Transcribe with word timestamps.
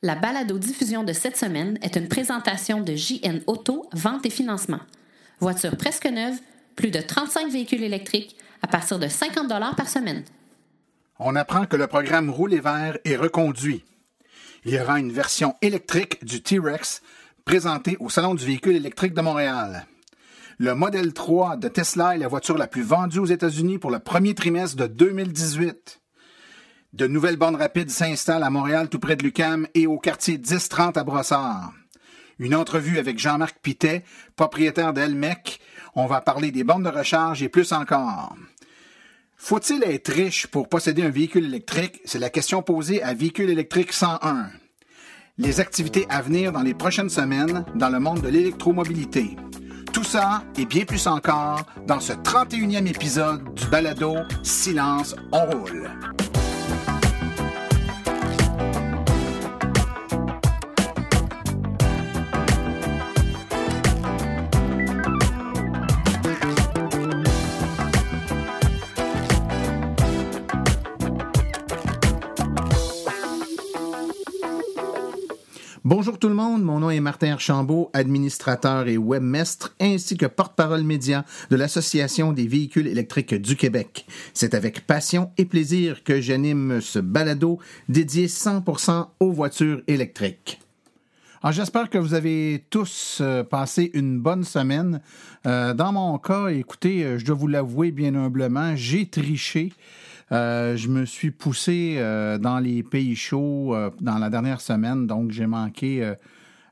La 0.00 0.14
balado-diffusion 0.14 1.02
de 1.02 1.12
cette 1.12 1.36
semaine 1.36 1.76
est 1.82 1.96
une 1.96 2.06
présentation 2.06 2.80
de 2.80 2.94
JN 2.94 3.40
Auto, 3.48 3.88
vente 3.92 4.24
et 4.26 4.30
financement. 4.30 4.78
Voiture 5.40 5.76
presque 5.76 6.06
neuve, 6.06 6.36
plus 6.76 6.92
de 6.92 7.00
35 7.00 7.50
véhicules 7.50 7.82
électriques 7.82 8.36
à 8.62 8.68
partir 8.68 9.00
de 9.00 9.08
50 9.08 9.48
par 9.76 9.88
semaine. 9.88 10.22
On 11.18 11.34
apprend 11.34 11.66
que 11.66 11.74
le 11.74 11.88
programme 11.88 12.30
Rouler 12.30 12.60
vert 12.60 12.98
est 13.04 13.16
reconduit. 13.16 13.84
Il 14.64 14.72
y 14.72 14.80
aura 14.80 15.00
une 15.00 15.10
version 15.10 15.56
électrique 15.62 16.24
du 16.24 16.42
T-Rex 16.42 17.02
présentée 17.44 17.96
au 17.98 18.08
Salon 18.08 18.36
du 18.36 18.46
véhicule 18.46 18.76
électrique 18.76 19.14
de 19.14 19.20
Montréal. 19.20 19.88
Le 20.58 20.76
modèle 20.76 21.12
3 21.12 21.56
de 21.56 21.66
Tesla 21.66 22.14
est 22.14 22.18
la 22.18 22.28
voiture 22.28 22.56
la 22.56 22.68
plus 22.68 22.82
vendue 22.82 23.18
aux 23.18 23.26
États-Unis 23.26 23.78
pour 23.78 23.90
le 23.90 23.98
premier 23.98 24.36
trimestre 24.36 24.76
de 24.76 24.86
2018. 24.86 26.00
De 26.98 27.06
nouvelles 27.06 27.36
bornes 27.36 27.54
rapides 27.54 27.90
s'installent 27.90 28.42
à 28.42 28.50
Montréal 28.50 28.88
tout 28.88 28.98
près 28.98 29.14
de 29.14 29.22
Lucam 29.22 29.68
et 29.72 29.86
au 29.86 29.98
quartier 29.98 30.36
1030 30.36 30.96
à 30.96 31.04
Brossard. 31.04 31.72
Une 32.40 32.56
entrevue 32.56 32.98
avec 32.98 33.20
Jean-Marc 33.20 33.60
Pitet, 33.62 34.02
propriétaire 34.34 34.92
d'Elmec. 34.92 35.60
On 35.94 36.06
va 36.06 36.20
parler 36.20 36.50
des 36.50 36.64
bornes 36.64 36.82
de 36.82 36.88
recharge 36.88 37.40
et 37.40 37.48
plus 37.48 37.70
encore. 37.70 38.34
Faut-il 39.36 39.84
être 39.84 40.10
riche 40.10 40.48
pour 40.48 40.68
posséder 40.68 41.04
un 41.04 41.10
véhicule 41.10 41.44
électrique? 41.44 42.00
C'est 42.04 42.18
la 42.18 42.30
question 42.30 42.62
posée 42.62 43.00
à 43.00 43.14
Véhicule 43.14 43.50
électrique 43.50 43.92
101. 43.92 44.48
Les 45.38 45.60
activités 45.60 46.04
à 46.10 46.20
venir 46.20 46.50
dans 46.50 46.62
les 46.62 46.74
prochaines 46.74 47.10
semaines 47.10 47.64
dans 47.76 47.90
le 47.90 48.00
monde 48.00 48.22
de 48.22 48.28
l'électromobilité. 48.28 49.36
Tout 49.92 50.02
ça 50.02 50.42
et 50.56 50.66
bien 50.66 50.84
plus 50.84 51.06
encore 51.06 51.64
dans 51.86 52.00
ce 52.00 52.14
31e 52.14 52.88
épisode 52.88 53.54
du 53.54 53.68
balado 53.68 54.16
Silence, 54.42 55.14
on 55.30 55.46
roule. 55.46 55.88
Bonjour 75.90 76.18
tout 76.18 76.28
le 76.28 76.34
monde, 76.34 76.62
mon 76.62 76.80
nom 76.80 76.90
est 76.90 77.00
Martin 77.00 77.32
Archambault, 77.32 77.88
administrateur 77.94 78.88
et 78.88 78.98
webmestre, 78.98 79.74
ainsi 79.80 80.18
que 80.18 80.26
porte-parole 80.26 80.82
média 80.82 81.24
de 81.48 81.56
l'Association 81.56 82.34
des 82.34 82.46
véhicules 82.46 82.88
électriques 82.88 83.34
du 83.34 83.56
Québec. 83.56 84.04
C'est 84.34 84.52
avec 84.52 84.86
passion 84.86 85.30
et 85.38 85.46
plaisir 85.46 86.04
que 86.04 86.20
j'anime 86.20 86.82
ce 86.82 86.98
balado 86.98 87.58
dédié 87.88 88.26
100% 88.26 89.06
aux 89.18 89.32
voitures 89.32 89.80
électriques. 89.86 90.60
J'espère 91.50 91.88
que 91.88 91.96
vous 91.96 92.12
avez 92.12 92.66
tous 92.68 93.20
euh, 93.22 93.42
passé 93.42 93.90
une 93.94 94.20
bonne 94.20 94.44
semaine. 94.44 95.00
Euh, 95.46 95.72
dans 95.72 95.92
mon 95.92 96.18
cas, 96.18 96.48
écoutez, 96.48 97.02
euh, 97.02 97.18
je 97.18 97.24
dois 97.24 97.36
vous 97.36 97.46
l'avouer 97.46 97.92
bien 97.92 98.14
humblement, 98.14 98.76
j'ai 98.76 99.06
triché. 99.06 99.72
Euh, 100.32 100.76
je 100.76 100.88
me 100.88 101.06
suis 101.06 101.30
poussé 101.30 101.94
euh, 101.96 102.38
dans 102.38 102.58
les 102.58 102.82
pays 102.82 103.16
chauds 103.16 103.74
euh, 103.74 103.90
dans 104.00 104.18
la 104.18 104.28
dernière 104.28 104.60
semaine, 104.60 105.06
donc 105.06 105.30
j'ai 105.30 105.46
manqué 105.46 106.14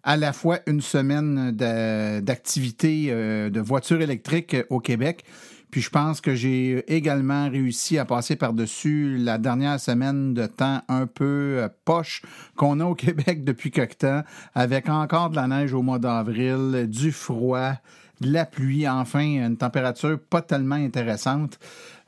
à 0.03 0.17
la 0.17 0.33
fois 0.33 0.59
une 0.67 0.81
semaine 0.81 1.51
d'activité 1.51 3.11
de 3.11 3.61
voiture 3.61 4.01
électrique 4.01 4.57
au 4.71 4.79
Québec. 4.79 5.25
Puis 5.73 5.81
je 5.81 5.91
pense 5.91 6.21
que 6.21 6.34
j'ai 6.37 6.84
également 6.95 7.51
réussi 7.51 7.99
à 7.99 8.05
passer 8.05 8.37
par-dessus 8.37 9.19
la 9.19 9.37
dernière 9.37 9.81
semaine 9.81 10.33
de 10.33 10.47
temps 10.47 10.81
un 10.89 11.07
peu 11.07 11.69
poche 11.84 12.23
qu'on 12.55 12.79
a 12.79 12.84
au 12.84 12.95
Québec 12.95 13.43
depuis 13.43 13.73
quelque 13.73 13.97
temps, 13.97 14.23
avec 14.55 14.89
encore 14.89 15.31
de 15.31 15.37
la 15.37 15.49
neige 15.49 15.75
au 15.75 15.83
mois 15.83 15.99
d'avril, 15.99 16.87
du 16.89 17.11
froid, 17.11 17.73
la 18.20 18.47
pluie, 18.47 18.89
enfin 18.89 19.20
une 19.20 19.56
température 19.56 20.19
pas 20.19 20.42
tellement 20.42 20.77
intéressante. 20.77 21.59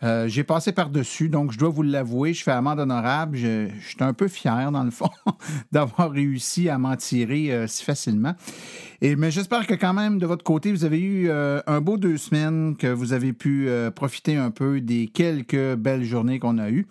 Euh, 0.04 0.28
j'ai 0.28 0.44
passé 0.44 0.70
par-dessus, 0.70 1.28
donc 1.28 1.50
je 1.50 1.58
dois 1.58 1.70
vous 1.70 1.82
l'avouer, 1.82 2.32
je 2.32 2.44
fais 2.44 2.52
amende 2.52 2.78
honorable. 2.78 3.36
Je, 3.36 3.68
je, 3.80 3.88
suis 3.88 3.96
un 3.98 4.12
peu 4.12 4.28
fier, 4.28 4.70
dans 4.70 4.84
le 4.84 4.92
fond, 4.92 5.10
d'avoir 5.72 6.12
réussi 6.12 6.68
à 6.68 6.78
m'en 6.78 6.94
tirer 6.94 7.52
euh, 7.52 7.66
si 7.66 7.84
facilement. 7.84 8.34
Et, 9.00 9.16
mais 9.16 9.32
j'espère 9.32 9.66
que 9.66 9.74
quand 9.74 9.94
même, 9.94 10.18
de 10.18 10.26
votre 10.26 10.44
côté, 10.44 10.70
vous 10.70 10.84
avez 10.84 11.00
eu 11.00 11.28
euh, 11.28 11.60
un 11.66 11.80
beau 11.80 11.96
deux 11.96 12.16
semaines, 12.16 12.76
que 12.76 12.86
vous 12.86 13.12
avez 13.12 13.32
pu 13.32 13.68
profiter 13.94 14.36
un 14.36 14.50
peu 14.50 14.80
des 14.80 15.08
quelques 15.08 15.74
belles 15.74 16.04
journées 16.04 16.38
qu'on 16.38 16.58
a 16.58 16.70
eues. 16.70 16.86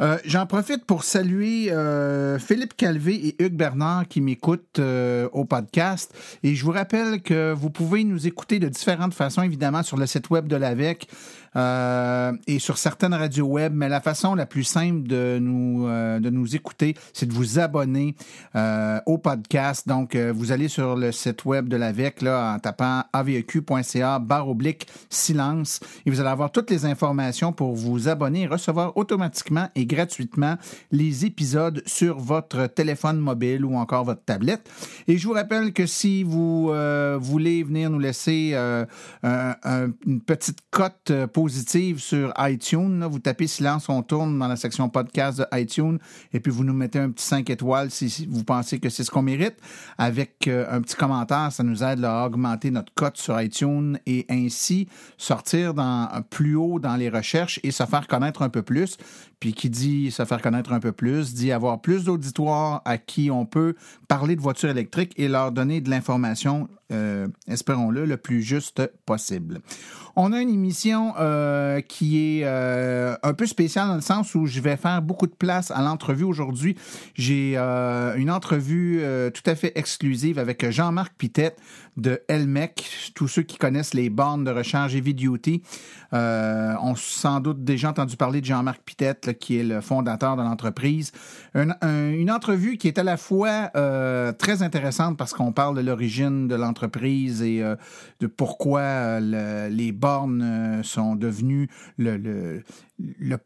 Euh, 0.00 0.18
j'en 0.24 0.46
profite 0.46 0.84
pour 0.84 1.04
saluer 1.04 1.70
euh, 1.70 2.38
Philippe 2.38 2.76
Calvé 2.76 3.14
et 3.14 3.42
Hugues 3.42 3.56
Bernard 3.56 4.08
qui 4.08 4.20
m'écoutent 4.20 4.78
euh, 4.78 5.28
au 5.32 5.44
podcast. 5.44 6.14
Et 6.42 6.54
je 6.54 6.64
vous 6.64 6.72
rappelle 6.72 7.20
que 7.22 7.52
vous 7.52 7.70
pouvez 7.70 8.04
nous 8.04 8.26
écouter 8.26 8.58
de 8.58 8.68
différentes 8.68 9.14
façons, 9.14 9.42
évidemment, 9.42 9.82
sur 9.82 9.96
le 9.96 10.06
site 10.06 10.30
web 10.30 10.46
de 10.46 10.56
l'AVEC. 10.56 11.08
Euh, 11.56 12.32
et 12.46 12.58
sur 12.58 12.78
certaines 12.78 13.14
radios 13.14 13.46
web, 13.46 13.72
mais 13.74 13.88
la 13.88 14.00
façon 14.00 14.34
la 14.34 14.46
plus 14.46 14.64
simple 14.64 15.06
de 15.06 15.38
nous, 15.40 15.86
euh, 15.86 16.18
de 16.18 16.30
nous 16.30 16.56
écouter, 16.56 16.94
c'est 17.12 17.26
de 17.26 17.32
vous 17.32 17.58
abonner 17.58 18.14
euh, 18.56 19.00
au 19.06 19.18
podcast. 19.18 19.86
Donc, 19.86 20.16
vous 20.16 20.52
allez 20.52 20.68
sur 20.68 20.96
le 20.96 21.12
site 21.12 21.44
web 21.44 21.68
de 21.68 21.76
l'AVEC 21.76 22.22
là, 22.22 22.54
en 22.54 22.58
tapant 22.58 23.04
aveq.ca 23.12 24.18
barre 24.18 24.48
oblique 24.48 24.86
silence 25.10 25.80
et 26.06 26.10
vous 26.10 26.20
allez 26.20 26.30
avoir 26.30 26.50
toutes 26.50 26.70
les 26.70 26.84
informations 26.86 27.52
pour 27.52 27.74
vous 27.74 28.08
abonner 28.08 28.42
et 28.42 28.46
recevoir 28.46 28.96
automatiquement 28.96 29.68
et 29.74 29.86
gratuitement 29.86 30.56
les 30.90 31.24
épisodes 31.24 31.82
sur 31.86 32.18
votre 32.18 32.66
téléphone 32.66 33.18
mobile 33.18 33.64
ou 33.64 33.76
encore 33.76 34.04
votre 34.04 34.24
tablette. 34.24 34.68
Et 35.08 35.18
je 35.18 35.26
vous 35.26 35.34
rappelle 35.34 35.72
que 35.72 35.86
si 35.86 36.22
vous 36.22 36.72
voulez 37.20 37.62
venir 37.62 37.90
nous 37.90 37.98
laisser 37.98 38.54
une 39.22 40.20
petite 40.26 40.58
cote 40.70 41.12
pour 41.32 41.41
positive 41.42 41.98
sur 41.98 42.32
iTunes. 42.38 43.04
Vous 43.10 43.18
tapez 43.18 43.48
Silence, 43.48 43.88
on 43.88 44.04
tourne 44.04 44.38
dans 44.38 44.46
la 44.46 44.54
section 44.54 44.88
podcast 44.88 45.38
de 45.40 45.58
iTunes 45.58 45.98
et 46.32 46.38
puis 46.38 46.52
vous 46.52 46.62
nous 46.62 46.72
mettez 46.72 47.00
un 47.00 47.10
petit 47.10 47.24
5 47.24 47.50
étoiles 47.50 47.90
si 47.90 48.28
vous 48.30 48.44
pensez 48.44 48.78
que 48.78 48.88
c'est 48.88 49.02
ce 49.02 49.10
qu'on 49.10 49.22
mérite. 49.22 49.56
Avec 49.98 50.46
euh, 50.46 50.64
un 50.70 50.80
petit 50.80 50.94
commentaire, 50.94 51.50
ça 51.50 51.64
nous 51.64 51.82
aide 51.82 52.04
à 52.04 52.26
augmenter 52.26 52.70
notre 52.70 52.94
cote 52.94 53.16
sur 53.16 53.40
iTunes 53.40 53.98
et 54.06 54.24
ainsi 54.30 54.86
sortir 55.18 55.74
plus 56.30 56.54
haut 56.54 56.78
dans 56.78 56.94
les 56.94 57.08
recherches 57.08 57.58
et 57.64 57.72
se 57.72 57.84
faire 57.86 58.06
connaître 58.06 58.42
un 58.42 58.48
peu 58.48 58.62
plus. 58.62 58.96
Puis 59.42 59.54
qui 59.54 59.70
dit 59.70 60.12
se 60.12 60.24
faire 60.24 60.40
connaître 60.40 60.72
un 60.72 60.78
peu 60.78 60.92
plus, 60.92 61.34
dit 61.34 61.50
avoir 61.50 61.80
plus 61.80 62.04
d'auditoires 62.04 62.80
à 62.84 62.96
qui 62.96 63.28
on 63.28 63.44
peut 63.44 63.74
parler 64.06 64.36
de 64.36 64.40
voitures 64.40 64.70
électriques 64.70 65.14
et 65.16 65.26
leur 65.26 65.50
donner 65.50 65.80
de 65.80 65.90
l'information, 65.90 66.68
euh, 66.92 67.26
espérons-le, 67.48 68.04
le 68.04 68.16
plus 68.18 68.40
juste 68.40 68.88
possible. 69.04 69.60
On 70.14 70.32
a 70.32 70.40
une 70.40 70.48
émission 70.48 71.14
euh, 71.18 71.80
qui 71.80 72.38
est 72.38 72.42
euh, 72.44 73.16
un 73.24 73.34
peu 73.34 73.46
spéciale 73.46 73.88
dans 73.88 73.96
le 73.96 74.00
sens 74.00 74.36
où 74.36 74.46
je 74.46 74.60
vais 74.60 74.76
faire 74.76 75.02
beaucoup 75.02 75.26
de 75.26 75.34
place 75.34 75.72
à 75.72 75.82
l'entrevue 75.82 76.22
aujourd'hui. 76.22 76.76
J'ai 77.14 77.56
une 77.56 78.30
entrevue 78.30 79.02
tout 79.34 79.50
à 79.50 79.56
fait 79.56 79.72
exclusive 79.74 80.38
avec 80.38 80.70
Jean-Marc 80.70 81.14
Pitette 81.18 81.58
de 81.96 82.22
Elmec. 82.28 83.12
Tous 83.14 83.28
ceux 83.28 83.42
qui 83.42 83.58
connaissent 83.58 83.94
les 83.94 84.10
bornes 84.10 84.44
de 84.44 84.50
recharge 84.50 84.94
Heavy 84.94 85.14
Duty 85.14 85.62
ont 86.12 86.94
sans 86.96 87.40
doute 87.40 87.64
déjà 87.64 87.90
entendu 87.90 88.16
parler 88.16 88.40
de 88.40 88.46
Jean-Marc 88.46 88.82
Pitette 88.84 89.38
qui 89.38 89.58
est 89.58 89.64
le 89.64 89.80
fondateur 89.80 90.36
de 90.36 90.42
l'entreprise. 90.42 91.12
une 91.54 92.30
entrevue 92.30 92.76
qui 92.76 92.88
est 92.88 92.98
à 92.98 93.02
la 93.02 93.16
fois 93.16 93.70
euh, 93.76 94.32
très 94.32 94.62
intéressante 94.62 95.16
parce 95.16 95.32
qu'on 95.32 95.52
parle 95.52 95.76
de 95.76 95.82
l'origine 95.82 96.48
de 96.48 96.54
l'entreprise 96.54 97.42
et 97.42 97.62
euh, 97.62 97.76
de 98.20 98.26
pourquoi 98.26 98.80
euh, 98.80 99.68
les 99.68 99.92
bornes 99.92 100.82
sont 100.82 101.14
devenues 101.14 101.68
le 101.98 102.62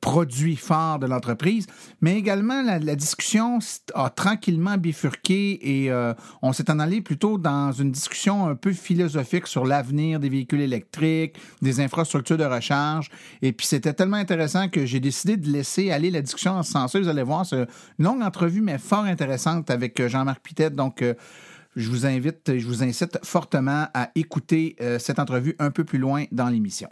produit 0.00 0.56
phare 0.56 0.98
de 0.98 1.06
l'entreprise, 1.06 1.66
mais 2.00 2.16
également 2.16 2.62
la, 2.62 2.96
discussion 2.96 3.58
a 3.94 4.10
tranquillement 4.10 4.76
bifurqué 4.76 5.84
et 5.84 5.90
euh, 5.90 6.14
on 6.42 6.52
s'est 6.52 6.70
en 6.70 6.78
allé 6.78 7.00
plutôt 7.00 7.38
dans 7.38 7.72
une 7.72 7.90
discussion 7.90 8.46
un 8.46 8.54
peu 8.54 8.72
philosophique 8.72 9.46
sur 9.46 9.66
l'avenir 9.66 10.20
des 10.20 10.28
véhicules 10.28 10.60
électriques, 10.60 11.36
des 11.62 11.80
infrastructures 11.80 12.38
de 12.38 12.44
recharge. 12.44 13.10
Et 13.42 13.52
puis 13.52 13.66
c'était 13.66 13.92
tellement 13.92 14.16
intéressant 14.16 14.68
que 14.68 14.86
j'ai 14.86 15.00
décidé 15.00 15.36
de 15.36 15.48
laisser 15.50 15.90
aller 15.90 16.10
la 16.10 16.22
discussion 16.22 16.52
en 16.52 16.62
ce 16.62 16.72
sens. 16.72 16.96
Vous 16.96 17.08
allez 17.08 17.22
voir, 17.22 17.44
c'est 17.44 17.66
une 17.98 18.04
longue 18.04 18.22
entrevue, 18.22 18.60
mais 18.60 18.78
fort 18.78 19.04
intéressante 19.04 19.70
avec 19.70 19.98
euh, 20.00 20.08
Jean-Marc 20.08 20.40
Pittet. 20.40 20.70
Donc, 20.70 21.02
euh, 21.02 21.14
je 21.74 21.90
vous 21.90 22.06
invite, 22.06 22.58
je 22.58 22.66
vous 22.66 22.82
incite 22.82 23.18
fortement 23.22 23.88
à 23.92 24.10
écouter 24.14 24.76
cette 24.98 25.18
entrevue 25.18 25.54
un 25.58 25.70
peu 25.70 25.84
plus 25.84 25.98
loin 25.98 26.24
dans 26.32 26.48
l'émission. 26.48 26.88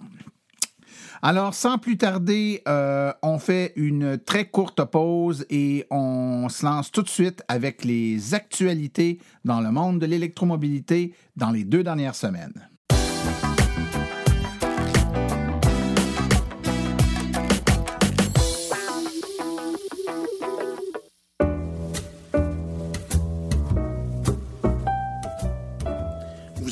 Alors, 1.23 1.55
sans 1.55 1.79
plus 1.79 1.97
tarder, 1.97 2.63
euh, 2.69 3.13
on 3.23 3.39
fait 3.39 3.73
une 3.77 4.19
très 4.19 4.47
courte 4.47 4.85
pause 4.85 5.47
et 5.51 5.87
on 5.91 6.49
se 6.49 6.65
lance 6.65 6.93
tout 6.93 7.03
de 7.03 7.09
suite 7.09 7.43
avec 7.49 7.85
les 7.85 8.35
actualités 8.35 9.19
dans 9.45 9.61
le 9.61 9.71
monde 9.71 9.99
de 9.99 10.07
l'électromobilité 10.07 11.15
dans 11.37 11.51
les 11.51 11.65
deux 11.65 11.83
dernières 11.83 12.15
semaines. 12.15 12.69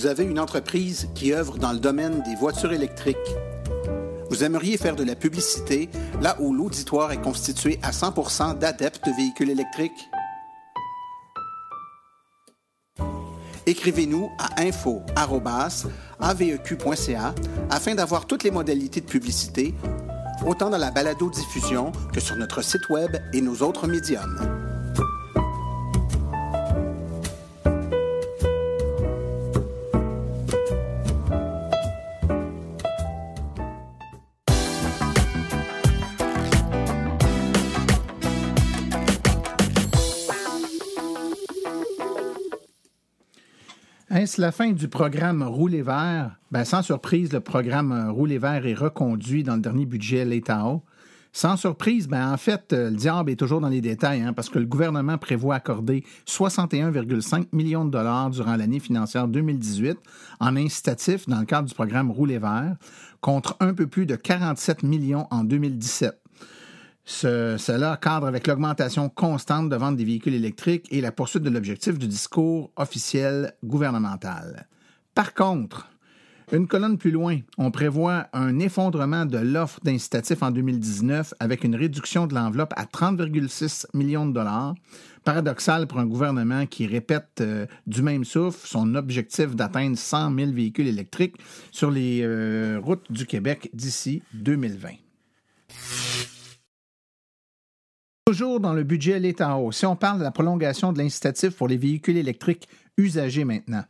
Vous 0.02 0.08
avez 0.08 0.24
une 0.24 0.40
entreprise 0.40 1.08
qui 1.14 1.32
œuvre 1.32 1.58
dans 1.58 1.72
le 1.72 1.78
domaine 1.78 2.22
des 2.22 2.34
voitures 2.34 2.72
électriques 2.72 3.16
vous 4.32 4.42
aimeriez 4.44 4.78
faire 4.78 4.96
de 4.96 5.04
la 5.04 5.14
publicité 5.14 5.90
là 6.22 6.38
où 6.40 6.54
l'auditoire 6.54 7.12
est 7.12 7.20
constitué 7.20 7.78
à 7.82 7.90
100% 7.90 8.58
d'adeptes 8.58 9.04
de 9.06 9.12
véhicules 9.14 9.50
électriques? 9.50 10.08
Écrivez-nous 13.66 14.30
à 14.38 14.62
info.aveq.ca 14.62 15.04
afin 17.68 17.94
d'avoir 17.94 18.26
toutes 18.26 18.44
les 18.44 18.50
modalités 18.50 19.02
de 19.02 19.06
publicité, 19.06 19.74
autant 20.46 20.70
dans 20.70 20.78
la 20.78 20.90
balado-diffusion 20.90 21.92
que 22.14 22.20
sur 22.20 22.36
notre 22.36 22.62
site 22.62 22.88
Web 22.88 23.14
et 23.34 23.42
nos 23.42 23.56
autres 23.56 23.86
médiums. 23.86 24.71
Est-ce 44.22 44.40
la 44.40 44.52
fin 44.52 44.70
du 44.70 44.86
programme 44.86 45.42
Rouler 45.42 45.82
vert? 45.82 46.38
Ben, 46.52 46.64
sans 46.64 46.82
surprise, 46.82 47.32
le 47.32 47.40
programme 47.40 48.08
Rouler 48.10 48.38
vert 48.38 48.64
est 48.64 48.72
reconduit 48.72 49.42
dans 49.42 49.56
le 49.56 49.60
dernier 49.60 49.84
budget 49.84 50.24
l'État. 50.24 50.64
Sans 51.32 51.56
surprise, 51.56 52.06
ben, 52.06 52.32
en 52.32 52.36
fait, 52.36 52.72
euh, 52.72 52.90
le 52.90 52.96
diable 52.96 53.32
est 53.32 53.36
toujours 53.36 53.60
dans 53.60 53.68
les 53.68 53.80
détails, 53.80 54.22
hein, 54.22 54.32
parce 54.32 54.48
que 54.48 54.60
le 54.60 54.66
gouvernement 54.66 55.18
prévoit 55.18 55.56
accorder 55.56 56.04
61,5 56.28 57.46
millions 57.50 57.84
de 57.84 57.90
dollars 57.90 58.30
durant 58.30 58.54
l'année 58.54 58.78
financière 58.78 59.26
2018 59.26 59.98
en 60.38 60.54
incitatif 60.54 61.28
dans 61.28 61.40
le 61.40 61.44
cadre 61.44 61.66
du 61.66 61.74
programme 61.74 62.12
Rouler 62.12 62.38
vert, 62.38 62.76
contre 63.20 63.56
un 63.58 63.74
peu 63.74 63.88
plus 63.88 64.06
de 64.06 64.14
47 64.14 64.84
millions 64.84 65.26
en 65.32 65.42
2017. 65.42 66.21
Cela 67.04 67.98
cadre 68.00 68.26
avec 68.26 68.46
l'augmentation 68.46 69.08
constante 69.08 69.68
de 69.68 69.76
vente 69.76 69.96
des 69.96 70.04
véhicules 70.04 70.34
électriques 70.34 70.86
et 70.90 71.00
la 71.00 71.12
poursuite 71.12 71.42
de 71.42 71.50
l'objectif 71.50 71.98
du 71.98 72.06
discours 72.06 72.70
officiel 72.76 73.54
gouvernemental. 73.64 74.66
Par 75.14 75.34
contre, 75.34 75.88
une 76.52 76.66
colonne 76.66 76.98
plus 76.98 77.10
loin, 77.10 77.38
on 77.56 77.70
prévoit 77.70 78.26
un 78.34 78.58
effondrement 78.58 79.24
de 79.24 79.38
l'offre 79.38 79.80
d'incitatifs 79.82 80.42
en 80.42 80.50
2019 80.50 81.32
avec 81.40 81.64
une 81.64 81.74
réduction 81.74 82.26
de 82.26 82.34
l'enveloppe 82.34 82.74
à 82.76 82.84
30,6 82.84 83.86
millions 83.94 84.26
de 84.26 84.32
dollars. 84.32 84.74
Paradoxal 85.24 85.86
pour 85.86 85.98
un 85.98 86.06
gouvernement 86.06 86.66
qui 86.66 86.86
répète 86.86 87.40
euh, 87.40 87.66
du 87.86 88.02
même 88.02 88.24
souffle 88.24 88.66
son 88.66 88.96
objectif 88.96 89.54
d'atteindre 89.54 89.96
100 89.96 90.34
000 90.34 90.50
véhicules 90.52 90.88
électriques 90.88 91.36
sur 91.70 91.90
les 91.90 92.20
euh, 92.22 92.78
routes 92.82 93.10
du 93.10 93.24
Québec 93.24 93.70
d'ici 93.72 94.22
2020. 94.34 94.90
Toujours 98.24 98.60
dans 98.60 98.72
le 98.72 98.84
budget 98.84 99.18
l'État 99.18 99.56
haut, 99.56 99.72
si 99.72 99.84
on 99.84 99.96
parle 99.96 100.20
de 100.20 100.22
la 100.22 100.30
prolongation 100.30 100.92
de 100.92 100.98
l'incitatif 100.98 101.56
pour 101.56 101.66
les 101.66 101.76
véhicules 101.76 102.16
électriques 102.16 102.68
usagés 102.96 103.44
maintenant. 103.44 103.82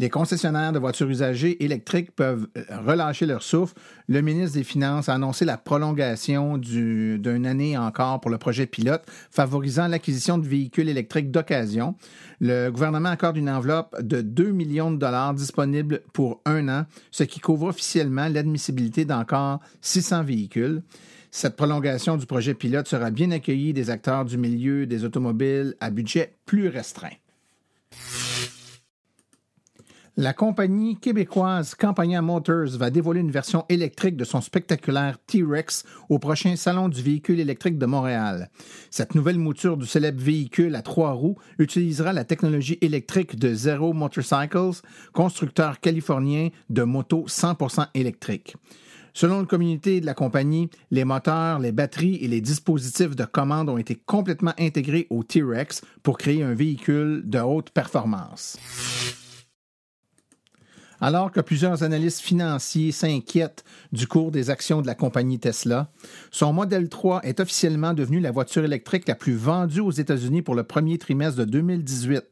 Les 0.00 0.10
concessionnaires 0.10 0.72
de 0.72 0.80
voitures 0.80 1.08
usagées 1.08 1.62
électriques 1.64 2.10
peuvent 2.10 2.48
euh, 2.56 2.62
relâcher 2.84 3.24
leur 3.24 3.40
souffle. 3.40 3.74
Le 4.08 4.20
ministre 4.20 4.58
des 4.58 4.64
Finances 4.64 5.08
a 5.08 5.14
annoncé 5.14 5.44
la 5.44 5.58
prolongation 5.58 6.58
d'une 6.58 7.46
année 7.46 7.78
encore 7.78 8.20
pour 8.20 8.32
le 8.32 8.38
projet 8.38 8.66
pilote, 8.66 9.04
favorisant 9.30 9.86
l'acquisition 9.86 10.38
de 10.38 10.46
véhicules 10.48 10.88
électriques 10.88 11.30
d'occasion. 11.30 11.94
Le 12.40 12.70
gouvernement 12.70 13.10
accorde 13.10 13.36
une 13.36 13.50
enveloppe 13.50 14.00
de 14.02 14.22
2 14.22 14.50
millions 14.50 14.90
de 14.90 14.96
dollars 14.96 15.34
disponibles 15.34 16.02
pour 16.12 16.40
un 16.46 16.68
an, 16.68 16.86
ce 17.12 17.22
qui 17.22 17.38
couvre 17.38 17.68
officiellement 17.68 18.26
l'admissibilité 18.26 19.04
d'encore 19.04 19.60
600 19.82 20.24
véhicules. 20.24 20.82
Cette 21.30 21.56
prolongation 21.56 22.16
du 22.16 22.26
projet 22.26 22.54
pilote 22.54 22.88
sera 22.88 23.10
bien 23.10 23.30
accueillie 23.30 23.72
des 23.72 23.90
acteurs 23.90 24.24
du 24.24 24.38
milieu 24.38 24.86
des 24.86 25.04
automobiles 25.04 25.74
à 25.80 25.90
budget 25.90 26.34
plus 26.46 26.68
restreint. 26.68 27.16
La 30.20 30.32
compagnie 30.32 30.96
québécoise 30.96 31.76
Campagna 31.76 32.20
Motors 32.22 32.76
va 32.76 32.90
dévoiler 32.90 33.20
une 33.20 33.30
version 33.30 33.64
électrique 33.68 34.16
de 34.16 34.24
son 34.24 34.40
spectaculaire 34.40 35.16
T-Rex 35.28 35.84
au 36.08 36.18
prochain 36.18 36.56
Salon 36.56 36.88
du 36.88 37.00
véhicule 37.02 37.38
électrique 37.38 37.78
de 37.78 37.86
Montréal. 37.86 38.50
Cette 38.90 39.14
nouvelle 39.14 39.38
mouture 39.38 39.76
du 39.76 39.86
célèbre 39.86 40.20
véhicule 40.20 40.74
à 40.74 40.82
trois 40.82 41.12
roues 41.12 41.36
utilisera 41.60 42.12
la 42.12 42.24
technologie 42.24 42.78
électrique 42.80 43.38
de 43.38 43.54
Zero 43.54 43.92
Motorcycles, 43.92 44.82
constructeur 45.12 45.78
californien 45.78 46.48
de 46.68 46.82
motos 46.82 47.26
100% 47.28 47.86
électriques. 47.94 48.56
Selon 49.18 49.40
le 49.40 49.46
communauté 49.46 50.00
de 50.00 50.06
la 50.06 50.14
compagnie, 50.14 50.70
les 50.92 51.04
moteurs, 51.04 51.58
les 51.58 51.72
batteries 51.72 52.18
et 52.22 52.28
les 52.28 52.40
dispositifs 52.40 53.16
de 53.16 53.24
commande 53.24 53.68
ont 53.68 53.76
été 53.76 53.96
complètement 53.96 54.52
intégrés 54.60 55.08
au 55.10 55.24
T-Rex 55.24 55.80
pour 56.04 56.18
créer 56.18 56.44
un 56.44 56.54
véhicule 56.54 57.24
de 57.24 57.40
haute 57.40 57.70
performance. 57.70 58.56
Alors 61.00 61.32
que 61.32 61.40
plusieurs 61.40 61.82
analystes 61.82 62.20
financiers 62.20 62.92
s'inquiètent 62.92 63.64
du 63.90 64.06
cours 64.06 64.30
des 64.30 64.50
actions 64.50 64.82
de 64.82 64.86
la 64.86 64.94
compagnie 64.94 65.40
Tesla, 65.40 65.90
son 66.30 66.52
modèle 66.52 66.88
3 66.88 67.22
est 67.24 67.40
officiellement 67.40 67.94
devenu 67.94 68.20
la 68.20 68.30
voiture 68.30 68.64
électrique 68.64 69.08
la 69.08 69.16
plus 69.16 69.34
vendue 69.34 69.80
aux 69.80 69.90
États-Unis 69.90 70.42
pour 70.42 70.54
le 70.54 70.62
premier 70.62 70.96
trimestre 70.96 71.40
de 71.40 71.44
2018. 71.44 72.22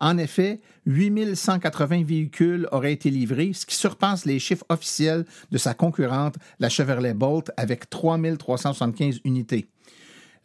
En 0.00 0.16
effet, 0.16 0.60
8180 0.86 2.04
véhicules 2.04 2.66
auraient 2.72 2.94
été 2.94 3.10
livrés, 3.10 3.52
ce 3.52 3.66
qui 3.66 3.74
surpasse 3.74 4.24
les 4.24 4.38
chiffres 4.38 4.64
officiels 4.70 5.26
de 5.50 5.58
sa 5.58 5.74
concurrente, 5.74 6.36
la 6.58 6.70
Chevrolet 6.70 7.12
Bolt, 7.12 7.50
avec 7.58 7.90
3375 7.90 9.20
unités. 9.24 9.68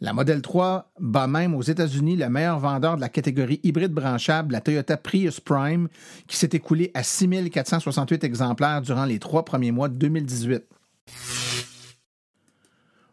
La 0.02 0.12
Model 0.12 0.42
3 0.42 0.92
bat 1.00 1.26
même 1.26 1.54
aux 1.54 1.62
États-Unis 1.62 2.16
le 2.16 2.28
meilleur 2.28 2.58
vendeur 2.58 2.96
de 2.96 3.00
la 3.00 3.08
catégorie 3.08 3.60
hybride 3.62 3.92
branchable, 3.92 4.52
la 4.52 4.60
Toyota 4.60 4.98
Prius 4.98 5.40
Prime, 5.40 5.88
qui 6.26 6.36
s'est 6.36 6.50
écoulé 6.52 6.90
à 6.92 7.02
6468 7.02 8.24
exemplaires 8.24 8.82
durant 8.82 9.06
les 9.06 9.18
trois 9.18 9.46
premiers 9.46 9.72
mois 9.72 9.88
de 9.88 9.94
2018. 9.94 10.64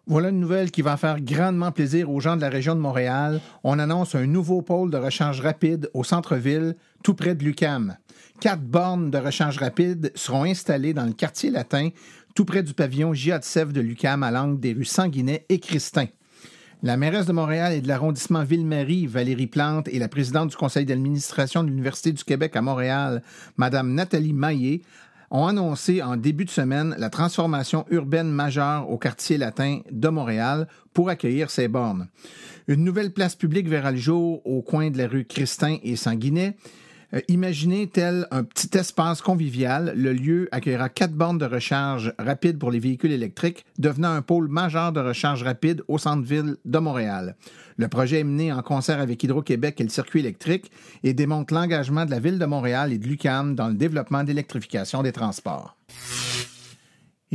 Voilà 0.05 0.29
une 0.29 0.41
nouvelle 0.41 0.69
qui 0.69 0.81
va 0.81 0.97
faire 0.97 1.21
grandement 1.21 1.71
plaisir 1.71 2.11
aux 2.11 2.19
gens 2.19 2.35
de 2.35 2.41
la 2.41 2.50
région 2.50 2.75
de 2.75 2.81
Montréal. 2.81 3.39
On 3.63 3.79
annonce 3.79 4.15
un 4.15 4.25
nouveau 4.25 4.61
pôle 4.61 4.91
de 4.91 4.97
rechange 4.97 5.39
rapide 5.39 5.89
au 5.94 6.03
centre-ville, 6.03 6.75
tout 7.03 7.13
près 7.13 7.36
de 7.36 7.43
Lucam. 7.45 7.95
Quatre 8.41 8.63
bornes 8.63 9.12
de 9.12 9.17
rechange 9.17 9.57
rapide 9.57 10.12
seront 10.15 10.43
installées 10.43 10.93
dans 10.93 11.05
le 11.05 11.13
quartier 11.13 11.51
latin, 11.51 11.88
tout 12.36 12.43
près 12.43 12.63
du 12.63 12.74
pavillon 12.74 13.13
Gia 13.13 13.39
de 13.39 13.79
Lucam, 13.79 14.24
à 14.24 14.31
l'angle 14.31 14.60
des 14.60 14.74
rues 14.74 14.83
Sanguinet 14.83 15.45
et 15.48 15.60
Christin. 15.60 16.07
La 16.81 16.98
mairesse 16.98 17.25
de 17.25 17.31
Montréal 17.31 17.72
et 17.72 17.79
de 17.79 17.88
l'arrondissement 17.88 18.43
Ville-Marie, 18.43 19.07
Valérie 19.07 19.48
Plante, 19.48 19.88
et 19.88 20.00
la 20.00 20.10
présidente 20.10 20.50
du 20.50 20.57
conseil 20.57 20.83
d'administration 20.83 21.63
de 21.63 21.69
l'Université 21.69 22.12
du 22.12 22.25
Québec 22.25 22.57
à 22.57 22.62
Montréal, 22.62 23.24
Mme 23.55 23.93
Nathalie 23.93 24.33
Maillé, 24.33 24.81
ont 25.34 25.48
annoncé 25.48 26.02
en 26.02 26.16
début 26.16 26.46
de 26.46 26.52
semaine 26.52 26.96
la 26.98 27.10
transformation 27.10 27.86
urbaine 27.90 28.30
majeure 28.30 28.90
au 28.90 28.98
quartier 29.00 29.38
latin 29.38 29.80
de 29.92 30.08
Montréal 30.08 30.68
pour 30.94 31.10
accueillir 31.10 31.50
ces 31.50 31.68
bornes. 31.68 32.08
Une 32.68 32.84
nouvelle 32.84 33.12
place 33.12 33.36
publique 33.36 33.68
verra 33.68 33.92
le 33.92 33.98
jour 33.98 34.46
au 34.46 34.62
coin 34.62 34.92
de 34.92 34.98
la 34.98 35.08
rue 35.08 35.25
Christin 35.25 35.78
et 35.84 35.96
Sanguinet 35.96 36.56
euh, 37.13 37.22
imaginez 37.27 37.88
tel 37.88 38.27
un 38.32 38.43
petit 38.43 38.77
espace 38.77 39.22
convivial. 39.22 39.93
Le 39.96 40.13
lieu 40.13 40.50
accueillera 40.51 40.89
quatre 40.89 41.13
bornes 41.13 41.38
de 41.38 41.46
recharge 41.46 42.13
rapide 42.17 42.58
pour 42.58 42.72
les 42.72 42.79
véhicules 42.79 43.12
électriques, 43.12 43.65
devenant 43.77 44.12
un 44.12 44.22
pôle 44.22 44.48
majeur 44.48 44.91
de 44.91 45.00
recharge 45.00 45.43
rapide 45.43 45.84
au 45.88 45.98
centre-ville 45.98 46.58
de 46.65 46.79
Montréal. 46.79 47.36
Le 47.77 47.88
projet 47.88 48.20
est 48.20 48.24
mené 48.24 48.51
en 48.51 48.62
concert 48.62 49.00
avec 49.00 49.24
Hydro-Québec 49.24 49.79
et 49.79 49.84
le 49.84 49.89
circuit 49.89 50.20
électrique 50.20 50.72
et 51.03 51.13
démontre 51.13 51.53
l'engagement 51.53 52.05
de 52.05 52.12
la 52.12 52.20
ville 52.20 52.39
de 52.39 52.46
Montréal 52.46 52.93
et 52.93 52.98
de 52.98 53.08
l'UQAM 53.08 53.55
dans 53.55 53.67
le 53.67 53.74
développement 53.74 54.24
d'électrification 54.24 55.03
des 55.03 55.12
transports. 55.12 55.75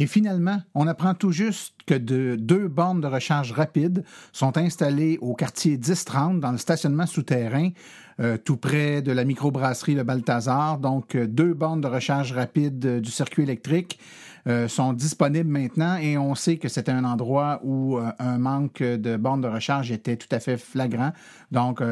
Et 0.00 0.06
finalement, 0.06 0.62
on 0.76 0.86
apprend 0.86 1.12
tout 1.12 1.32
juste 1.32 1.74
que 1.84 1.94
de 1.94 2.36
deux 2.38 2.68
bornes 2.68 3.00
de 3.00 3.08
recharge 3.08 3.50
rapide 3.50 4.04
sont 4.32 4.56
installées 4.56 5.18
au 5.20 5.34
quartier 5.34 5.72
1030 5.72 6.38
dans 6.38 6.52
le 6.52 6.58
stationnement 6.58 7.06
souterrain, 7.06 7.70
euh, 8.20 8.36
tout 8.36 8.56
près 8.56 9.02
de 9.02 9.10
la 9.10 9.24
microbrasserie 9.24 9.96
Le 9.96 10.04
Balthazar. 10.04 10.78
Donc, 10.78 11.16
euh, 11.16 11.26
deux 11.26 11.52
bornes 11.52 11.80
de 11.80 11.88
recharge 11.88 12.30
rapide 12.32 12.86
euh, 12.86 13.00
du 13.00 13.10
circuit 13.10 13.42
électrique 13.42 13.98
sont 14.68 14.94
disponibles 14.94 15.50
maintenant 15.50 15.98
et 15.98 16.16
on 16.16 16.34
sait 16.34 16.56
que 16.56 16.68
c'était 16.68 16.92
un 16.92 17.04
endroit 17.04 17.60
où 17.64 17.98
un 17.98 18.38
manque 18.38 18.82
de 18.82 19.18
bornes 19.18 19.42
de 19.42 19.48
recharge 19.48 19.92
était 19.92 20.16
tout 20.16 20.28
à 20.30 20.40
fait 20.40 20.56
flagrant. 20.56 21.12
Donc, 21.52 21.82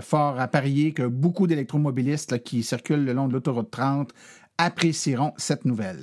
fort 0.00 0.40
à 0.40 0.48
parier 0.48 0.94
que 0.94 1.06
beaucoup 1.06 1.46
d'électromobilistes 1.46 2.42
qui 2.42 2.64
circulent 2.64 3.04
le 3.04 3.12
long 3.12 3.28
de 3.28 3.34
l'autoroute 3.34 3.70
30 3.70 4.12
apprécieront 4.58 5.32
cette 5.36 5.64
nouvelle. 5.64 6.02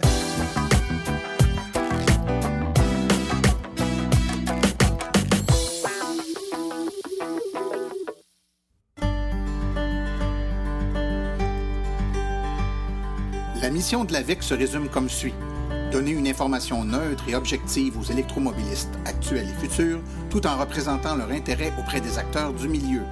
La 13.69 13.75
mission 13.75 14.03
de 14.03 14.13
l'AVEC 14.13 14.41
se 14.41 14.55
résume 14.55 14.89
comme 14.89 15.09
suit. 15.09 15.35
Donner 15.91 16.09
une 16.09 16.27
information 16.27 16.83
neutre 16.83 17.23
et 17.27 17.35
objective 17.35 17.99
aux 17.99 18.03
électromobilistes 18.03 18.97
actuels 19.05 19.47
et 19.47 19.67
futurs, 19.67 19.99
tout 20.31 20.47
en 20.47 20.57
représentant 20.57 21.15
leur 21.15 21.29
intérêt 21.29 21.71
auprès 21.77 22.01
des 22.01 22.17
acteurs 22.17 22.51
du 22.51 22.67
milieu. 22.67 23.03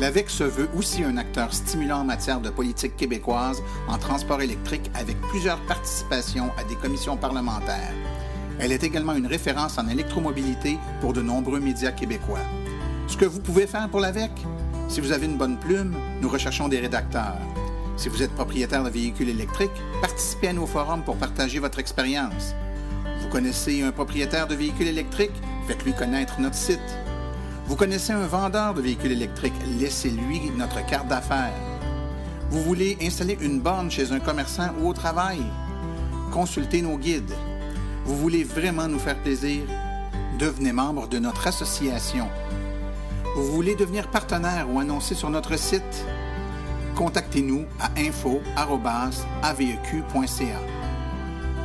L'AVEC 0.00 0.30
se 0.30 0.44
veut 0.44 0.70
aussi 0.74 1.04
un 1.04 1.18
acteur 1.18 1.52
stimulant 1.52 1.98
en 1.98 2.04
matière 2.04 2.40
de 2.40 2.48
politique 2.48 2.96
québécoise 2.96 3.62
en 3.86 3.98
transport 3.98 4.40
électrique 4.40 4.90
avec 4.94 5.20
plusieurs 5.28 5.60
participations 5.66 6.50
à 6.58 6.64
des 6.64 6.76
commissions 6.76 7.18
parlementaires. 7.18 7.92
Elle 8.58 8.72
est 8.72 8.82
également 8.82 9.12
une 9.12 9.26
référence 9.26 9.76
en 9.76 9.88
électromobilité 9.88 10.78
pour 11.02 11.12
de 11.12 11.20
nombreux 11.20 11.60
médias 11.60 11.92
québécois. 11.92 12.46
Ce 13.08 13.18
que 13.18 13.26
vous 13.26 13.40
pouvez 13.40 13.66
faire 13.66 13.90
pour 13.90 14.00
l'AVEC? 14.00 14.30
Si 14.88 15.02
vous 15.02 15.12
avez 15.12 15.26
une 15.26 15.36
bonne 15.36 15.58
plume, 15.58 15.94
nous 16.22 16.30
recherchons 16.30 16.68
des 16.68 16.80
rédacteurs. 16.80 17.36
Si 17.96 18.10
vous 18.10 18.22
êtes 18.22 18.34
propriétaire 18.34 18.84
de 18.84 18.90
véhicules 18.90 19.30
électriques, 19.30 19.70
participez 20.02 20.48
à 20.48 20.52
nos 20.52 20.66
forums 20.66 21.02
pour 21.02 21.16
partager 21.16 21.58
votre 21.58 21.78
expérience. 21.78 22.54
Vous 23.20 23.28
connaissez 23.28 23.82
un 23.82 23.90
propriétaire 23.90 24.46
de 24.46 24.54
véhicules 24.54 24.88
électriques? 24.88 25.42
Faites-lui 25.66 25.94
connaître 25.94 26.38
notre 26.38 26.56
site. 26.56 26.78
Vous 27.66 27.74
connaissez 27.74 28.12
un 28.12 28.26
vendeur 28.26 28.74
de 28.74 28.82
véhicules 28.82 29.12
électriques? 29.12 29.54
Laissez-lui 29.80 30.50
notre 30.56 30.84
carte 30.86 31.08
d'affaires. 31.08 31.54
Vous 32.50 32.62
voulez 32.62 32.98
installer 33.00 33.38
une 33.40 33.60
borne 33.60 33.90
chez 33.90 34.12
un 34.12 34.20
commerçant 34.20 34.68
ou 34.78 34.88
au 34.88 34.92
travail? 34.92 35.40
Consultez 36.32 36.82
nos 36.82 36.98
guides. 36.98 37.34
Vous 38.04 38.16
voulez 38.16 38.44
vraiment 38.44 38.88
nous 38.88 38.98
faire 38.98 39.20
plaisir? 39.22 39.62
Devenez 40.38 40.72
membre 40.72 41.08
de 41.08 41.18
notre 41.18 41.46
association. 41.46 42.28
Vous 43.36 43.50
voulez 43.52 43.74
devenir 43.74 44.10
partenaire 44.10 44.68
ou 44.70 44.78
annoncer 44.78 45.14
sur 45.14 45.30
notre 45.30 45.58
site? 45.58 46.04
Contactez-nous 46.96 47.66
à 47.78 47.90
info.aveq.ca. 47.98 48.42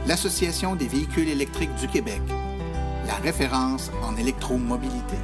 L'Association 0.05 0.75
des 0.75 0.88
véhicules 0.88 1.29
électriques 1.29 1.73
du 1.75 1.88
Québec, 1.88 2.21
la 3.07 3.15
référence 3.15 3.91
en 4.03 4.15
électromobilité. 4.17 5.17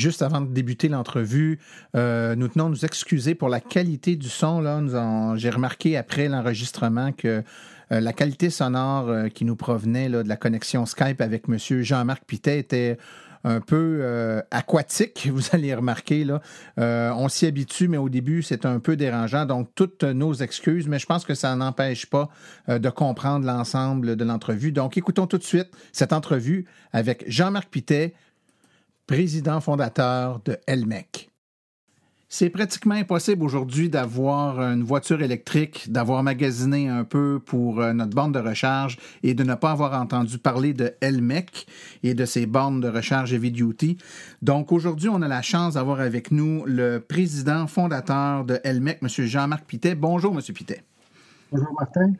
Juste 0.00 0.22
avant 0.22 0.40
de 0.40 0.46
débuter 0.46 0.88
l'entrevue, 0.88 1.58
euh, 1.94 2.34
nous 2.34 2.48
tenons 2.48 2.66
à 2.66 2.68
nous 2.70 2.86
excuser 2.86 3.34
pour 3.34 3.50
la 3.50 3.60
qualité 3.60 4.16
du 4.16 4.30
son. 4.30 5.36
J'ai 5.36 5.50
remarqué 5.50 5.98
après 5.98 6.26
l'enregistrement 6.26 7.12
que 7.12 7.42
euh, 7.92 8.00
la 8.00 8.14
qualité 8.14 8.48
sonore 8.48 9.10
euh, 9.10 9.28
qui 9.28 9.44
nous 9.44 9.56
provenait 9.56 10.08
de 10.08 10.26
la 10.26 10.36
connexion 10.36 10.86
Skype 10.86 11.20
avec 11.20 11.50
M. 11.50 11.58
Jean-Marc 11.82 12.24
Pitet 12.24 12.58
était 12.58 12.96
un 13.44 13.60
peu 13.60 14.42
aquatique, 14.50 15.28
vous 15.32 15.42
allez 15.52 15.74
remarquer. 15.74 16.24
Là. 16.24 16.40
on 16.78 17.28
s'y 17.28 17.44
habitue, 17.44 17.88
mais 17.88 17.96
au 17.98 18.08
début, 18.08 18.42
c'est 18.42 18.64
un 18.64 18.80
peu 18.80 18.96
dérangeant. 18.96 19.44
Donc, 19.44 19.68
toutes 19.74 20.04
nos 20.04 20.32
excuses, 20.32 20.88
mais 20.88 20.98
je 20.98 21.06
pense 21.06 21.26
que 21.26 21.34
ça 21.34 21.54
n'empêche 21.56 22.06
pas 22.06 22.28
de 22.68 22.88
comprendre 22.90 23.46
l'ensemble 23.46 24.16
de 24.16 24.24
l'entrevue. 24.24 24.72
Donc, 24.72 24.98
écoutons 24.98 25.26
tout 25.26 25.38
de 25.38 25.42
suite 25.42 25.68
cette 25.92 26.12
entrevue 26.12 26.66
avec 26.92 27.24
Jean-Marc 27.28 27.70
Pitet, 27.70 28.14
président 29.10 29.60
fondateur 29.60 30.40
de 30.44 30.56
Elmec. 30.68 31.32
C'est 32.28 32.48
pratiquement 32.48 32.94
impossible 32.94 33.42
aujourd'hui 33.42 33.88
d'avoir 33.88 34.60
une 34.60 34.84
voiture 34.84 35.20
électrique, 35.20 35.90
d'avoir 35.90 36.22
magasiné 36.22 36.88
un 36.88 37.02
peu 37.02 37.40
pour 37.44 37.80
euh, 37.80 37.92
notre 37.92 38.14
borne 38.14 38.30
de 38.30 38.38
recharge 38.38 38.98
et 39.24 39.34
de 39.34 39.42
ne 39.42 39.56
pas 39.56 39.72
avoir 39.72 40.00
entendu 40.00 40.38
parler 40.38 40.74
de 40.74 40.94
Elmec 41.00 41.66
et 42.04 42.14
de 42.14 42.24
ses 42.24 42.46
bornes 42.46 42.80
de 42.80 42.86
recharge 42.86 43.34
heavy 43.34 43.50
duty. 43.50 43.98
Donc 44.42 44.70
aujourd'hui, 44.70 45.08
on 45.08 45.22
a 45.22 45.26
la 45.26 45.42
chance 45.42 45.74
d'avoir 45.74 45.98
avec 45.98 46.30
nous 46.30 46.62
le 46.64 47.00
président 47.00 47.66
fondateur 47.66 48.44
de 48.44 48.60
Elmec, 48.62 49.00
M. 49.02 49.08
Jean-Marc 49.08 49.64
Pitet. 49.64 49.96
Bonjour, 49.96 50.32
M. 50.32 50.40
Pitet. 50.54 50.84
Bonjour, 51.50 51.74
Martin. 51.76 52.12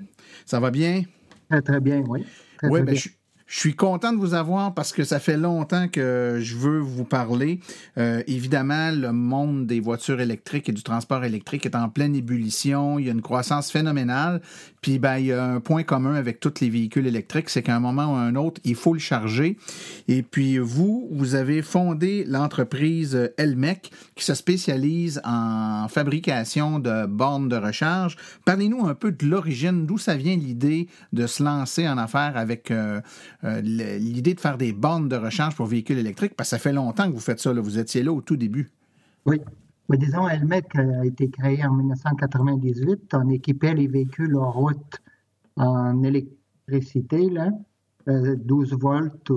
Ça 0.45 0.59
va 0.59 0.73
bien? 0.73 1.05
Très, 1.49 1.63
très 1.63 1.79
bien, 1.79 2.03
oui. 2.09 2.27
oui, 2.65 2.83
ben, 2.83 2.97
Je, 2.97 3.11
je 3.51 3.59
suis 3.59 3.75
content 3.75 4.13
de 4.13 4.19
vous 4.19 4.35
avoir 4.35 4.75
parce 4.75 4.93
que 4.93 5.03
ça 5.03 5.19
fait 5.19 5.37
longtemps 5.37 5.89
que 5.89 6.39
je 6.41 6.57
veux 6.57 6.79
vous 6.79 7.03
parler. 7.03 7.59
Euh, 7.99 8.23
évidemment, 8.29 8.93
le 8.93 9.13
monde 9.13 9.67
des 9.67 9.81
voitures 9.81 10.21
électriques 10.21 10.69
et 10.69 10.73
du 10.73 10.85
transport 10.85 11.25
électrique 11.25 11.67
est 11.67 11.75
en 11.75 11.89
pleine 11.89 12.15
ébullition. 12.15 13.01
Il 13.01 13.07
y 13.07 13.09
a 13.09 13.13
une 13.13 13.23
croissance 13.23 13.73
phénoménale. 13.73 14.41
Puis, 14.83 15.01
ben, 15.01 15.19
il 15.19 15.27
y 15.27 15.33
a 15.33 15.45
un 15.45 15.59
point 15.59 15.83
commun 15.83 16.15
avec 16.15 16.39
tous 16.39 16.61
les 16.61 16.71
véhicules 16.71 17.07
électriques, 17.09 17.51
c'est 17.51 17.63
qu'à 17.63 17.75
un 17.75 17.81
moment 17.81 18.15
ou 18.15 18.17
à 18.17 18.21
un 18.21 18.37
autre, 18.37 18.61
il 18.65 18.77
faut 18.77 18.95
le 18.95 19.01
charger. 19.01 19.59
Et 20.07 20.23
puis, 20.23 20.59
vous, 20.59 21.09
vous 21.11 21.35
avez 21.35 21.61
fondé 21.61 22.25
l'entreprise 22.29 23.33
Elmec 23.37 23.91
qui 24.15 24.25
se 24.25 24.35
spécialise 24.35 25.21
en 25.25 25.89
fabrication 25.89 26.79
de 26.79 27.05
bornes 27.07 27.49
de 27.49 27.57
recharge. 27.57 28.17
Parlez-nous 28.45 28.87
un 28.87 28.95
peu 28.95 29.11
de 29.11 29.27
l'origine, 29.27 29.87
d'où 29.87 29.99
ça 29.99 30.15
vient 30.15 30.37
l'idée 30.37 30.89
de 31.13 31.27
se 31.27 31.43
lancer 31.43 31.89
en 31.89 31.99
affaires 31.99 32.37
avec 32.37 32.71
euh, 32.71 33.01
euh, 33.45 33.61
l'idée 33.61 34.35
de 34.35 34.41
faire 34.41 34.59
des 34.59 34.73
bornes 34.73 35.09
de 35.09 35.17
recharge 35.17 35.57
pour 35.57 35.67
véhicules 35.67 35.99
électriques, 35.99 36.35
parce 36.37 36.51
que 36.51 36.57
ça 36.57 36.63
fait 36.63 36.73
longtemps 36.73 37.07
que 37.09 37.15
vous 37.15 37.21
faites 37.21 37.41
ça. 37.41 37.53
Vous 37.53 37.79
étiez 37.79 38.03
là 38.03 38.13
au 38.13 38.21
tout 38.21 38.37
début. 38.37 38.71
Oui. 39.27 39.41
Mais 39.89 39.97
disons, 39.97 40.29
Elmec 40.29 40.67
a 40.77 41.05
été 41.05 41.31
créé 41.31 41.65
en 41.65 41.73
1998. 41.75 43.13
On 43.15 43.29
équipait 43.31 43.75
les 43.75 43.89
véhicules 43.89 44.37
en 44.37 44.51
route 44.51 45.01
en 45.57 46.03
électricité, 46.05 47.29
là, 47.29 47.51
12 48.07 48.73
euh, 48.73 48.77
volts, 48.77 49.33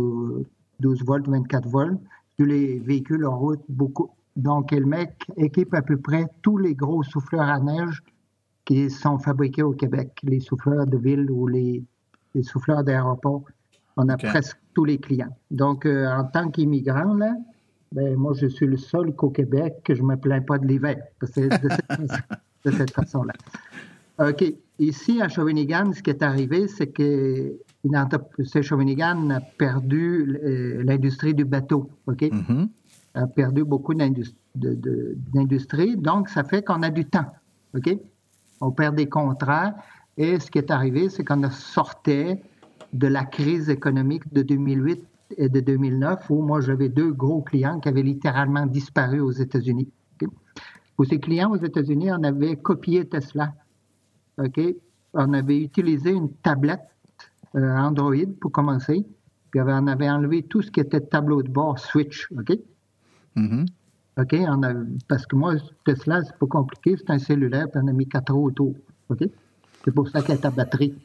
12 0.79 1.03
volts, 1.03 1.27
24 1.27 1.67
volts. 1.67 1.99
Tous 2.37 2.45
les 2.45 2.79
véhicules 2.79 3.25
en 3.25 3.37
route, 3.37 3.61
beaucoup. 3.69 4.11
Donc, 4.35 4.73
Elmec 4.73 5.25
équipe 5.37 5.73
à 5.73 5.81
peu 5.81 5.97
près 5.97 6.25
tous 6.41 6.57
les 6.57 6.75
gros 6.75 7.03
souffleurs 7.03 7.49
à 7.49 7.59
neige 7.59 8.03
qui 8.65 8.89
sont 8.89 9.19
fabriqués 9.19 9.63
au 9.63 9.73
Québec, 9.73 10.19
les 10.23 10.39
souffleurs 10.39 10.87
de 10.87 10.97
ville 10.97 11.29
ou 11.29 11.47
les, 11.47 11.83
les 12.33 12.43
souffleurs 12.43 12.83
d'aéroport. 12.83 13.43
On 13.97 14.09
a 14.09 14.17
presque 14.17 14.57
tous 14.73 14.85
les 14.85 14.97
clients. 14.97 15.35
Donc, 15.51 15.85
euh, 15.85 16.07
en 16.07 16.25
tant 16.25 16.49
qu'immigrant, 16.49 17.13
là, 17.13 17.33
ben, 17.91 18.15
moi, 18.15 18.33
je 18.33 18.47
suis 18.47 18.65
le 18.65 18.77
seul 18.77 19.15
qu'au 19.15 19.29
Québec 19.29 19.75
que 19.83 19.93
je 19.93 20.01
ne 20.01 20.07
me 20.07 20.15
plains 20.15 20.41
pas 20.41 20.57
de 20.57 20.65
l'hiver. 20.65 20.97
C'est 21.23 21.49
de 22.65 22.71
cette, 22.71 22.91
façon-là. 22.91 23.33
OK. 24.19 24.43
Ici, 24.79 25.21
à 25.21 25.27
Shawinigan, 25.27 25.93
ce 25.93 26.01
qui 26.01 26.09
est 26.09 26.23
arrivé, 26.23 26.67
c'est 26.67 26.87
que 26.87 27.55
Shawinigan 28.61 29.29
a 29.29 29.41
perdu 29.41 30.39
euh, 30.43 30.81
l'industrie 30.83 31.35
du 31.35 31.45
bateau. 31.45 31.89
OK? 32.07 32.21
Mm-hmm. 32.21 32.67
A 33.15 33.27
perdu 33.27 33.63
beaucoup 33.63 33.93
d'industrie. 33.93 35.97
Donc, 35.97 36.29
ça 36.29 36.43
fait 36.43 36.63
qu'on 36.63 36.81
a 36.81 36.89
du 36.89 37.05
temps. 37.05 37.31
OK? 37.75 37.95
On 38.59 38.71
perd 38.71 38.95
des 38.95 39.07
contrats. 39.07 39.75
Et 40.17 40.39
ce 40.39 40.49
qui 40.49 40.57
est 40.57 40.71
arrivé, 40.71 41.09
c'est 41.09 41.23
qu'on 41.23 41.47
sortait 41.51 42.41
de 42.93 43.07
la 43.07 43.25
crise 43.25 43.69
économique 43.69 44.31
de 44.33 44.43
2008 44.43 45.03
et 45.37 45.49
de 45.49 45.59
2009, 45.59 46.29
où 46.29 46.41
moi 46.41 46.61
j'avais 46.61 46.89
deux 46.89 47.11
gros 47.11 47.41
clients 47.41 47.79
qui 47.79 47.89
avaient 47.89 48.03
littéralement 48.03 48.65
disparu 48.65 49.19
aux 49.19 49.31
États-Unis. 49.31 49.89
Pour 50.95 51.07
ces 51.07 51.19
clients 51.19 51.51
aux 51.51 51.57
États-Unis, 51.57 52.11
on 52.11 52.23
avait 52.23 52.55
copié 52.55 53.07
Tesla. 53.07 53.53
On 55.13 55.33
avait 55.33 55.61
utilisé 55.61 56.11
une 56.11 56.31
tablette 56.33 56.87
euh, 57.55 57.75
Android 57.75 58.25
pour 58.39 58.51
commencer, 58.51 59.05
puis 59.51 59.61
on 59.61 59.87
avait 59.87 60.09
enlevé 60.09 60.43
tout 60.43 60.61
ce 60.61 60.71
qui 60.71 60.79
était 60.79 61.01
tableau 61.01 61.43
de 61.43 61.49
bord 61.49 61.79
Switch. 61.79 62.27
OK? 62.31 62.57
Mm-hmm. 63.35 63.65
OK? 64.17 64.35
parce 65.07 65.25
que 65.25 65.35
moi, 65.35 65.55
Tesla, 65.85 66.23
c'est 66.23 66.37
pas 66.37 66.47
compliqué, 66.47 66.95
c'est 66.97 67.09
un 67.09 67.19
cellulaire, 67.19 67.69
puis 67.71 67.81
on 67.83 67.87
a 67.87 67.93
mis 67.93 68.07
quatre 68.07 68.35
autour. 68.35 68.75
OK? 69.09 69.23
C'est 69.83 69.91
pour 69.91 70.07
ça 70.09 70.21
qu'il 70.21 70.35
y 70.35 70.37
a 70.37 70.37
ta 70.37 70.51
batterie. 70.51 70.95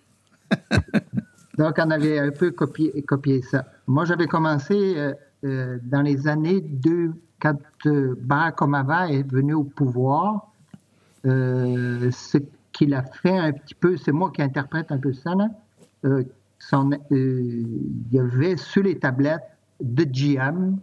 Donc, 1.59 1.75
on 1.79 1.91
avait 1.91 2.21
un 2.21 2.31
peu 2.31 2.53
copié, 2.53 3.03
copié 3.03 3.43
ça. 3.43 3.67
Moi, 3.89 4.05
j'avais 4.05 4.29
commencé 4.29 4.95
euh, 4.97 5.13
euh, 5.45 5.79
dans 5.83 6.03
les 6.03 6.29
années 6.29 6.61
2, 6.61 7.13
quand 7.43 7.59
euh, 7.87 8.15
Barack 8.21 8.63
Obama 8.63 9.11
est 9.11 9.29
venu 9.29 9.55
au 9.55 9.65
pouvoir. 9.65 10.53
ce 11.25 12.39
qu'il 12.73 12.95
a 12.95 13.03
fait 13.03 13.37
un 13.37 13.53
petit 13.53 13.75
peu, 13.75 13.97
c'est 13.97 14.13
moi 14.13 14.31
qui 14.31 14.41
interprète 14.41 14.93
un 14.93 14.99
peu 14.99 15.13
ça, 15.13 15.35
là. 15.35 15.49
il 16.05 16.27
y 18.13 18.21
avait 18.21 18.57
sur 18.57 18.85
les 18.85 19.01
tablettes 19.01 19.43
de 19.81 20.05
GM, 20.05 20.77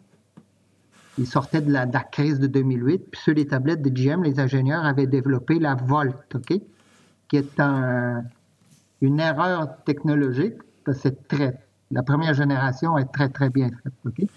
il 1.18 1.26
sortait 1.26 1.62
de 1.62 1.72
la, 1.72 1.86
de 1.86 1.94
la, 1.94 2.04
crise 2.04 2.40
de 2.40 2.48
2008, 2.48 3.12
puis 3.12 3.22
sur 3.22 3.34
les 3.34 3.48
tablettes 3.48 3.82
de 3.82 3.90
GM, 3.90 4.24
les 4.24 4.42
ingénieurs 4.42 4.84
avaient 4.84 5.08
développé 5.08 5.58
la 5.58 5.76
Volt, 5.76 6.36
OK? 6.36 6.60
Qui 7.30 7.38
est 7.38 7.60
un, 7.62 8.24
une 9.02 9.20
erreur 9.20 9.84
technologique, 9.86 10.56
c'est 10.94 11.28
très, 11.28 11.60
la 11.92 12.04
première 12.04 12.34
génération 12.34 12.98
est 12.98 13.12
très, 13.12 13.30
très 13.30 13.50
bien 13.50 13.70
faite. 13.70 14.30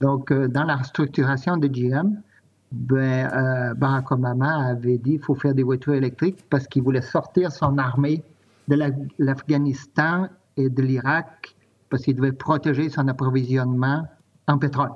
Donc, 0.00 0.30
euh, 0.30 0.48
dans 0.48 0.64
la 0.64 0.82
structuration 0.82 1.56
de 1.56 1.68
GM, 1.68 2.20
ben, 2.72 3.30
euh, 3.32 3.74
Barack 3.74 4.10
Obama 4.10 4.66
avait 4.68 4.98
dit 4.98 5.12
qu'il 5.12 5.22
faut 5.22 5.34
faire 5.34 5.54
des 5.54 5.62
voitures 5.62 5.94
électriques 5.94 6.44
parce 6.50 6.66
qu'il 6.66 6.82
voulait 6.82 7.00
sortir 7.00 7.52
son 7.52 7.78
armée 7.78 8.22
de 8.68 8.76
l'Afghanistan 9.18 10.28
et 10.56 10.68
de 10.68 10.82
l'Irak 10.82 11.54
parce 11.88 12.02
qu'il 12.02 12.16
devait 12.16 12.32
protéger 12.32 12.88
son 12.88 13.06
approvisionnement 13.08 14.06
en 14.48 14.58
pétrole. 14.58 14.90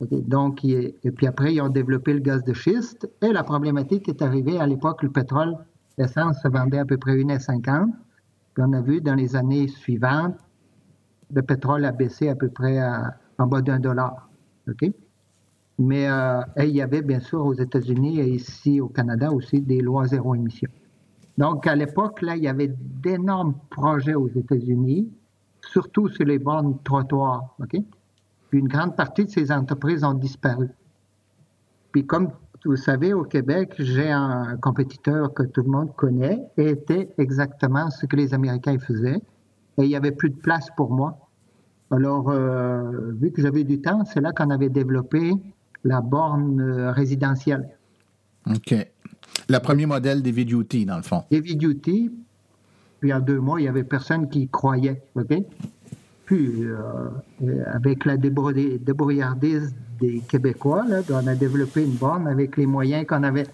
Donc, 0.00 0.64
et 0.64 0.94
puis 1.14 1.26
après, 1.26 1.54
ils 1.54 1.60
ont 1.60 1.68
développé 1.68 2.14
le 2.14 2.20
gaz 2.20 2.42
de 2.42 2.52
schiste. 2.52 3.08
Et 3.22 3.32
la 3.32 3.44
problématique 3.44 4.08
est 4.08 4.22
arrivée 4.22 4.58
à 4.58 4.66
l'époque, 4.66 5.02
le 5.02 5.10
pétrole, 5.10 5.56
l'essence 5.98 6.40
se 6.42 6.48
vendait 6.48 6.78
à 6.78 6.84
peu 6.84 6.96
près 6.96 7.14
1,50. 7.14 7.90
On 8.58 8.72
a 8.72 8.80
vu 8.80 9.00
dans 9.00 9.14
les 9.14 9.36
années 9.36 9.68
suivantes, 9.68 10.36
le 11.32 11.42
pétrole 11.42 11.84
a 11.84 11.92
baissé 11.92 12.28
à 12.28 12.36
peu 12.36 12.48
près 12.48 12.80
en 13.38 13.46
bas 13.46 13.62
d'un 13.62 13.80
dollar. 13.80 14.28
OK? 14.68 14.90
Mais 15.78 16.08
euh, 16.08 16.40
il 16.58 16.70
y 16.70 16.82
avait 16.82 17.02
bien 17.02 17.20
sûr 17.20 17.44
aux 17.44 17.54
États-Unis 17.54 18.20
et 18.20 18.28
ici 18.28 18.80
au 18.80 18.88
Canada 18.88 19.32
aussi 19.32 19.60
des 19.60 19.80
lois 19.80 20.06
zéro 20.06 20.34
émission. 20.34 20.70
Donc 21.36 21.66
à 21.66 21.74
l'époque, 21.74 22.22
là, 22.22 22.36
il 22.36 22.44
y 22.44 22.48
avait 22.48 22.72
d'énormes 22.78 23.54
projets 23.70 24.14
aux 24.14 24.28
États-Unis, 24.28 25.10
surtout 25.72 26.08
sur 26.08 26.24
les 26.24 26.38
bornes 26.38 26.78
trottoirs. 26.84 27.56
OK? 27.60 27.76
Une 28.52 28.68
grande 28.68 28.94
partie 28.94 29.24
de 29.24 29.30
ces 29.30 29.50
entreprises 29.50 30.04
ont 30.04 30.14
disparu. 30.14 30.68
Puis 31.90 32.06
comme 32.06 32.30
vous 32.64 32.76
savez, 32.76 33.12
au 33.12 33.24
Québec, 33.24 33.74
j'ai 33.78 34.10
un 34.10 34.56
compétiteur 34.56 35.32
que 35.34 35.42
tout 35.42 35.62
le 35.62 35.70
monde 35.70 35.94
connaît 35.96 36.40
et 36.56 36.70
était 36.70 37.10
exactement 37.18 37.90
ce 37.90 38.06
que 38.06 38.16
les 38.16 38.32
Américains 38.32 38.78
faisaient. 38.78 39.20
Et 39.78 39.82
il 39.82 39.88
n'y 39.88 39.96
avait 39.96 40.12
plus 40.12 40.30
de 40.30 40.36
place 40.36 40.68
pour 40.76 40.90
moi. 40.90 41.18
Alors, 41.90 42.30
euh, 42.30 43.12
vu 43.20 43.30
que 43.32 43.42
j'avais 43.42 43.64
du 43.64 43.80
temps, 43.80 44.04
c'est 44.04 44.20
là 44.20 44.32
qu'on 44.32 44.50
avait 44.50 44.70
développé 44.70 45.32
la 45.84 46.00
borne 46.00 46.60
euh, 46.60 46.90
résidentielle. 46.90 47.68
OK. 48.46 48.74
Le 49.48 49.58
premier 49.58 49.86
modèle 49.86 50.22
des 50.22 50.32
Duty, 50.32 50.86
dans 50.86 50.96
le 50.96 51.02
fond. 51.02 51.24
Des 51.30 51.40
Duty. 51.40 52.10
Puis 53.00 53.12
en 53.12 53.20
deux 53.20 53.40
mois, 53.40 53.60
il 53.60 53.64
n'y 53.64 53.68
avait 53.68 53.84
personne 53.84 54.28
qui 54.28 54.48
croyait. 54.48 55.02
OK? 55.14 55.34
Puis, 56.26 56.64
euh, 56.64 57.10
avec 57.66 58.04
la 58.04 58.16
débrouillardise 58.16 59.74
des 60.00 60.20
Québécois, 60.20 60.84
on 61.10 61.26
a 61.26 61.34
développé 61.34 61.84
une 61.84 61.94
borne 61.94 62.26
avec 62.26 62.56
les 62.56 62.66
moyens 62.66 63.06
qu'on 63.06 63.22
avait. 63.22 63.46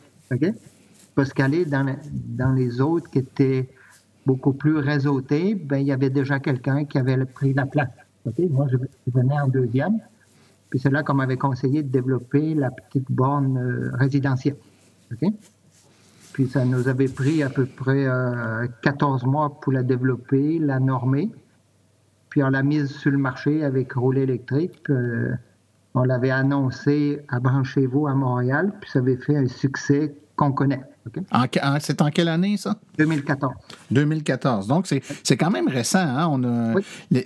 Parce 1.14 1.32
qu'aller 1.32 1.64
dans, 1.64 1.96
dans 2.12 2.52
les 2.52 2.80
autres 2.80 3.10
qui 3.10 3.18
étaient 3.18 3.68
beaucoup 4.24 4.52
plus 4.52 4.76
réseautés, 4.76 5.54
ben, 5.54 5.78
il 5.78 5.86
y 5.86 5.92
avait 5.92 6.10
déjà 6.10 6.38
quelqu'un 6.38 6.84
qui 6.84 6.98
avait 6.98 7.24
pris 7.24 7.52
la 7.54 7.66
place. 7.66 7.90
Moi, 8.24 8.66
je, 8.70 8.76
venais 9.12 9.40
en 9.40 9.48
deuxième. 9.48 9.98
Puis 10.68 10.78
c'est 10.78 10.90
là 10.90 11.02
qu'on 11.02 11.14
m'avait 11.14 11.36
conseillé 11.36 11.82
de 11.82 11.88
développer 11.88 12.54
la 12.54 12.70
petite 12.70 13.10
borne 13.10 13.58
euh, 13.58 13.90
résidentielle. 13.94 14.56
Puis 16.32 16.46
ça 16.48 16.64
nous 16.64 16.86
avait 16.86 17.08
pris 17.08 17.42
à 17.42 17.50
peu 17.50 17.66
près 17.66 18.06
14 18.82 19.24
euh, 19.24 19.26
mois 19.26 19.58
pour 19.60 19.72
la 19.72 19.82
développer, 19.82 20.60
la 20.60 20.78
normer. 20.78 21.30
Puis 22.30 22.42
on 22.42 22.50
l'a 22.50 22.62
mise 22.62 22.90
sur 22.90 23.10
le 23.10 23.18
marché 23.18 23.64
avec 23.64 23.92
rouler 23.92 24.22
électrique. 24.22 24.88
Euh, 24.88 25.34
on 25.94 26.04
l'avait 26.04 26.30
annoncé 26.30 27.20
à 27.28 27.40
Branchez-vous 27.40 28.06
à 28.06 28.14
Montréal, 28.14 28.72
puis 28.80 28.90
ça 28.90 29.00
avait 29.00 29.16
fait 29.16 29.36
un 29.36 29.48
succès 29.48 30.14
qu'on 30.40 30.52
connaît. 30.52 30.80
c'est 31.80 32.00
en 32.00 32.08
quelle 32.08 32.28
année, 32.28 32.56
ça? 32.56 32.74
2014. 32.96 33.52
2014. 33.90 34.66
Donc, 34.66 34.86
c'est 34.86 35.36
quand 35.36 35.50
même 35.50 35.68
récent. 35.68 35.98
Hein? 36.00 36.74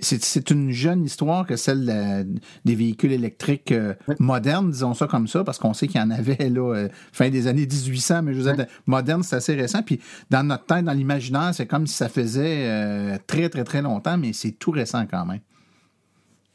C'est 0.01 0.51
une 0.51 0.71
jeune 0.71 1.05
histoire 1.05 1.47
que 1.47 1.55
celle 1.55 2.27
des 2.65 2.75
véhicules 2.75 3.13
électriques 3.13 3.71
euh, 3.71 3.93
modernes, 4.19 4.69
disons 4.69 4.93
ça 4.93 5.07
comme 5.07 5.27
ça, 5.27 5.45
parce 5.45 5.59
qu'on 5.59 5.73
sait 5.73 5.87
qu'il 5.87 6.01
y 6.01 6.03
en 6.03 6.11
avait 6.11 6.49
là, 6.49 6.75
euh, 6.75 6.89
fin 7.13 7.29
des 7.29 7.47
années 7.47 7.65
1800, 7.65 8.23
mais 8.23 8.33
je 8.33 8.41
veux 8.41 8.53
dire, 8.53 8.65
moderne, 8.85 9.23
c'est 9.23 9.37
assez 9.37 9.55
récent. 9.55 9.81
Puis, 9.81 10.01
dans 10.29 10.43
notre 10.45 10.65
tête, 10.65 10.83
dans 10.83 10.91
l'imaginaire, 10.91 11.51
c'est 11.53 11.67
comme 11.67 11.87
si 11.87 11.95
ça 11.95 12.09
faisait 12.09 12.67
euh, 12.67 13.17
très, 13.27 13.47
très, 13.47 13.63
très 13.63 13.81
longtemps, 13.81 14.17
mais 14.17 14.33
c'est 14.33 14.51
tout 14.51 14.71
récent 14.71 15.05
quand 15.09 15.25
même. 15.25 15.39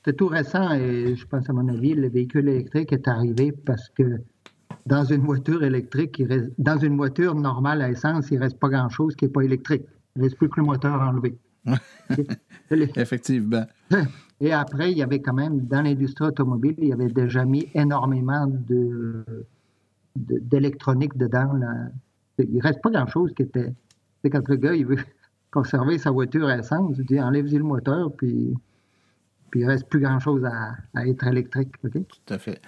C'est 0.04 0.16
tout 0.16 0.28
récent 0.28 0.72
et 0.72 1.14
je 1.16 1.26
pense, 1.26 1.48
à 1.48 1.52
mon 1.54 1.68
avis, 1.68 1.94
le 1.94 2.08
véhicule 2.08 2.48
électrique 2.48 2.92
est 2.92 3.08
arrivé 3.08 3.52
parce 3.52 3.88
que 3.90 4.20
dans 4.86 5.04
une 5.04 5.22
voiture 5.22 5.62
électrique, 5.62 6.22
dans 6.58 6.78
une 6.78 6.96
voiture 6.96 7.34
normale 7.34 7.82
à 7.82 7.90
essence, 7.90 8.30
il 8.30 8.38
ne 8.38 8.40
reste 8.44 8.58
pas 8.58 8.68
grand-chose 8.68 9.14
qui 9.14 9.24
n'est 9.24 9.30
pas 9.30 9.42
électrique. 9.42 9.84
Il 10.16 10.20
ne 10.20 10.24
reste 10.24 10.36
plus 10.36 10.48
que 10.48 10.60
le 10.60 10.66
moteur 10.66 11.00
enlevé. 11.00 11.38
Effectivement. 12.70 13.64
Et 14.40 14.52
après, 14.52 14.90
il 14.90 14.98
y 14.98 15.02
avait 15.02 15.20
quand 15.20 15.34
même, 15.34 15.66
dans 15.66 15.82
l'industrie 15.82 16.26
automobile, 16.26 16.74
il 16.78 16.88
y 16.88 16.92
avait 16.92 17.08
déjà 17.08 17.44
mis 17.44 17.68
énormément 17.74 18.46
de, 18.46 19.24
d'électronique 20.16 21.16
dedans. 21.16 21.52
Il 22.38 22.56
ne 22.56 22.62
reste 22.62 22.80
pas 22.80 22.90
grand-chose 22.90 23.32
qui 23.36 23.42
était. 23.42 23.72
C'est 24.22 24.30
quand 24.30 24.46
le 24.48 24.56
gars, 24.56 24.74
il 24.74 24.86
veut 24.86 24.96
conserver 25.50 25.98
sa 25.98 26.10
voiture 26.10 26.46
à 26.46 26.58
essence, 26.58 26.96
il 26.98 27.04
dit 27.04 27.20
enlève-y 27.20 27.58
le 27.58 27.64
moteur, 27.64 28.12
puis, 28.16 28.54
puis 29.50 29.60
il 29.60 29.66
ne 29.66 29.70
reste 29.70 29.88
plus 29.88 30.00
grand-chose 30.00 30.44
à, 30.44 31.06
être 31.06 31.26
électrique. 31.26 31.72
Tout 31.82 32.34
à 32.34 32.38
fait 32.38 32.60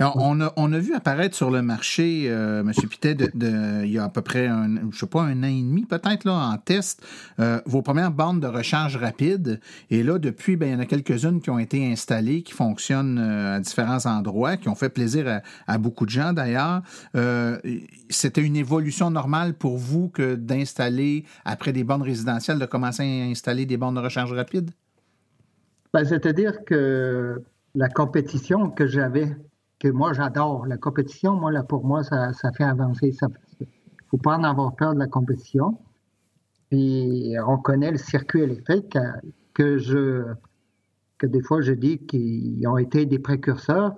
on, 0.00 0.72
a, 0.72 0.78
vu 0.78 0.94
apparaître 0.94 1.36
sur 1.36 1.50
le 1.50 1.62
marché, 1.62 2.24
euh, 2.26 2.60
M. 2.60 2.72
Pitet, 2.88 3.16
il 3.34 3.90
y 3.90 3.98
a 3.98 4.04
à 4.04 4.08
peu 4.08 4.22
près, 4.22 4.46
un, 4.46 4.90
je 4.90 4.98
sais 4.98 5.06
pas, 5.06 5.22
un 5.22 5.42
an 5.42 5.46
et 5.46 5.62
demi 5.62 5.84
peut-être, 5.84 6.28
en 6.28 6.56
test, 6.58 7.04
euh, 7.40 7.60
vos 7.66 7.82
premières 7.82 8.10
bandes 8.10 8.40
de 8.40 8.46
recharge 8.46 8.96
rapide. 8.96 9.60
Et 9.90 10.02
là, 10.02 10.18
depuis, 10.18 10.56
ben, 10.56 10.68
il 10.68 10.72
y 10.72 10.74
en 10.76 10.80
a 10.80 10.86
quelques-unes 10.86 11.40
qui 11.40 11.50
ont 11.50 11.58
été 11.58 11.90
installées, 11.90 12.42
qui 12.42 12.52
fonctionnent 12.52 13.18
euh, 13.18 13.56
à 13.56 13.60
différents 13.60 14.06
endroits, 14.06 14.56
qui 14.56 14.68
ont 14.68 14.74
fait 14.74 14.88
plaisir 14.90 15.40
à, 15.66 15.78
beaucoup 15.78 16.04
de 16.04 16.10
gens 16.10 16.32
d'ailleurs. 16.32 16.82
C'était 18.08 18.42
une 18.42 18.56
évolution 18.56 19.10
normale 19.10 19.54
pour 19.54 19.78
vous 19.78 20.08
que 20.08 20.34
d'installer, 20.34 21.24
après 21.44 21.72
des 21.72 21.84
bandes 21.84 22.02
résidentielles, 22.02 22.58
de 22.58 22.66
commencer 22.66 23.02
à 23.02 23.30
installer 23.30 23.66
des 23.66 23.76
bandes 23.76 23.96
de 23.96 24.00
recharge 24.00 24.32
rapide? 24.32 24.70
Ben, 25.92 26.04
C'est-à-dire 26.04 26.64
que 26.64 27.42
la 27.74 27.88
compétition 27.88 28.70
que 28.70 28.86
j'avais 28.86 29.36
que 29.82 29.88
moi 29.88 30.12
j'adore. 30.12 30.64
La 30.66 30.76
compétition, 30.76 31.34
moi, 31.34 31.50
là, 31.50 31.64
pour 31.64 31.84
moi, 31.84 32.04
ça, 32.04 32.32
fait 32.56 32.62
avancer. 32.62 33.08
Il 33.08 33.28
ne 33.60 33.66
faut 34.12 34.16
pas 34.16 34.36
en 34.36 34.44
avoir 34.44 34.76
peur 34.76 34.94
de 34.94 35.00
la 35.00 35.08
compétition. 35.08 35.76
Puis 36.70 37.34
on 37.44 37.58
connaît 37.58 37.90
le 37.90 37.98
circuit 37.98 38.42
électrique 38.42 38.94
euh, 38.94 39.10
que 39.54 39.78
je 39.78 40.24
que 41.18 41.26
des 41.26 41.42
fois 41.42 41.60
je 41.60 41.72
dis 41.72 41.98
qu'ils 41.98 42.66
ont 42.66 42.78
été 42.78 43.06
des 43.06 43.18
précurseurs. 43.18 43.96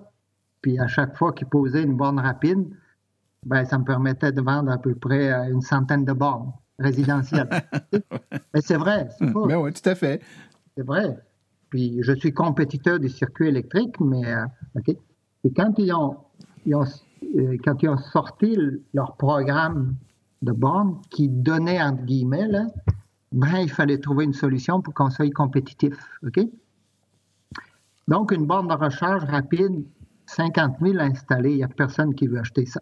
Puis 0.62 0.78
à 0.80 0.88
chaque 0.88 1.16
fois 1.18 1.34
qu'ils 1.34 1.48
posaient 1.48 1.82
une 1.82 1.96
borne 1.96 2.18
rapide, 2.18 2.66
ben, 3.44 3.64
ça 3.66 3.78
me 3.78 3.84
permettait 3.84 4.32
de 4.32 4.40
vendre 4.40 4.72
à 4.72 4.78
peu 4.78 4.94
près 4.94 5.32
euh, 5.32 5.52
une 5.52 5.60
centaine 5.60 6.06
de 6.06 6.14
bornes 6.14 6.52
résidentielles. 6.78 7.48
Mais 8.54 8.62
c'est 8.62 8.78
vrai. 8.78 9.08
C'est 9.18 9.26
ben 9.26 9.56
oui, 9.58 9.72
tout 9.72 9.88
à 9.88 9.94
fait. 9.94 10.22
C'est 10.76 10.84
vrai. 10.84 11.18
Puis 11.68 11.98
je 12.00 12.12
suis 12.14 12.32
compétiteur 12.32 12.98
du 12.98 13.10
circuit 13.10 13.48
électrique, 13.48 14.00
mais 14.00 14.24
euh. 14.32 14.46
Et 15.44 15.52
quand 15.52 15.78
ils 15.78 15.92
ont, 15.92 16.16
euh, 16.72 17.56
quand 17.64 17.82
ils 17.82 17.88
ont 17.88 17.98
sorti 17.98 18.56
leur 18.92 19.16
programme 19.16 19.94
de 20.42 20.52
borne 20.52 21.00
qui 21.10 21.28
donnait, 21.28 21.82
entre 21.82 22.02
guillemets, 22.02 22.48
ben, 23.32 23.58
il 23.58 23.70
fallait 23.70 23.98
trouver 23.98 24.24
une 24.24 24.32
solution 24.32 24.80
pour 24.80 24.94
qu'on 24.94 25.10
soit 25.10 25.30
compétitif. 25.30 25.94
Donc, 28.08 28.32
une 28.32 28.46
borne 28.46 28.68
de 28.68 28.74
recharge 28.74 29.24
rapide, 29.24 29.84
50 30.26 30.76
000 30.80 30.98
installés, 30.98 31.52
il 31.52 31.56
n'y 31.56 31.64
a 31.64 31.68
personne 31.68 32.14
qui 32.14 32.26
veut 32.26 32.38
acheter 32.38 32.66
ça. 32.66 32.80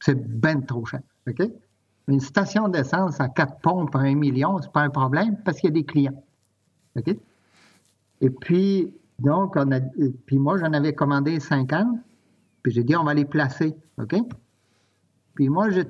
C'est 0.00 0.40
bien 0.40 0.60
trop 0.60 0.84
cher. 0.84 1.00
OK? 1.28 1.42
Une 2.08 2.20
station 2.20 2.68
d'essence 2.68 3.20
à 3.20 3.28
quatre 3.28 3.60
pompes 3.60 3.94
à 3.94 4.00
un 4.00 4.14
million, 4.14 4.58
c'est 4.60 4.72
pas 4.72 4.82
un 4.82 4.90
problème 4.90 5.36
parce 5.44 5.58
qu'il 5.58 5.68
y 5.68 5.72
a 5.72 5.74
des 5.74 5.84
clients. 5.84 6.24
OK? 6.96 7.16
Et 8.20 8.30
puis, 8.30 8.92
donc, 9.18 9.54
on 9.56 9.72
a, 9.72 9.80
puis 10.26 10.38
moi, 10.38 10.58
j'en 10.58 10.72
avais 10.72 10.94
commandé 10.94 11.40
50, 11.40 11.98
puis 12.62 12.72
j'ai 12.72 12.84
dit, 12.84 12.96
on 12.96 13.04
va 13.04 13.14
les 13.14 13.24
placer, 13.24 13.76
OK? 13.98 14.14
Puis 15.34 15.48
moi, 15.48 15.70
j'ai 15.70 15.84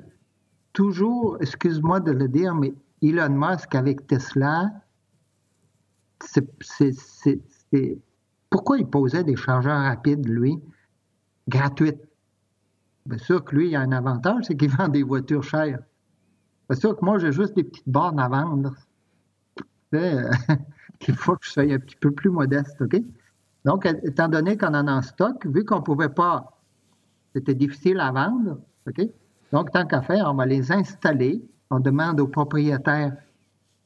toujours, 0.73 1.37
excuse-moi 1.39 1.99
de 1.99 2.11
le 2.11 2.27
dire, 2.27 2.55
mais 2.55 2.73
Elon 3.01 3.29
Musk 3.29 3.75
avec 3.75 4.07
Tesla, 4.07 4.71
c'est, 6.21 6.51
pourquoi 8.49 8.79
il 8.79 8.87
posait 8.87 9.23
des 9.23 9.35
chargeurs 9.35 9.79
rapides, 9.79 10.27
lui, 10.27 10.59
gratuits? 11.47 11.93
Bien 13.05 13.17
sûr 13.17 13.43
que 13.43 13.55
lui, 13.55 13.69
il 13.69 13.75
a 13.75 13.81
un 13.81 13.91
avantage, 13.91 14.45
c'est 14.45 14.57
qu'il 14.57 14.69
vend 14.75 14.87
des 14.87 15.03
voitures 15.03 15.43
chères. 15.43 15.79
Bien 16.69 16.79
sûr 16.79 16.97
que 16.97 17.05
moi, 17.05 17.19
j'ai 17.19 17.31
juste 17.31 17.55
des 17.55 17.63
petites 17.63 17.89
bornes 17.89 18.19
à 18.19 18.27
vendre. 18.27 18.73
Il 21.07 21.15
faut 21.15 21.35
que 21.35 21.45
je 21.45 21.51
sois 21.51 21.63
un 21.63 21.79
petit 21.79 21.95
peu 21.95 22.11
plus 22.11 22.29
modeste, 22.29 22.79
OK? 22.81 23.01
Donc, 23.65 23.85
étant 23.85 24.27
donné 24.27 24.57
qu'on 24.57 24.73
en 24.73 24.87
a 24.87 24.93
en 24.93 25.01
stock, 25.01 25.45
vu 25.45 25.65
qu'on 25.65 25.77
ne 25.77 25.83
pouvait 25.83 26.09
pas, 26.09 26.59
c'était 27.35 27.55
difficile 27.55 27.99
à 27.99 28.11
vendre, 28.11 28.59
OK? 28.87 29.07
Donc, 29.51 29.71
tant 29.71 29.85
qu'à 29.85 30.01
faire, 30.01 30.27
on 30.29 30.35
va 30.35 30.45
les 30.45 30.71
installer. 30.71 31.43
On 31.69 31.79
demande 31.79 32.19
aux 32.19 32.27
propriétaires 32.27 33.15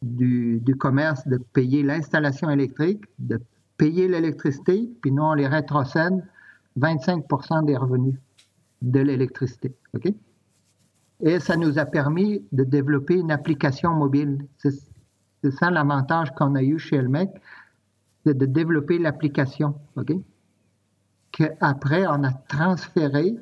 du, 0.02 0.76
commerce 0.78 1.28
de 1.28 1.38
payer 1.38 1.84
l'installation 1.84 2.50
électrique, 2.50 3.04
de 3.20 3.40
payer 3.78 4.08
l'électricité, 4.08 4.90
puis 5.02 5.12
nous, 5.12 5.24
on 5.24 5.34
les 5.34 5.48
rétrocède 5.48 6.24
25% 6.80 7.66
des 7.66 7.78
revenus 7.78 8.16
de 8.82 9.00
l'électricité. 9.00 9.74
Et 11.22 11.40
ça 11.40 11.56
nous 11.56 11.80
a 11.80 11.86
permis 11.86 12.44
de 12.52 12.64
développer 12.64 13.16
une 13.16 13.32
application 13.32 13.94
mobile. 13.94 14.46
c'est 14.58 15.52
ça 15.52 15.70
l'avantage 15.72 16.32
qu'on 16.32 16.56
a 16.56 16.64
eu 16.64 16.80
chez 16.80 16.98
Elmec, 16.98 17.30
c'est 18.26 18.38
de 18.38 18.46
développer 18.46 18.98
l'application, 19.00 19.76
OK? 19.96 20.14
Qu'après, 21.32 22.06
on 22.08 22.24
a 22.24 22.32
transféré 22.32 23.36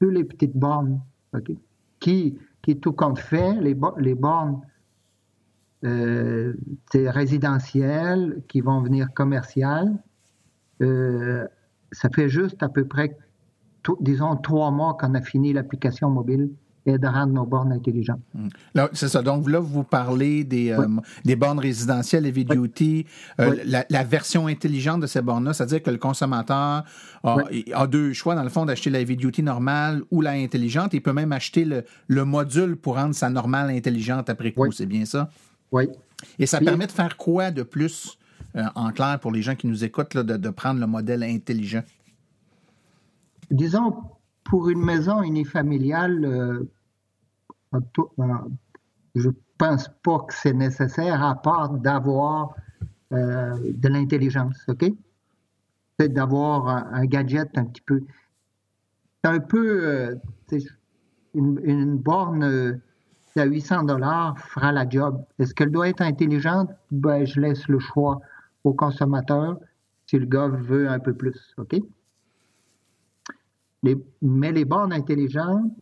toutes 0.00 0.12
les 0.12 0.24
petites 0.24 0.56
bornes, 0.56 1.00
OK? 1.34 1.52
Qui, 2.00 2.38
qui 2.62 2.78
tout 2.78 2.92
compte 2.92 3.18
fait, 3.18 3.54
les, 3.60 3.76
les 3.98 4.14
bornes 4.14 4.60
euh, 5.84 6.54
résidentielles 6.94 8.42
qui 8.48 8.60
vont 8.60 8.82
venir 8.82 9.12
commerciales, 9.14 9.92
euh, 10.80 11.46
ça 11.92 12.08
fait 12.10 12.28
juste 12.28 12.62
à 12.62 12.68
peu 12.68 12.84
près, 12.84 13.16
disons, 14.00 14.36
trois 14.36 14.70
mois 14.70 14.96
qu'on 14.98 15.14
a 15.14 15.22
fini 15.22 15.52
l'application 15.52 16.10
mobile 16.10 16.50
et 16.84 16.98
de 16.98 17.06
rendre 17.06 17.32
nos 17.32 17.46
bornes 17.46 17.72
intelligentes. 17.72 18.20
Hmm. 18.34 18.48
C'est 18.92 19.08
ça. 19.08 19.22
Donc 19.22 19.48
là, 19.48 19.60
vous 19.60 19.84
parlez 19.84 20.42
des, 20.42 20.72
euh, 20.72 20.86
des 21.24 21.36
bornes 21.36 21.60
résidentielles 21.60 22.26
heavy 22.26 22.44
duty, 22.44 23.06
euh, 23.40 23.56
la, 23.64 24.04
version 24.04 24.48
intelligente 24.48 25.00
de 25.00 25.06
ces 25.06 25.22
bornes-là, 25.22 25.52
c'est-à-dire 25.52 25.82
que 25.82 25.90
le 25.90 25.98
consommateur 25.98 26.84
a, 27.22 27.86
deux 27.86 28.12
choix, 28.12 28.34
dans 28.34 28.42
le 28.42 28.48
fond, 28.48 28.66
d'acheter 28.66 28.90
la 28.90 29.00
heavy 29.00 29.16
duty 29.16 29.42
normale 29.42 30.02
ou 30.10 30.20
la 30.20 30.32
intelligente. 30.32 30.92
Il 30.92 31.02
peut 31.02 31.12
même 31.12 31.32
acheter 31.32 31.64
le, 31.64 31.84
le 32.08 32.24
module 32.24 32.76
pour 32.76 32.96
rendre 32.96 33.14
sa 33.14 33.30
normale 33.30 33.70
intelligente 33.70 34.28
après 34.28 34.52
coup. 34.52 34.72
C'est 34.72 34.86
bien 34.86 35.04
ça? 35.04 35.30
Oui. 35.70 35.88
Et 36.38 36.46
ça 36.46 36.58
permet 36.58 36.86
de 36.86 36.92
faire 36.92 37.16
quoi 37.16 37.50
de 37.50 37.62
plus, 37.62 38.18
euh, 38.56 38.64
en 38.74 38.90
clair, 38.90 39.18
pour 39.20 39.30
les 39.30 39.42
gens 39.42 39.54
qui 39.54 39.66
nous 39.66 39.84
écoutent, 39.84 40.16
de, 40.16 40.36
de 40.36 40.50
prendre 40.50 40.80
le 40.80 40.86
modèle 40.86 41.22
intelligent? 41.22 41.82
Disons, 43.50 43.94
pour 44.44 44.68
une 44.68 44.84
maison 44.84 45.22
unifamiliale, 45.22 46.24
euh, 46.24 46.70
euh, 47.74 47.78
je 49.14 49.30
pense 49.58 49.88
pas 50.02 50.18
que 50.20 50.34
c'est 50.34 50.52
nécessaire 50.52 51.22
à 51.22 51.40
part 51.40 51.70
d'avoir 51.70 52.54
euh, 53.12 53.56
de 53.62 53.88
l'intelligence, 53.88 54.64
OK? 54.68 54.84
C'est 55.98 56.08
d'avoir 56.08 56.68
un, 56.68 57.04
gadget 57.04 57.56
un 57.56 57.66
petit 57.66 57.82
peu. 57.82 58.02
C'est 59.22 59.30
un 59.30 59.40
peu 59.40 60.18
une, 61.34 61.96
borne 61.98 62.80
à 63.36 63.44
800 63.44 63.84
dollars 63.84 64.38
fera 64.38 64.72
la 64.72 64.88
job. 64.88 65.24
Est-ce 65.38 65.54
qu'elle 65.54 65.70
doit 65.70 65.88
être 65.88 66.02
intelligente? 66.02 66.70
Ben, 66.90 67.24
je 67.24 67.40
laisse 67.40 67.68
le 67.68 67.78
choix 67.78 68.20
au 68.64 68.72
consommateur 68.72 69.58
si 70.06 70.18
le 70.18 70.26
gars 70.26 70.48
veut 70.48 70.88
un 70.88 70.98
peu 70.98 71.14
plus, 71.14 71.54
OK? 71.58 71.76
Mais 73.82 74.52
les 74.52 74.64
bornes 74.64 74.92
intelligentes, 74.92 75.72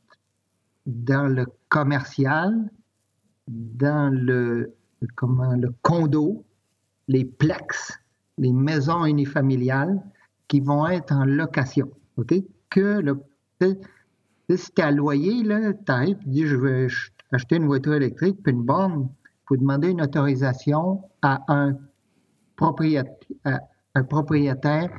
dans 0.87 1.29
le 1.29 1.47
commercial, 1.69 2.71
dans 3.49 4.13
le, 4.13 4.75
comment, 5.17 5.55
le 5.55 5.73
condo, 5.83 6.45
les 7.09 7.25
plex, 7.25 7.99
les 8.39 8.53
maisons 8.53 9.05
unifamiliales 9.05 10.01
qui 10.49 10.61
vont 10.61 10.87
être 10.87 11.13
en 11.13 11.25
location. 11.25 11.91
OK? 12.17 12.35
Que. 12.71 13.03
Si 13.61 14.73
tu 14.73 14.83
as 14.83 14.91
loyer, 14.91 15.43
tu 15.45 15.93
arrives, 15.93 16.19
tu 16.19 16.29
dis 16.29 16.47
je 16.47 16.57
veux 16.57 16.89
acheter 17.31 17.57
une 17.57 17.67
voiture 17.67 17.95
électrique, 17.95 18.39
puis 18.43 18.53
une 18.53 18.63
borne, 18.63 19.09
il 19.25 19.47
faut 19.47 19.57
demander 19.57 19.91
une 19.91 20.03
autorisation 20.03 21.03
à 21.23 21.41
à 21.47 21.55
un 23.95 24.05
propriétaire 24.05 24.91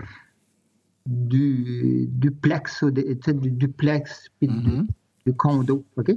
du 1.06 2.08
duplex, 2.10 2.84
du 2.84 3.52
duplex 3.52 4.30
puis 4.40 4.48
du, 4.48 4.54
mm-hmm. 4.54 5.36
condo. 5.36 5.86
OK? 5.98 6.12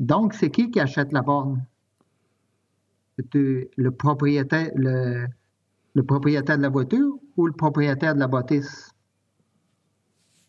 Donc, 0.00 0.34
c'est 0.34 0.50
qui 0.50 0.70
qui 0.70 0.80
achète 0.80 1.12
la 1.12 1.22
borne? 1.22 1.64
Le 3.32 3.90
propriétaire, 3.90 4.70
le, 4.74 5.26
le, 5.94 6.02
propriétaire 6.02 6.56
de 6.56 6.62
la 6.62 6.68
voiture 6.68 7.16
ou 7.36 7.46
le 7.46 7.52
propriétaire 7.52 8.14
de 8.14 8.20
la 8.20 8.26
bâtisse? 8.26 8.90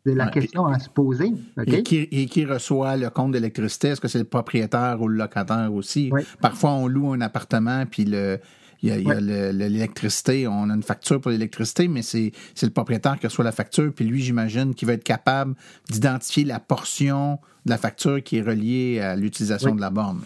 C'est 0.05 0.13
la 0.13 0.27
question 0.27 0.67
à 0.67 0.77
se 0.77 0.89
poser. 0.89 1.33
Et, 1.65 1.81
qui, 1.83 2.45
reçoit 2.45 2.95
le 2.95 3.09
compte 3.09 3.31
d'électricité? 3.31 3.89
Est-ce 3.89 4.01
que 4.01 4.07
c'est 4.07 4.19
le 4.19 4.25
propriétaire 4.25 5.01
ou 5.01 5.07
le 5.07 5.17
locataire 5.17 5.73
aussi? 5.73 6.11
Parfois, 6.41 6.73
on 6.73 6.87
loue 6.87 7.13
un 7.13 7.21
appartement, 7.21 7.85
puis 7.87 8.05
le, 8.05 8.39
il 8.81 8.89
y 8.89 9.11
a, 9.11 9.19
l'électricité, 9.19 10.47
on 10.47 10.69
a 10.69 10.73
une 10.73 10.83
facture 10.83 11.19
pour 11.21 11.31
l'électricité, 11.31 11.87
mais 11.87 12.01
c'est 12.01 12.31
le 12.61 12.69
propriétaire 12.69 13.19
qui 13.19 13.27
reçoit 13.27 13.45
la 13.45 13.51
facture, 13.51 13.93
puis 13.93 14.05
lui, 14.05 14.21
j'imagine, 14.21 14.73
qui 14.75 14.85
va 14.85 14.93
être 14.93 15.03
capable 15.03 15.55
d'identifier 15.89 16.43
la 16.43 16.59
portion 16.59 17.39
de 17.65 17.71
la 17.71 17.77
facture 17.77 18.21
qui 18.23 18.37
est 18.37 18.41
reliée 18.41 18.99
à 18.99 19.15
l'utilisation 19.15 19.75
de 19.75 19.81
la 19.81 19.89
borne. 19.89 20.21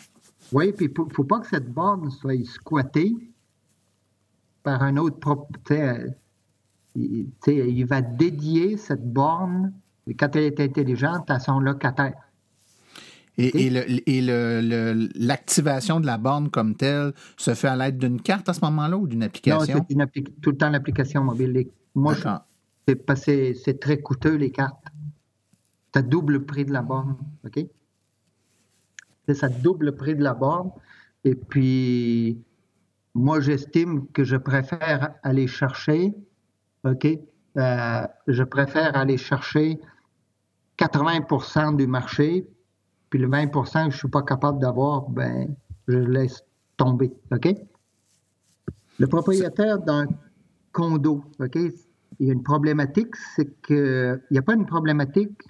Oui, 0.52 0.74
puis 0.74 0.88
il 0.88 1.02
ne 1.02 1.14
faut 1.14 1.24
pas 1.24 1.40
que 1.40 1.48
cette 1.48 1.72
borne 1.72 2.10
soit 2.10 2.44
squattée 2.46 3.14
par 4.64 4.82
un 4.82 4.98
autre 4.98 5.20
propriétaire. 5.20 6.06
Il, 6.96 7.86
va 7.86 8.02
dédier 8.02 8.78
cette 8.78 9.14
borne, 9.14 9.74
quand 10.18 10.36
elle 10.36 10.44
est 10.44 10.60
intelligente, 10.60 11.30
à 11.30 11.40
son 11.40 11.60
locataire. 11.60 12.29
Et, 13.40 14.22
l'activation 15.16 16.00
de 16.00 16.06
la 16.06 16.18
borne 16.18 16.50
comme 16.50 16.76
telle 16.76 17.14
se 17.38 17.54
fait 17.54 17.70
à 17.70 17.76
l'aide 17.76 17.98
d'une 17.98 18.22
carte 18.22 18.50
à 18.50 18.54
ce 18.54 18.62
moment-là 18.66 18.98
ou 18.98 19.08
d'une 19.08 19.24
application? 19.24 19.86
Non, 19.90 20.06
c'est 20.14 20.42
tout 20.42 20.52
le 20.52 20.58
temps 20.58 20.70
l'application 20.70 21.24
mobile. 21.24 21.68
Moi, 21.96 22.16
c'est 22.86 23.80
très 23.80 24.02
coûteux, 24.02 24.36
les 24.36 24.52
cartes. 24.52 24.86
Ça 25.94 26.02
double 26.02 26.34
le 26.34 26.46
prix 26.46 26.66
de 26.66 26.74
la 26.74 26.82
borne. 26.82 27.18
OK? 27.46 27.66
C'est 29.28 29.36
ça 29.36 29.50
double 29.50 29.88
le 29.88 29.96
prix 29.96 30.16
de 30.16 30.24
la 30.24 30.34
borne. 30.34 30.72
Et 31.24 31.36
puis, 31.36 32.44
moi, 33.16 33.40
j'estime 33.40 34.08
que 34.08 34.24
je 34.24 34.36
préfère 34.36 35.16
aller 35.24 35.48
chercher, 35.48 36.14
OK? 36.84 37.08
Euh, 37.58 38.08
je 38.28 38.44
préfère 38.44 38.96
aller 38.96 39.18
chercher 39.18 39.80
80% 40.78 41.76
du 41.76 41.88
marché 41.88 42.48
puis 43.10 43.20
le 43.20 43.28
20% 43.28 43.52
que 43.52 43.80
je 43.80 43.86
ne 43.86 43.92
suis 43.92 44.08
pas 44.08 44.22
capable 44.22 44.60
d'avoir, 44.60 45.10
ben, 45.10 45.56
je 45.88 45.98
laisse 45.98 46.44
tomber. 46.78 47.12
OK? 47.32 47.56
Le 49.00 49.08
propriétaire 49.08 49.80
d'un 49.80 50.08
condo, 50.72 51.24
OK? 51.40 51.56
Il 52.20 52.28
y 52.28 52.30
a 52.30 52.34
une 52.34 52.44
problématique, 52.44 53.16
c'est 53.36 53.62
que. 53.62 54.22
Il 54.30 54.34
n'y 54.34 54.40
a 54.40 54.42
pas 54.42 54.56
une 54.56 54.66
problématique, 54.66 55.42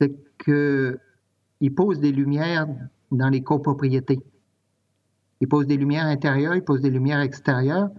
c'est 0.00 0.14
qu'il 0.44 1.74
pose 1.74 2.00
des 2.00 2.12
lumières 2.12 2.66
dans 3.10 3.28
les 3.28 3.42
copropriétés. 3.42 4.20
Il 5.40 5.48
pose 5.48 5.66
des 5.66 5.76
lumières 5.76 6.06
intérieures, 6.06 6.54
il 6.54 6.62
pose 6.62 6.80
des 6.80 6.90
lumières 6.90 7.20
extérieures 7.20 7.90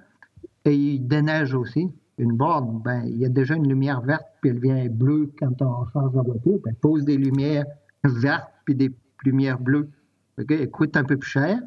et 0.65 0.76
il 0.76 1.08
déneige 1.08 1.54
aussi. 1.54 1.89
Une 2.19 2.36
borne, 2.36 2.82
ben, 2.84 3.04
il 3.06 3.17
y 3.17 3.26
a 3.26 3.30
déjà 3.30 3.54
une 3.56 3.67
lumière 3.67 4.02
verte, 4.02 4.26
puis 4.41 4.50
elle 4.50 4.60
vient 4.60 4.88
bleue 4.89 5.32
quand 5.39 5.62
on 5.62 5.86
change 5.93 6.15
la 6.15 6.23
voiture. 6.23 6.60
Ben, 6.63 6.71
il 6.71 6.76
pose 6.76 7.06
des 7.06 7.17
lumières 7.17 7.65
vertes 8.04 8.52
puis 8.67 8.75
des 8.75 8.91
lumières 9.23 9.60
bleues. 9.60 9.89
OK? 10.38 10.51
Elles 10.51 10.69
coûtent 10.69 10.97
un 10.97 11.06
peu 11.06 11.15
plus 11.15 11.30
cher. 11.30 11.58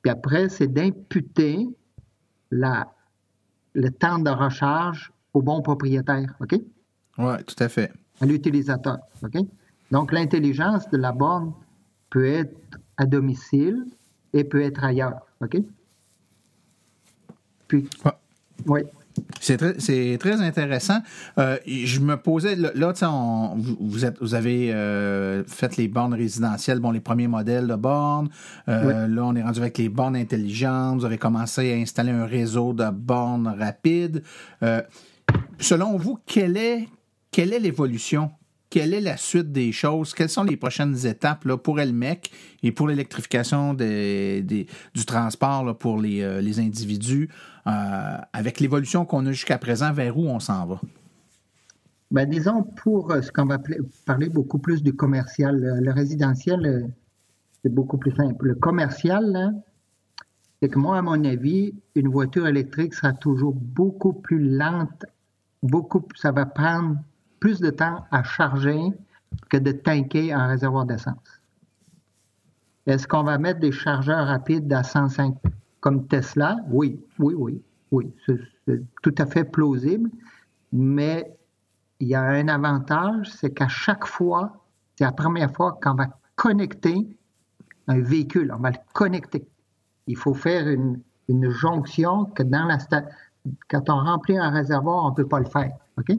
Puis 0.00 0.12
après, 0.12 0.48
c'est 0.48 0.68
d'imputer 0.68 1.68
la, 2.52 2.94
le 3.74 3.90
temps 3.90 4.20
de 4.20 4.30
recharge 4.30 5.12
au 5.34 5.42
bon 5.42 5.60
propriétaire. 5.60 6.36
OK? 6.38 6.54
Oui, 7.18 7.44
tout 7.44 7.56
à 7.58 7.68
fait. 7.68 7.92
À 8.20 8.26
l'utilisateur. 8.26 8.98
OK? 9.24 9.38
Donc, 9.90 10.12
l'intelligence 10.12 10.88
de 10.90 10.98
la 10.98 11.10
borne 11.10 11.52
peut 12.10 12.26
être 12.26 12.56
à 12.96 13.04
domicile 13.04 13.84
et 14.32 14.44
peut 14.44 14.62
être 14.62 14.84
ailleurs. 14.84 15.26
OK? 15.40 15.56
Puis, 17.66 17.90
oui. 18.66 18.82
C'est 19.40 19.56
très, 19.56 20.16
très, 20.18 20.40
intéressant. 20.40 20.98
Euh, 21.38 21.58
je 21.66 22.00
me 22.00 22.16
posais, 22.16 22.56
là, 22.56 22.70
vous, 23.80 24.04
êtes, 24.04 24.18
vous 24.20 24.34
avez 24.34 24.72
euh, 24.72 25.44
fait 25.44 25.76
les 25.76 25.88
bornes 25.88 26.14
résidentielles, 26.14 26.80
bon, 26.80 26.90
les 26.90 27.00
premiers 27.00 27.28
modèles 27.28 27.66
de 27.66 27.74
bornes. 27.74 28.28
Euh, 28.68 29.06
là, 29.06 29.24
on 29.24 29.34
est 29.34 29.42
rendu 29.42 29.60
avec 29.60 29.78
les 29.78 29.88
bornes 29.88 30.16
intelligentes. 30.16 31.00
Vous 31.00 31.04
avez 31.04 31.18
commencé 31.18 31.72
à 31.72 31.76
installer 31.76 32.12
un 32.12 32.26
réseau 32.26 32.72
de 32.72 32.90
bornes 32.90 33.54
rapides. 33.58 34.22
selon 35.58 35.96
vous, 35.96 36.18
quelle 36.26 36.56
est, 36.56 36.88
quelle 37.30 37.52
est 37.52 37.60
l'évolution? 37.60 38.30
Quelle 38.70 38.92
est 38.92 39.00
la 39.00 39.16
suite 39.16 39.50
des 39.50 39.72
choses? 39.72 40.12
Quelles 40.12 40.28
sont 40.28 40.44
les 40.44 40.58
prochaines 40.58 41.06
étapes 41.06 41.46
là, 41.46 41.56
pour 41.56 41.80
Elmec 41.80 42.30
et 42.62 42.70
pour 42.70 42.86
l'électrification 42.86 43.72
des, 43.72 44.42
du 44.42 45.04
transport 45.06 45.76
pour 45.78 45.98
les, 45.98 46.42
les 46.42 46.60
individus? 46.60 47.30
Euh, 47.68 48.18
avec 48.32 48.60
l'évolution 48.60 49.04
qu'on 49.04 49.26
a 49.26 49.32
jusqu'à 49.32 49.58
présent, 49.58 49.92
vers 49.92 50.16
où 50.16 50.26
on 50.26 50.40
s'en 50.40 50.64
va? 50.64 50.80
Ben, 52.10 52.26
disons, 52.26 52.62
pour 52.62 53.10
euh, 53.10 53.20
ce 53.20 53.30
qu'on 53.30 53.44
va 53.44 53.58
parler 54.06 54.30
beaucoup 54.30 54.58
plus 54.58 54.82
du 54.82 54.94
commercial, 54.94 55.60
le, 55.82 55.92
résidentiel, 55.92 56.90
c'est 57.62 57.72
beaucoup 57.72 57.98
plus 57.98 58.12
simple. 58.12 58.46
Le 58.46 58.54
commercial, 58.54 59.54
c'est 60.62 60.70
que 60.70 60.78
moi, 60.78 60.96
à 60.96 61.02
mon 61.02 61.22
avis, 61.24 61.74
une 61.94 62.08
voiture 62.08 62.46
électrique 62.46 62.94
sera 62.94 63.12
toujours 63.12 63.54
beaucoup 63.54 64.14
plus 64.14 64.56
lente, 64.56 65.04
beaucoup, 65.62 66.02
ça 66.14 66.32
va 66.32 66.46
prendre 66.46 66.96
plus 67.38 67.60
de 67.60 67.68
temps 67.68 68.06
à 68.10 68.22
charger 68.22 68.80
que 69.50 69.58
de 69.58 69.72
tanker 69.72 70.32
un 70.32 70.46
réservoir 70.46 70.86
d'essence. 70.86 71.42
Est-ce 72.86 73.06
qu'on 73.06 73.24
va 73.24 73.36
mettre 73.36 73.60
des 73.60 73.72
chargeurs 73.72 74.26
rapides 74.26 74.72
à 74.72 74.82
105 74.82 75.36
comme 75.80 76.06
Tesla? 76.06 76.56
Oui, 76.70 77.00
oui, 77.18 77.34
oui, 77.36 77.62
oui. 77.90 78.12
C'est 78.26 78.82
tout 79.02 79.14
à 79.18 79.26
fait 79.26 79.44
plausible. 79.44 80.10
Mais 80.72 81.36
il 82.00 82.08
y 82.08 82.14
a 82.14 82.22
un 82.22 82.48
avantage, 82.48 83.30
c'est 83.30 83.52
qu'à 83.52 83.68
chaque 83.68 84.06
fois, 84.06 84.64
c'est 84.96 85.04
la 85.04 85.12
première 85.12 85.52
fois 85.52 85.78
qu'on 85.82 85.94
va 85.94 86.08
connecter 86.36 87.18
un 87.88 88.00
véhicule, 88.00 88.52
on 88.56 88.60
va 88.60 88.70
le 88.70 88.76
connecter. 88.92 89.46
Il 90.06 90.16
faut 90.16 90.34
faire 90.34 90.68
une, 90.68 91.00
jonction 91.28 92.24
que 92.24 92.42
dans 92.42 92.64
la 92.64 92.78
quand 93.68 93.90
on 93.90 93.96
remplit 93.96 94.38
un 94.38 94.50
réservoir, 94.50 95.04
on 95.04 95.10
ne 95.10 95.14
peut 95.14 95.26
pas 95.26 95.40
le 95.40 95.46
faire. 95.46 95.76
OK? 95.98 96.16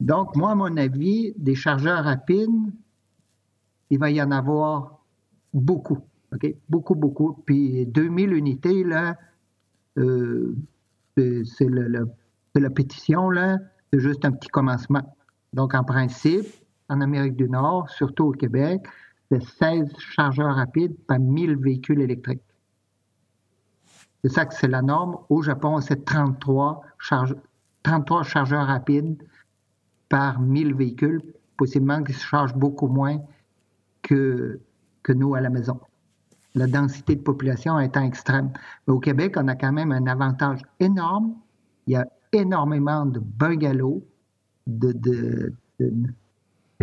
Donc, 0.00 0.36
moi, 0.36 0.52
à 0.52 0.54
mon 0.54 0.76
avis, 0.76 1.34
des 1.36 1.54
chargeurs 1.54 2.04
rapides, 2.04 2.72
il 3.90 3.98
va 3.98 4.10
y 4.10 4.22
en 4.22 4.30
avoir 4.30 5.00
beaucoup. 5.52 5.98
OK? 6.32 6.54
Beaucoup, 6.68 6.94
beaucoup. 6.94 7.42
Puis 7.46 7.86
2000 7.86 8.32
unités, 8.32 8.84
là, 8.84 9.16
euh, 9.98 10.54
c'est 11.16 11.68
la 11.68 12.70
pétition, 12.70 13.30
là, 13.30 13.58
c'est 13.92 14.00
juste 14.00 14.24
un 14.24 14.32
petit 14.32 14.48
commencement. 14.48 15.16
Donc, 15.52 15.74
en 15.74 15.84
principe, 15.84 16.46
en 16.88 17.00
Amérique 17.00 17.36
du 17.36 17.48
Nord, 17.48 17.88
surtout 17.90 18.26
au 18.26 18.32
Québec, 18.32 18.86
c'est 19.30 19.42
16 19.42 19.92
chargeurs 19.98 20.54
rapides 20.54 20.96
par 21.06 21.18
1000 21.18 21.56
véhicules 21.56 22.00
électriques. 22.00 22.42
C'est 24.22 24.32
ça 24.32 24.46
que 24.46 24.54
c'est 24.54 24.68
la 24.68 24.82
norme. 24.82 25.18
Au 25.28 25.42
Japon, 25.42 25.80
c'est 25.80 26.04
33, 26.04 26.82
33 27.82 28.22
chargeurs 28.24 28.66
rapides 28.66 29.22
par 30.08 30.40
1000 30.40 30.74
véhicules, 30.74 31.22
possiblement 31.56 32.02
qu'ils 32.02 32.16
se 32.16 32.24
chargent 32.24 32.54
beaucoup 32.54 32.88
moins 32.88 33.20
que, 34.02 34.60
que 35.02 35.12
nous 35.12 35.34
à 35.34 35.40
la 35.40 35.50
maison. 35.50 35.78
La 36.54 36.66
densité 36.66 37.14
de 37.14 37.20
population 37.20 37.78
étant 37.78 38.02
extrême. 38.02 38.50
Mais 38.86 38.94
au 38.94 38.98
Québec, 38.98 39.34
on 39.36 39.48
a 39.48 39.54
quand 39.54 39.72
même 39.72 39.92
un 39.92 40.06
avantage 40.06 40.62
énorme. 40.80 41.34
Il 41.86 41.92
y 41.92 41.96
a 41.96 42.06
énormément 42.32 43.06
de 43.06 43.20
bungalows, 43.20 44.02
de, 44.66 44.92
de, 44.92 45.52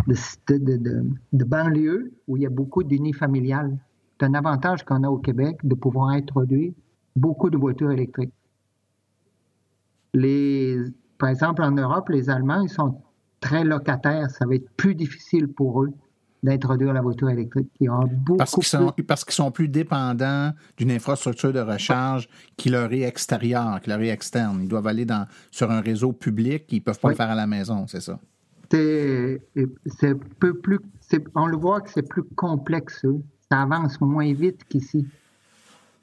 de, 0.06 1.44
banlieues 1.44 2.12
où 2.26 2.36
il 2.36 2.42
y 2.42 2.46
a 2.46 2.50
beaucoup 2.50 2.82
d'unifamiliales. 2.82 3.76
C'est 4.18 4.26
un 4.26 4.34
avantage 4.34 4.84
qu'on 4.84 5.02
a 5.04 5.08
au 5.08 5.18
Québec 5.18 5.58
de 5.62 5.74
pouvoir 5.74 6.08
introduire 6.08 6.72
beaucoup 7.16 7.50
de 7.50 7.56
voitures 7.56 7.90
électriques. 7.90 8.32
Les, 10.14 10.78
par 11.18 11.28
exemple, 11.28 11.62
en 11.62 11.72
Europe, 11.72 12.08
les 12.08 12.30
Allemands, 12.30 12.62
ils 12.62 12.70
sont 12.70 13.00
très 13.40 13.64
locataires. 13.64 14.30
Ça 14.30 14.46
va 14.46 14.54
être 14.54 14.70
plus 14.76 14.94
difficile 14.94 15.48
pour 15.48 15.82
eux 15.82 15.92
d'introduire 16.46 16.92
la 16.92 17.02
voiture 17.02 17.28
électrique. 17.28 17.68
parce 18.38 18.54
qu'ils 18.54 18.64
sont, 18.64 18.92
parce 19.06 19.24
qu'ils 19.24 19.34
sont 19.34 19.50
plus 19.50 19.68
dépendants 19.68 20.52
d'une 20.76 20.90
infrastructure 20.90 21.52
de 21.52 21.60
recharge 21.60 22.28
qui 22.56 22.70
leur 22.70 22.92
est 22.92 23.02
extérieure, 23.02 23.80
qui 23.80 23.90
leur 23.90 24.00
est 24.00 24.08
externe. 24.08 24.60
Ils 24.62 24.68
doivent 24.68 24.86
aller 24.86 25.04
dans, 25.04 25.26
sur 25.50 25.70
un 25.70 25.80
réseau 25.80 26.12
public, 26.12 26.64
ils 26.70 26.76
ne 26.76 26.80
peuvent 26.80 27.00
pas 27.00 27.10
le 27.10 27.14
faire 27.14 27.30
à 27.30 27.34
la 27.34 27.46
maison, 27.46 27.86
c'est 27.86 28.00
ça? 28.00 28.18
C'est 28.70 29.40
peu 30.40 30.54
plus. 30.54 30.78
On 31.34 31.46
le 31.46 31.56
voit 31.56 31.80
que 31.80 31.90
c'est 31.90 32.08
plus 32.08 32.24
complexe. 32.34 33.04
Ça 33.50 33.62
avance 33.62 34.00
moins 34.00 34.32
vite 34.32 34.64
qu'ici. 34.68 35.06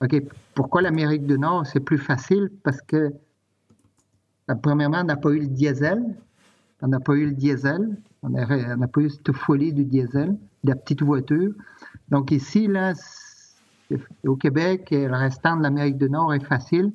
OK. 0.02 0.24
Pourquoi 0.56 0.82
l'Amérique 0.82 1.26
du 1.26 1.38
Nord, 1.38 1.66
c'est 1.66 1.80
plus 1.80 1.98
facile? 1.98 2.52
Parce 2.64 2.82
que, 2.82 3.12
premièrement, 4.62 5.02
on 5.02 5.06
n'a 5.06 5.18
pas 5.18 5.30
eu 5.32 5.40
le 5.40 5.48
diesel. 5.48 6.02
On 6.84 6.90
n'a 6.90 7.00
pas 7.00 7.14
eu 7.14 7.26
le 7.26 7.32
diesel. 7.32 7.98
On 8.22 8.30
n'a 8.30 8.88
pas 8.88 9.02
eu 9.02 9.10
cette 9.10 9.32
folie 9.32 9.74
du 9.74 9.86
diesel, 9.86 10.38
de 10.64 10.70
la 10.70 10.76
petite 10.76 11.02
voiture. 11.02 11.54
Donc 12.10 12.32
ici, 12.32 12.68
là, 12.68 12.94
au 14.26 14.36
Québec 14.36 14.92
et 14.92 15.08
le 15.08 15.16
restant 15.16 15.58
de 15.58 15.64
l'Amérique 15.64 15.98
du 15.98 16.10
Nord 16.10 16.34
est 16.34 16.44
facile 16.44 16.92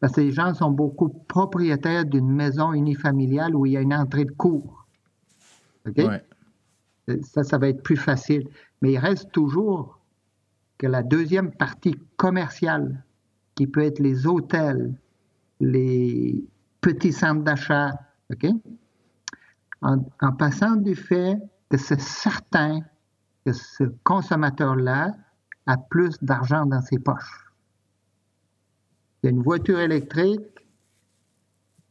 parce 0.00 0.14
que 0.14 0.20
les 0.20 0.32
gens 0.32 0.52
sont 0.54 0.70
beaucoup 0.70 1.08
propriétaires 1.08 2.04
d'une 2.04 2.30
maison 2.30 2.72
unifamiliale 2.72 3.54
où 3.54 3.66
il 3.66 3.72
y 3.72 3.76
a 3.76 3.80
une 3.80 3.94
entrée 3.94 4.24
de 4.24 4.32
cour. 4.32 4.86
OK? 5.88 6.00
Ça, 7.22 7.44
ça 7.44 7.58
va 7.58 7.68
être 7.68 7.82
plus 7.82 7.96
facile. 7.96 8.48
Mais 8.80 8.92
il 8.92 8.98
reste 8.98 9.30
toujours 9.32 10.00
que 10.78 10.86
la 10.88 11.02
deuxième 11.02 11.52
partie 11.52 11.94
commerciale, 12.16 13.04
qui 13.54 13.66
peut 13.66 13.82
être 13.82 14.00
les 14.00 14.26
hôtels, 14.26 14.94
les 15.60 16.44
petits 16.80 17.12
centres 17.12 17.42
d'achat, 17.42 17.92
OK? 18.32 18.46
En, 19.82 20.32
passant 20.32 20.76
du 20.76 20.94
fait 20.94 21.36
que 21.68 21.76
c'est 21.76 22.00
certain 22.00 22.80
que 23.44 23.52
ce 23.52 23.84
consommateur-là 24.04 25.14
a 25.66 25.76
plus 25.76 26.16
d'argent 26.22 26.66
dans 26.66 26.80
ses 26.80 26.98
poches. 26.98 27.52
Il 29.22 29.26
y 29.26 29.28
a 29.28 29.30
une 29.30 29.42
voiture 29.42 29.80
électrique, 29.80 30.42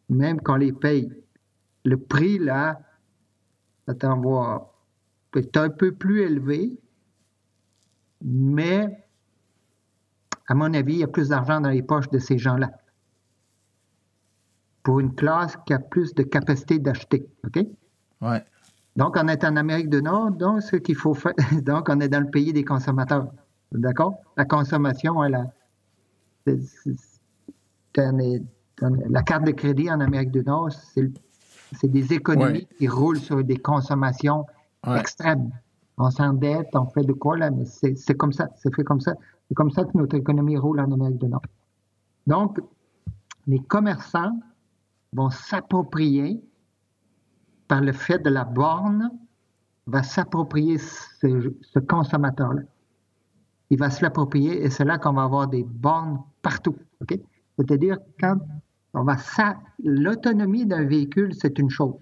même 0.09 0.41
quand 0.41 0.53
on 0.53 0.57
les 0.57 0.73
paye, 0.73 1.11
le 1.85 1.97
prix 1.97 2.37
là, 2.39 2.79
ça 3.87 4.13
voir, 4.15 4.71
être 5.35 5.57
un 5.57 5.69
peu 5.69 5.93
plus 5.93 6.21
élevé, 6.21 6.79
mais 8.21 9.05
à 10.47 10.53
mon 10.53 10.73
avis, 10.73 10.93
il 10.93 10.99
y 10.99 11.03
a 11.03 11.07
plus 11.07 11.29
d'argent 11.29 11.61
dans 11.61 11.69
les 11.69 11.81
poches 11.81 12.09
de 12.09 12.19
ces 12.19 12.37
gens-là. 12.37 12.71
Pour 14.83 14.99
une 14.99 15.15
classe 15.15 15.57
qui 15.65 15.73
a 15.73 15.79
plus 15.79 16.13
de 16.13 16.23
capacité 16.23 16.79
d'acheter. 16.79 17.25
OK? 17.45 17.65
Donc, 18.95 19.15
on 19.17 19.27
est 19.27 19.43
en 19.43 19.55
Amérique 19.55 19.89
du 19.89 20.01
Nord, 20.01 20.31
donc 20.31 20.61
ce 20.61 20.75
qu'il 20.75 20.95
faut 20.95 21.13
faire, 21.13 21.33
donc 21.63 21.87
on 21.89 21.99
est 22.01 22.09
dans 22.09 22.19
le 22.19 22.29
pays 22.29 22.53
des 22.53 22.65
consommateurs. 22.65 23.27
D'accord? 23.71 24.15
La 24.35 24.45
consommation, 24.45 25.23
elle 25.23 25.35
a, 25.35 25.45
la 29.09 29.23
carte 29.23 29.45
de 29.45 29.51
crédit 29.51 29.89
en 29.89 29.99
Amérique 30.01 30.31
du 30.31 30.43
Nord, 30.43 30.71
c'est 30.71 31.87
des 31.87 32.13
économies 32.13 32.67
qui 32.77 32.87
roulent 32.87 33.19
sur 33.19 33.43
des 33.43 33.57
consommations 33.57 34.45
extrêmes. 34.97 35.51
On 35.97 36.09
s'endette, 36.09 36.69
on 36.73 36.85
fait 36.85 37.03
de 37.03 37.13
quoi 37.13 37.37
là, 37.37 37.51
mais 37.51 37.65
c'est 37.65 38.15
comme 38.15 38.33
ça, 38.33 38.49
c'est 38.57 38.73
fait 38.75 38.83
comme 38.83 38.99
ça. 38.99 39.13
C'est 39.47 39.55
comme 39.55 39.71
ça 39.71 39.83
que 39.83 39.97
notre 39.97 40.15
économie 40.15 40.57
roule 40.57 40.79
en 40.79 40.91
Amérique 40.91 41.19
du 41.19 41.27
Nord. 41.27 41.41
Donc, 42.25 42.59
les 43.47 43.59
commerçants 43.59 44.39
vont 45.13 45.29
s'approprier 45.29 46.41
par 47.71 47.79
le 47.79 47.93
fait 47.93 48.19
de 48.19 48.29
la 48.29 48.43
borne, 48.43 49.09
va 49.87 50.03
s'approprier 50.03 50.77
ce, 50.77 51.79
consommateur-là. 51.79 52.63
Il 53.69 53.79
va 53.79 53.89
se 53.89 54.01
l'approprier 54.03 54.61
et 54.61 54.69
c'est 54.69 54.83
là 54.83 54.97
qu'on 54.97 55.13
va 55.13 55.23
avoir 55.23 55.47
des 55.47 55.63
bornes 55.63 56.19
partout. 56.41 56.75
C'est-à-dire 57.57 57.97
quand 58.19 58.35
on 58.93 59.05
va 59.05 59.15
l'autonomie 59.85 60.65
d'un 60.65 60.83
véhicule, 60.83 61.33
c'est 61.33 61.59
une 61.59 61.69
chose. 61.69 61.95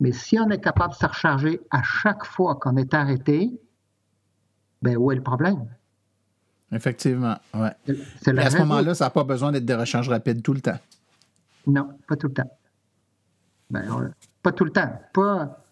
Mais 0.00 0.12
si 0.12 0.38
on 0.38 0.48
est 0.48 0.62
capable 0.62 0.94
de 0.94 0.98
se 0.98 1.04
recharger 1.04 1.60
à 1.70 1.82
chaque 1.82 2.24
fois 2.24 2.54
qu'on 2.54 2.78
est 2.78 2.94
arrêté, 2.94 3.50
ben 4.80 4.96
où 4.96 5.12
est 5.12 5.16
le 5.16 5.22
problème? 5.22 5.68
Effectivement, 6.72 7.36
ouais. 7.52 8.38
à 8.38 8.50
ce 8.50 8.58
moment-là, 8.60 8.94
ça 8.94 9.04
n'a 9.04 9.10
pas 9.10 9.24
besoin 9.24 9.52
d'être 9.52 9.66
de 9.66 9.74
recharge 9.74 10.08
rapide 10.08 10.42
tout 10.42 10.54
le 10.54 10.62
temps. 10.62 10.78
Non, 11.66 11.90
pas 12.08 12.16
tout 12.16 12.28
le 12.28 12.32
temps. 12.32 12.58
Ben, 13.68 14.10
pas 14.48 14.52
tout 14.52 14.64
le 14.64 14.72
temps. 14.72 14.90
Pas. 15.12 15.62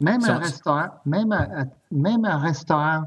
Même 0.00 0.24
un 0.24 0.38
restaurant, 0.38 0.88
même 1.04 1.32
un, 1.32 1.66
même 1.92 2.24
un 2.24 2.38
restaurant, 2.38 3.04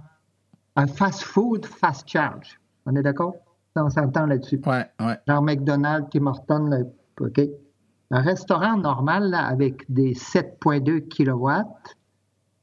un 0.78 0.88
fast-food, 0.88 1.66
fast 1.66 2.08
charge. 2.08 2.60
On 2.86 2.96
est 2.96 3.02
d'accord? 3.02 3.36
On 3.76 3.90
s'entend 3.90 4.26
là-dessus. 4.26 4.62
Ouais, 4.66 4.90
ouais. 5.00 5.20
Genre 5.28 5.42
McDonald's, 5.42 6.10
Tim 6.12 6.28
Hortons, 6.28 6.92
OK. 7.20 7.42
Un 8.12 8.22
restaurant 8.22 8.78
normal, 8.78 9.34
avec 9.34 9.90
des 9.90 10.14
7,2 10.14 11.08
kW, 11.08 11.50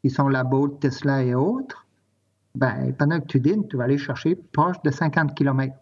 qui 0.03 0.11
sont 0.11 0.29
la 0.29 0.45
Bolt, 0.45 0.81
Tesla 0.81 1.23
et 1.23 1.35
autres, 1.35 1.87
ben, 2.55 2.95
pendant 2.99 3.21
que 3.21 3.27
tu 3.27 3.41
dînes, 3.41 3.67
tu 3.69 3.77
vas 3.77 3.85
aller 3.85 3.99
chercher 3.99 4.37
proche 4.37 4.81
de 4.83 4.91
50 4.91 5.35
km. 5.35 5.75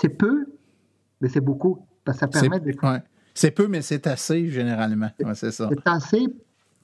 C'est 0.00 0.10
peu, 0.10 0.46
mais 1.20 1.28
c'est 1.28 1.40
beaucoup. 1.40 1.86
Parce 2.04 2.18
que 2.18 2.20
ça 2.20 2.28
permet 2.28 2.60
de. 2.60 2.72
C'est 3.36 3.50
peu, 3.50 3.68
mais 3.68 3.82
c'est 3.82 4.06
assez 4.06 4.50
généralement. 4.50 5.10
c'est 5.34 5.52
ça. 5.52 5.68
C'est 5.70 5.88
assez 5.88 6.26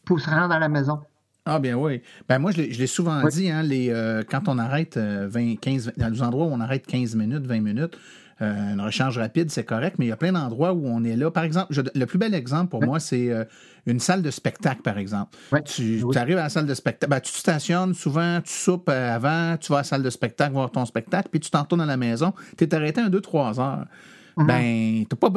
pour 0.05 0.21
se 0.21 0.29
rendre 0.29 0.55
à 0.55 0.59
la 0.59 0.69
maison. 0.69 1.01
Ah 1.45 1.59
bien 1.59 1.77
oui. 1.77 2.03
Ben 2.29 2.39
moi, 2.39 2.53
je 2.53 2.61
l'ai 2.61 2.87
souvent 2.87 3.21
dit, 3.27 3.51
hein, 3.51 3.63
les, 3.63 3.91
euh, 3.91 4.23
quand 4.29 4.47
on 4.47 4.59
arrête 4.59 4.97
20, 4.97 5.57
15, 5.57 5.93
dans 5.97 6.09
les 6.09 6.23
endroits 6.23 6.47
où 6.47 6.51
on 6.51 6.61
arrête 6.61 6.87
15 6.87 7.17
minutes, 7.17 7.47
20 7.47 7.61
minutes, 7.61 7.99
euh, 8.43 8.73
une 8.73 8.81
recharge 8.81 9.19
rapide, 9.19 9.51
c'est 9.51 9.65
correct, 9.65 9.97
mais 9.99 10.07
il 10.07 10.09
y 10.09 10.13
a 10.13 10.17
plein 10.17 10.33
d'endroits 10.33 10.73
où 10.73 10.87
on 10.87 11.03
est 11.05 11.17
là. 11.17 11.31
Par 11.31 11.45
exemple, 11.45 11.73
le 11.95 12.07
plus 12.07 12.19
bel 12.19 12.35
exemple 12.35 12.71
pour 12.71 12.85
moi, 12.85 13.01
c'est 13.01 13.31
euh, 13.31 13.45
une 13.87 13.99
salle 13.99 14.21
de 14.23 14.31
spectacle, 14.31 14.83
par 14.83 14.99
exemple. 14.99 15.37
Tu 15.65 16.03
arrives 16.17 16.39
à 16.39 16.45
la 16.45 16.49
salle 16.49 16.67
de 16.67 16.75
spectacle, 16.75 17.11
ben, 17.11 17.21
tu 17.21 17.33
te 17.33 17.39
stationnes 17.39 17.95
souvent, 17.95 18.41
tu 18.41 18.53
soupes 18.53 18.89
avant, 18.89 19.57
tu 19.57 19.73
vas 19.73 19.79
à 19.79 19.81
la 19.81 19.85
salle 19.85 20.03
de 20.03 20.11
spectacle 20.11 20.53
voir 20.53 20.71
ton 20.71 20.85
spectacle, 20.85 21.29
puis 21.31 21.41
tu 21.41 21.51
t'en 21.51 21.63
retournes 21.63 21.81
à 21.81 21.87
la 21.87 21.97
maison. 21.97 22.35
Tu 22.57 22.65
es 22.65 22.75
arrêté 22.75 23.01
un, 23.01 23.09
deux, 23.09 23.21
trois 23.21 23.59
heures. 23.59 23.87
Mhm. 24.37 24.47
Ben, 24.47 25.05
t'as 25.09 25.17
pas, 25.17 25.31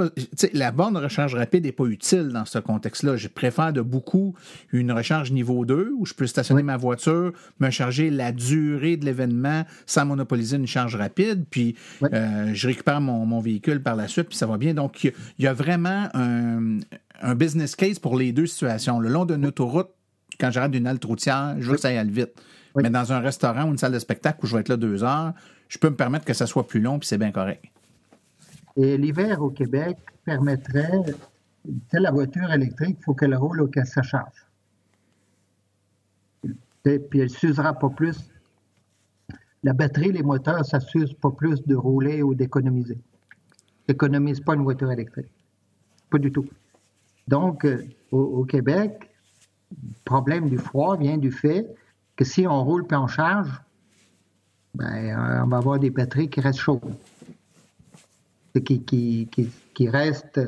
la 0.54 0.72
borne 0.72 0.94
de 0.94 1.00
recharge 1.00 1.36
rapide 1.36 1.66
n'est 1.66 1.72
pas 1.72 1.86
utile 1.86 2.30
dans 2.30 2.46
ce 2.46 2.60
contexte-là. 2.60 3.18
Je 3.18 3.28
préfère 3.28 3.74
de 3.74 3.82
beaucoup 3.82 4.36
une 4.72 4.92
recharge 4.92 5.32
niveau 5.32 5.66
2 5.66 5.92
où 5.98 6.06
je 6.06 6.14
peux 6.14 6.28
stationner 6.28 6.64
ma 6.64 6.78
voiture, 6.78 7.34
me 7.60 7.70
charger 7.70 8.10
la 8.10 8.32
durée 8.32 8.98
de 8.98 9.06
l'événement 9.06 9.64
sans 9.86 10.06
monopoliser 10.06 10.58
une 10.58 10.68
charge 10.68 10.96
rapide, 10.96 11.46
puis 11.50 11.76
euh, 12.04 12.52
je 12.54 12.68
récupère 12.68 13.02
mon, 13.02 13.26
mon, 13.26 13.40
véhicule 13.40 13.82
par 13.82 13.96
la 13.96 14.08
suite, 14.08 14.30
puis 14.30 14.38
ça 14.38 14.48
va 14.48 14.58
bien. 14.58 14.74
Donc, 14.74 15.04
il 15.04 15.14
y, 15.40 15.48
a 15.48 15.54
vraiment 15.54 16.10
un, 16.14 16.80
un, 17.22 17.36
business 17.36 17.76
case 17.76 18.00
pour 18.00 18.18
les 18.18 18.32
deux 18.32 18.48
situations. 18.48 19.00
Le 19.00 19.10
long 19.10 19.26
d'une 19.26 19.46
autoroute, 19.46 19.90
quand 20.40 20.52
j'arrête 20.52 20.72
d'une 20.72 20.88
halte 20.88 21.04
routière, 21.06 21.56
je 21.60 21.70
veux 21.70 21.76
que 21.76 21.82
ça 21.82 21.90
aille 21.90 22.10
vite. 22.10 22.34
Mais 22.76 22.90
dans 22.90 23.14
un 23.14 23.20
restaurant 23.20 23.66
ou 23.66 23.72
une 23.72 23.78
salle 23.78 23.94
de 23.94 24.00
spectacle 24.00 24.40
où 24.44 24.48
je 24.48 24.56
vais 24.56 24.62
être 24.62 24.70
là 24.70 24.78
deux 24.78 25.04
heures, 25.04 25.34
je 25.70 25.78
peux 25.78 25.90
me 25.90 25.96
permettre 25.96 26.26
que 26.26 26.34
ça 26.34 26.46
soit 26.46 26.68
plus 26.68 26.82
long, 26.82 27.00
puis 27.00 27.08
c'est 27.08 27.18
bien 27.18 27.32
correct. 27.32 27.64
Et 28.78 28.98
l'hiver 28.98 29.42
au 29.42 29.50
Québec 29.50 29.98
permettrait, 30.26 31.02
la 31.94 32.12
voiture 32.12 32.52
électrique, 32.52 32.98
il 33.00 33.04
faut 33.04 33.14
qu'elle 33.14 33.36
roule 33.36 33.62
au 33.62 33.68
cas 33.68 33.86
sa 33.86 34.02
charge. 34.02 34.46
Et 36.86 37.00
puis 37.00 37.20
elle 37.20 37.30
s'usera 37.30 37.74
pas 37.74 37.90
plus. 37.90 38.30
La 39.64 39.74
batterie, 39.74 40.12
les 40.12 40.22
moteurs, 40.22 40.64
ça 40.66 40.80
s'use 40.80 41.14
pas 41.14 41.32
plus 41.32 41.64
de 41.64 41.76
rouler 41.76 42.22
ou 42.22 42.36
d'économiser. 42.36 43.00
N'économise 43.88 44.40
pas 44.40 44.54
une 44.54 44.64
voiture 44.64 44.92
électrique. 44.92 45.32
Pas 46.12 46.20
du 46.20 46.32
tout. 46.32 46.46
Donc, 47.28 47.66
euh, 47.66 47.84
au, 48.12 48.44
Québec, 48.46 49.10
le 49.72 49.96
problème 50.04 50.50
du 50.50 50.60
froid 50.60 50.98
vient 50.98 51.18
du 51.18 51.32
fait 51.32 51.68
que 52.16 52.24
si 52.24 52.46
on 52.46 52.64
roule 52.64 52.86
puis 52.86 52.96
on 52.96 53.08
charge, 53.08 53.50
ben, 54.76 55.44
on 55.44 55.48
va 55.48 55.58
avoir 55.58 55.80
des 55.80 55.90
batteries 55.90 56.30
qui 56.30 56.42
restent 56.42 56.60
chaudes 56.60 56.82
qui, 58.60 58.82
qui, 58.82 59.28
qui, 59.32 59.50
qui 59.74 59.90
reste. 59.90 60.34
Tu 60.34 60.42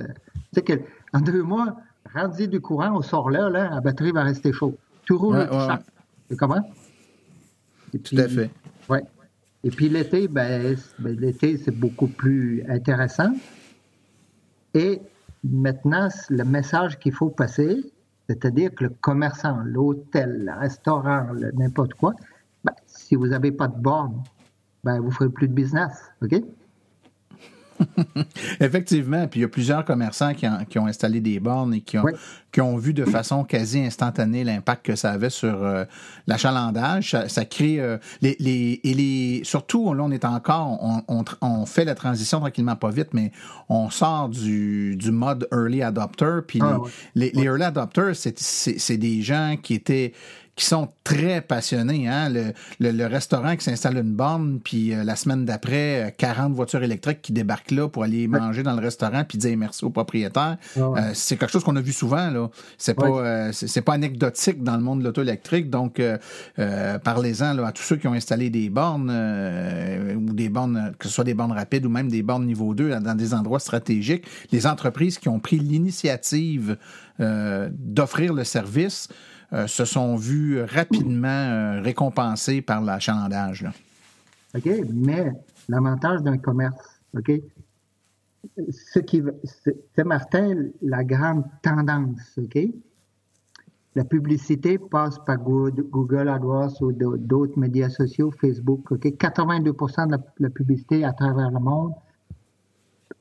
sais 0.53 0.61
que 0.61 0.73
en 1.13 1.21
deux 1.21 1.43
mois, 1.43 1.77
rendu 2.13 2.47
du 2.47 2.59
courant, 2.59 2.97
on 2.97 3.01
sort 3.01 3.29
là, 3.29 3.49
là, 3.49 3.69
la 3.69 3.81
batterie 3.81 4.11
va 4.11 4.23
rester 4.23 4.51
chaude. 4.53 4.75
Tu 5.05 5.13
roules, 5.13 5.37
ouais, 5.37 5.49
ouais, 5.49 6.37
comment? 6.37 6.61
Tout 7.91 8.17
à 8.17 8.27
fait. 8.27 8.49
Oui. 8.89 8.99
Et 9.63 9.69
puis 9.69 9.89
l'été, 9.89 10.27
ben, 10.27 10.75
ben, 10.99 11.19
l'été, 11.19 11.57
c'est 11.57 11.71
beaucoup 11.71 12.07
plus 12.07 12.63
intéressant. 12.69 13.33
Et 14.73 15.01
maintenant, 15.43 16.09
le 16.29 16.43
message 16.43 16.99
qu'il 16.99 17.13
faut 17.13 17.29
passer, 17.29 17.91
c'est-à-dire 18.29 18.73
que 18.75 18.85
le 18.85 18.89
commerçant, 19.01 19.59
l'hôtel, 19.63 20.45
le 20.45 20.53
restaurant, 20.59 21.27
n'importe 21.53 21.93
quoi, 21.95 22.13
ben, 22.63 22.73
si 22.85 23.15
vous 23.15 23.27
n'avez 23.27 23.51
pas 23.51 23.67
de 23.67 23.79
borne, 23.79 24.21
ben, 24.83 24.99
vous 24.99 25.07
ne 25.07 25.11
ferez 25.11 25.29
plus 25.29 25.47
de 25.47 25.53
business. 25.53 26.11
OK? 26.21 26.35
Effectivement, 28.59 29.27
puis 29.27 29.39
il 29.39 29.43
y 29.43 29.45
a 29.45 29.49
plusieurs 29.49 29.85
commerçants 29.85 30.33
qui, 30.33 30.47
ont 30.79 30.87
installé 30.87 31.19
des 31.21 31.39
bornes 31.39 31.73
et 31.73 31.81
qui 31.81 31.97
ont, 31.97 32.05
qui 32.51 32.61
ont 32.61 32.77
vu 32.77 32.93
de 32.93 33.05
façon 33.05 33.43
quasi 33.43 33.79
instantanée 33.79 34.43
l'impact 34.43 34.85
que 34.85 34.95
ça 34.95 35.11
avait 35.11 35.29
sur 35.29 35.63
euh, 35.63 35.85
l'achalandage. 36.25 37.15
Ça, 37.27 37.45
crée 37.45 37.79
euh, 37.79 37.97
les, 38.21 38.35
les, 38.39 38.79
et 38.83 38.93
les 38.93 39.41
surtout 39.43 39.93
là 39.93 40.03
on 40.03 40.11
est 40.11 40.25
encore 40.25 41.03
on, 41.07 41.23
on, 41.41 41.65
fait 41.65 41.85
la 41.85 41.95
transition 41.95 42.39
tranquillement 42.39 42.75
pas 42.75 42.89
vite, 42.89 43.09
mais 43.13 43.31
on 43.69 43.89
sort 43.89 44.29
du, 44.29 44.95
du 44.95 45.11
mode 45.11 45.47
early 45.51 45.83
adopter. 45.83 46.39
Puis 46.47 46.59
ah, 46.61 46.79
les, 47.15 47.31
les, 47.31 47.43
early 47.43 47.63
adopters, 47.63 48.15
c'est 48.15 48.97
des 48.97 49.21
gens 49.21 49.55
qui 49.61 49.73
étaient 49.73 50.13
qui 50.57 50.65
sont 50.65 50.89
très 51.03 51.39
passionnés. 51.41 52.07
Hein? 52.09 52.29
Le, 52.29 52.51
le, 52.79 53.05
restaurant 53.05 53.55
qui 53.55 53.63
s'installe 53.63 53.97
une 53.97 54.13
borne, 54.13 54.59
puis 54.61 54.91
euh, 54.91 55.03
la 55.03 55.15
semaine 55.15 55.45
d'après, 55.45 56.15
40 56.17 56.51
euh, 56.51 56.55
voitures 56.55 56.81
électriques 56.81 57.21
qui 57.21 57.31
débarquent 57.31 57.71
là 57.71 57.87
pour 57.87 58.03
aller 58.03 58.27
manger 58.27 58.63
dans 58.63 58.73
le 58.73 58.81
restaurant 58.81 59.23
puis 59.23 59.37
dire 59.37 59.55
merci 59.55 59.85
au 59.85 59.91
propriétaire. 59.91 60.57
Ah 60.75 60.79
euh, 60.79 61.11
c'est 61.13 61.37
quelque 61.37 61.51
chose 61.51 61.63
qu'on 61.63 61.75
a 61.75 61.81
vu 61.81 61.93
souvent. 61.93 62.31
là. 62.31 62.49
C'est 62.79 62.95
pas 62.95 63.51
c'est 63.53 63.81
pas 63.81 63.93
anecdotique 63.93 64.63
dans 64.63 64.75
le 64.75 64.81
monde 64.81 64.99
de 64.99 65.05
l'auto 65.05 65.21
électrique. 65.21 65.69
Donc, 65.69 66.01
parlez-en 67.03 67.63
à 67.63 67.71
tous 67.71 67.83
ceux 67.83 67.97
qui 67.97 68.07
ont 68.07 68.13
installé 68.13 68.49
des 68.49 68.69
bornes 68.69 69.11
ou 69.11 70.33
des 70.33 70.49
bornes, 70.49 70.93
que 70.97 71.07
ce 71.07 71.13
soit 71.13 71.23
des 71.23 71.35
bornes 71.35 71.51
rapides 71.51 71.85
ou 71.85 71.89
même 71.89 72.09
des 72.09 72.23
bornes 72.23 72.47
niveau 72.47 72.73
2 72.73 72.99
dans 72.99 73.15
des 73.15 73.35
endroits 73.35 73.59
stratégiques. 73.59 74.25
Les 74.51 74.65
entreprises 74.65 75.19
qui 75.19 75.29
ont 75.29 75.39
pris 75.39 75.59
l'initiative 75.59 76.77
d'offrir 77.19 78.33
le 78.33 78.43
service 78.43 79.07
euh, 79.53 79.65
se 79.67 79.85
sont 79.85 80.15
vus 80.15 80.61
rapidement 80.61 81.27
euh, 81.27 81.81
récompensés 81.81 82.61
par 82.61 82.81
l'achalandage. 82.81 83.65
OK, 84.55 84.69
mais 84.93 85.31
l'avantage 85.69 86.21
d'un 86.21 86.37
commerce, 86.37 86.99
OK, 87.17 87.31
ce 88.69 88.99
qui 88.99 89.21
c'est 89.43 90.03
Martin 90.03 90.67
la 90.81 91.03
grande 91.03 91.45
tendance, 91.61 92.37
OK? 92.37 92.59
La 93.95 94.03
publicité 94.03 94.77
passe 94.77 95.17
par 95.25 95.37
Google 95.37 96.29
AdWords 96.29 96.81
ou 96.81 96.91
d'autres 96.91 97.57
médias 97.57 97.89
sociaux, 97.89 98.31
Facebook, 98.31 98.91
OK? 98.91 99.05
82% 99.05 100.07
de 100.07 100.17
la, 100.39 100.49
publicité 100.49 101.03
à 101.03 101.13
travers 101.13 101.49
le 101.51 101.59
monde 101.59 101.93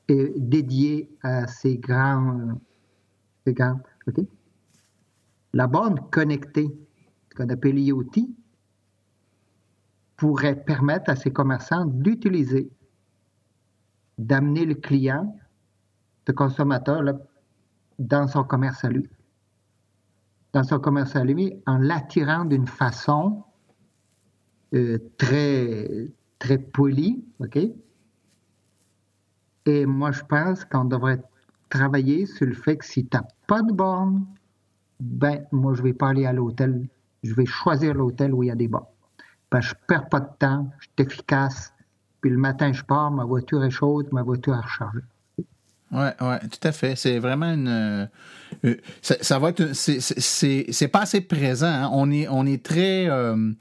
est 0.07 0.33
dédiée 0.37 1.09
à 1.23 1.47
ces 1.47 1.77
grands, 1.77 2.59
ces 3.45 3.53
grands, 3.53 3.79
OK? 4.07 4.25
La 5.53 5.67
borne 5.67 5.99
connectée, 6.11 6.69
qu'on 7.35 7.49
appelle 7.49 7.79
IoT, 7.79 8.29
pourrait 10.17 10.63
permettre 10.63 11.11
à 11.11 11.15
ces 11.15 11.31
commerçants 11.31 11.85
d'utiliser, 11.85 12.71
d'amener 14.17 14.65
le 14.65 14.75
client, 14.75 15.37
le 16.27 16.33
consommateur, 16.33 17.01
dans 17.99 18.27
son 18.27 18.43
commerce 18.43 18.83
à 18.83 18.89
lui. 18.89 19.07
Dans 20.53 20.63
son 20.63 20.79
commerce 20.79 21.15
à 21.15 21.23
lui, 21.23 21.53
en 21.65 21.77
l'attirant 21.77 22.45
d'une 22.45 22.67
façon 22.67 23.43
euh, 24.73 24.97
très, 25.17 26.09
très 26.39 26.57
polie, 26.57 27.23
OK? 27.39 27.59
Et 29.65 29.85
moi, 29.85 30.11
je 30.11 30.23
pense 30.23 30.65
qu'on 30.65 30.85
devrait 30.85 31.21
travailler 31.69 32.25
sur 32.25 32.47
le 32.47 32.53
fait 32.53 32.77
que 32.77 32.85
si 32.85 33.05
tu 33.05 33.17
n'as 33.17 33.23
pas 33.47 33.61
de 33.61 33.71
borne, 33.73 34.25
ben, 34.99 35.45
moi, 35.51 35.73
je 35.73 35.81
vais 35.81 35.93
pas 35.93 36.09
aller 36.09 36.25
à 36.25 36.33
l'hôtel. 36.33 36.87
Je 37.23 37.33
vais 37.33 37.45
choisir 37.45 37.93
l'hôtel 37.93 38.33
où 38.33 38.43
il 38.43 38.47
y 38.47 38.51
a 38.51 38.55
des 38.55 38.67
bars. 38.67 38.87
Ben, 39.51 39.61
je 39.61 39.73
perds 39.87 40.09
pas 40.09 40.19
de 40.19 40.29
temps, 40.39 40.69
je 40.79 40.85
suis 40.85 41.11
efficace. 41.11 41.73
Puis 42.21 42.31
le 42.31 42.37
matin, 42.37 42.73
je 42.73 42.83
pars, 42.83 43.11
ma 43.11 43.23
voiture 43.23 43.63
est 43.63 43.69
chaude, 43.69 44.07
ma 44.11 44.23
voiture 44.23 44.55
est 44.55 44.61
rechargée. 44.61 45.03
Oui, 45.91 46.07
ouais, 46.19 46.39
tout 46.39 46.67
à 46.67 46.71
fait. 46.73 46.95
C'est 46.97 47.17
vraiment 47.19 47.53
une. 47.53 48.09
Euh, 48.63 48.75
ça, 49.01 49.39
va 49.39 49.49
être. 49.49 49.71
C'est 49.73 50.87
pas 50.89 51.01
assez 51.01 51.21
présent. 51.21 51.67
Hein. 51.67 51.89
On, 51.93 52.11
est, 52.11 52.27
on 52.27 52.45
est 52.45 52.63
très. 52.63 53.09
Euh, 53.09 53.53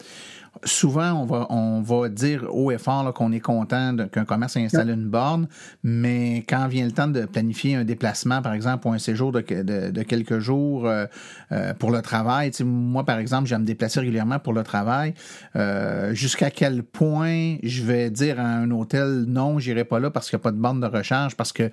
souvent, 0.67 1.13
on 1.13 1.25
va, 1.25 1.47
on 1.51 1.81
va 1.81 2.09
dire 2.09 2.47
haut 2.51 2.71
et 2.71 2.79
fort 2.79 3.13
qu'on 3.15 3.33
est 3.33 3.41
content 3.41 3.97
qu'un 4.13 4.25
commerce 4.25 4.57
ait 4.57 4.65
installé 4.65 4.93
une 4.93 5.09
borne, 5.09 5.49
mais 5.83 6.45
quand 6.49 6.67
vient 6.69 6.85
le 6.85 6.93
temps 6.93 7.07
de 7.07 7.25
planifier 7.25 7.77
un 7.77 7.85
déplacement, 7.85 8.43
par 8.43 8.53
exemple, 8.53 8.87
ou 8.89 8.93
un 8.93 8.99
séjour 8.99 9.33
de, 9.33 9.41
de, 9.41 10.03
quelques 10.03 10.39
jours 10.39 10.87
euh, 10.87 11.07
euh, 11.53 11.75
pour 11.75 11.91
le 11.91 12.03
travail, 12.03 12.53
moi, 12.65 13.05
par 13.05 13.19
exemple, 13.19 13.49
j'aime 13.49 13.63
me 13.63 13.67
déplacer 13.67 14.01
régulièrement 14.01 14.39
pour 14.39 14.53
le 14.53 14.63
travail, 14.63 15.15
euh, 15.55 16.13
jusqu'à 16.15 16.51
quel 16.51 16.83
point 16.83 17.57
je 17.63 17.83
vais 17.83 18.11
dire 18.11 18.41
à 18.41 18.45
un 18.45 18.71
hôtel 18.71 19.25
non, 19.27 19.59
j'irai 19.59 19.85
pas 19.85 20.01
là 20.01 20.11
parce 20.11 20.29
qu'il 20.29 20.37
n'y 20.37 20.43
a 20.43 20.45
pas 20.45 20.53
de 20.53 20.59
borne 20.59 20.81
de 20.81 20.87
recharge, 20.87 21.37
parce 21.37 21.53
que 21.53 21.71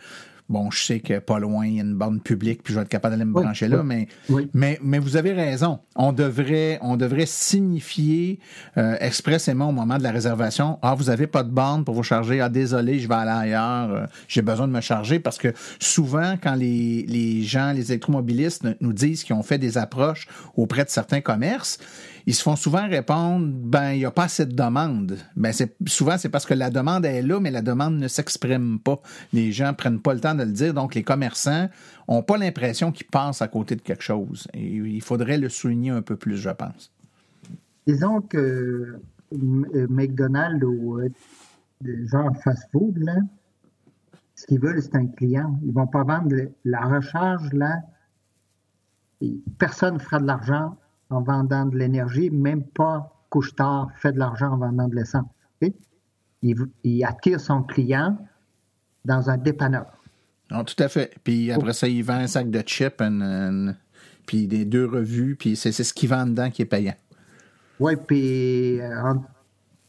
Bon, 0.49 0.69
je 0.71 0.83
sais 0.83 0.99
que 0.99 1.19
pas 1.19 1.39
loin, 1.39 1.65
il 1.65 1.75
y 1.75 1.79
a 1.79 1.83
une 1.83 1.95
borne 1.95 2.19
publique, 2.19 2.63
puis 2.63 2.73
je 2.73 2.79
vais 2.79 2.83
être 2.83 2.89
capable 2.89 3.15
d'aller 3.15 3.25
me 3.25 3.33
brancher 3.33 3.67
là, 3.67 3.81
mais, 3.81 4.07
mais, 4.53 4.77
mais 4.83 4.99
vous 4.99 5.15
avez 5.15 5.31
raison. 5.31 5.79
On 5.95 6.11
devrait, 6.11 6.79
on 6.81 6.97
devrait 6.97 7.25
signifier 7.25 8.39
euh, 8.77 8.97
expressément 8.99 9.69
au 9.69 9.71
moment 9.71 9.97
de 9.97 10.03
la 10.03 10.11
réservation 10.11 10.79
Ah, 10.81 10.95
vous 10.95 11.05
n'avez 11.05 11.27
pas 11.27 11.43
de 11.43 11.49
borne 11.49 11.85
pour 11.85 11.95
vous 11.95 12.03
charger. 12.03 12.41
Ah, 12.41 12.49
désolé, 12.49 12.99
je 12.99 13.07
vais 13.07 13.15
aller 13.15 13.31
ailleurs. 13.31 13.91
Euh, 13.91 14.05
j'ai 14.27 14.41
besoin 14.41 14.67
de 14.67 14.73
me 14.73 14.81
charger 14.81 15.19
parce 15.19 15.37
que 15.37 15.53
souvent, 15.79 16.35
quand 16.41 16.55
les, 16.55 17.05
les 17.07 17.43
gens, 17.43 17.71
les 17.71 17.91
électromobilistes 17.91 18.67
nous 18.81 18.93
disent 18.93 19.23
qu'ils 19.23 19.35
ont 19.35 19.43
fait 19.43 19.57
des 19.57 19.77
approches 19.77 20.27
auprès 20.55 20.83
de 20.83 20.89
certains 20.89 21.21
commerces, 21.21 21.79
ils 22.25 22.33
se 22.33 22.41
font 22.41 22.55
souvent 22.55 22.87
répondre 22.87 23.47
ben 23.53 23.91
il 23.91 23.99
n'y 23.99 24.05
a 24.05 24.11
pas 24.11 24.23
assez 24.23 24.45
de 24.45 24.53
demande. 24.53 25.17
Ben 25.35 25.51
c'est 25.51 25.75
souvent 25.87 26.17
c'est 26.17 26.29
parce 26.29 26.45
que 26.45 26.53
la 26.53 26.69
demande 26.69 27.05
est 27.05 27.21
là 27.21 27.39
mais 27.39 27.51
la 27.51 27.61
demande 27.61 27.97
ne 27.97 28.07
s'exprime 28.07 28.79
pas. 28.79 29.01
Les 29.33 29.51
gens 29.51 29.73
prennent 29.73 29.99
pas 29.99 30.13
le 30.13 30.19
temps 30.19 30.35
de 30.35 30.43
le 30.43 30.51
dire 30.51 30.73
donc 30.73 30.95
les 30.95 31.03
commerçants 31.03 31.69
ont 32.07 32.23
pas 32.23 32.37
l'impression 32.37 32.91
qu'ils 32.91 33.07
passent 33.07 33.41
à 33.41 33.47
côté 33.47 33.75
de 33.75 33.81
quelque 33.81 34.03
chose. 34.03 34.47
Et 34.53 34.65
il 34.65 35.01
faudrait 35.01 35.37
le 35.37 35.49
souligner 35.49 35.91
un 35.91 36.01
peu 36.01 36.15
plus, 36.15 36.37
je 36.37 36.49
pense. 36.49 36.91
Disons 37.87 38.21
que 38.21 38.99
euh, 39.33 39.87
McDonald's 39.89 40.63
ou 40.63 40.99
euh, 40.99 41.09
gens 42.05 42.33
fast-food 42.33 42.97
là, 42.97 43.15
ce 44.35 44.45
qu'ils 44.45 44.59
veulent 44.59 44.81
c'est 44.81 44.95
un 44.95 45.07
client. 45.07 45.59
Ils 45.65 45.73
vont 45.73 45.87
pas 45.87 46.03
vendre 46.03 46.35
la 46.63 46.81
recharge 46.81 47.51
là. 47.51 47.79
Personne 49.57 49.95
ne 49.95 49.99
fera 49.99 50.19
de 50.19 50.27
l'argent 50.27 50.77
en 51.09 51.21
vendant 51.21 51.65
de 51.65 51.77
l'énergie, 51.77 52.29
même 52.29 52.63
pas 52.63 53.13
Couche-Tard 53.29 53.89
fait 53.95 54.11
de 54.11 54.19
l'argent 54.19 54.51
en 54.51 54.57
vendant 54.57 54.87
de 54.87 54.95
l'essence. 54.95 55.25
Il, 56.41 57.05
attire 57.05 57.39
son 57.39 57.63
client 57.63 58.17
dans 59.05 59.29
un 59.29 59.37
dépanneur. 59.37 59.85
Ah, 60.51 60.63
tout 60.65 60.81
à 60.83 60.89
fait. 60.89 61.15
Puis 61.23 61.51
après 61.51 61.71
ça, 61.71 61.87
il 61.87 62.03
vend 62.03 62.15
un 62.15 62.27
sac 62.27 62.49
de 62.49 62.59
chips, 62.59 63.01
puis 64.25 64.47
des 64.47 64.65
deux 64.65 64.85
revues, 64.85 65.35
puis 65.37 65.55
c'est 65.55 65.71
ce 65.71 65.93
qu'il 65.93 66.09
vend 66.09 66.25
dedans 66.25 66.49
qui 66.49 66.61
est 66.61 66.65
payant. 66.65 66.95
Oui, 67.79 67.93
puis, 67.95 68.81
euh, 68.81 69.13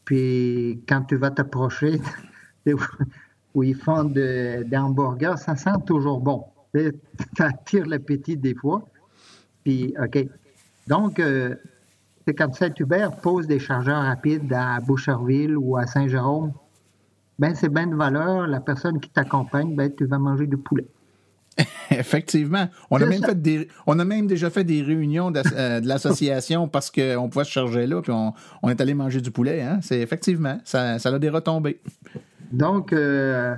puis 0.05 0.81
quand 0.87 1.03
tu 1.03 1.17
vas 1.17 1.31
t'approcher 1.31 2.01
où 3.53 3.63
ils 3.63 3.75
font 3.75 4.05
des 4.05 4.65
hamburgers, 4.73 5.35
ça 5.37 5.55
sent 5.55 5.77
toujours 5.85 6.21
bon. 6.21 6.45
Ça 7.37 7.45
attire 7.45 7.85
l'appétit 7.85 8.37
des 8.37 8.55
fois. 8.55 8.85
Puis, 9.63 9.93
OK. 9.97 10.27
Donc, 10.87 11.19
euh, 11.19 11.55
c'est 12.27 12.33
comme 12.33 12.53
Saint-Hubert 12.53 13.15
pose 13.17 13.47
des 13.47 13.59
chargeurs 13.59 14.03
rapides 14.03 14.51
à 14.53 14.79
Boucherville 14.79 15.57
ou 15.57 15.77
à 15.77 15.85
Saint-Jérôme. 15.85 16.53
Ben, 17.37 17.53
c'est 17.55 17.69
bien 17.69 17.87
de 17.87 17.95
valeur. 17.95 18.47
La 18.47 18.59
personne 18.59 18.99
qui 18.99 19.09
t'accompagne, 19.09 19.75
ben, 19.75 19.91
tu 19.95 20.05
vas 20.05 20.19
manger 20.19 20.47
du 20.47 20.57
poulet. 20.57 20.85
Effectivement. 21.91 22.67
On 22.89 23.01
a, 23.01 23.05
même 23.05 23.23
fait 23.23 23.41
des, 23.41 23.67
on 23.87 23.97
a 23.99 24.05
même 24.05 24.27
déjà 24.27 24.49
fait 24.49 24.63
des 24.63 24.81
réunions 24.81 25.31
de, 25.31 25.41
euh, 25.55 25.81
l'association 25.83 26.67
parce 26.71 26.91
qu'on 26.91 27.29
pouvait 27.29 27.45
se 27.45 27.51
charger 27.51 27.87
là, 27.87 28.01
puis 28.01 28.11
on, 28.11 28.69
est 28.69 28.79
allé 28.81 28.93
manger 28.93 29.21
du 29.21 29.31
poulet. 29.31 29.61
Hein? 29.61 29.79
C'est 29.81 29.99
effectivement, 29.99 30.59
ça, 30.63 30.99
ça 30.99 31.09
a 31.09 31.19
des 31.19 31.29
retombées. 31.29 31.79
Donc, 32.51 32.93
euh, 32.93 33.55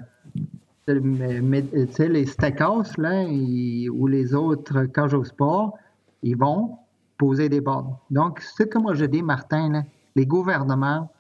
les 0.87 2.25
steakhouse 2.25 2.97
là, 2.97 3.25
ou 3.25 4.07
les 4.07 4.33
autres 4.33 4.85
cages 4.85 5.13
au 5.13 5.23
sport, 5.23 5.77
ils 6.23 6.37
vont 6.37 6.77
poser 7.17 7.49
des 7.49 7.61
bornes. 7.61 7.95
Donc, 8.09 8.41
ce 8.41 8.63
que 8.63 8.77
moi 8.77 8.93
je 8.93 9.05
dis, 9.05 9.23
Martin, 9.23 9.83
les 10.15 10.25
gouvernements, 10.25 11.11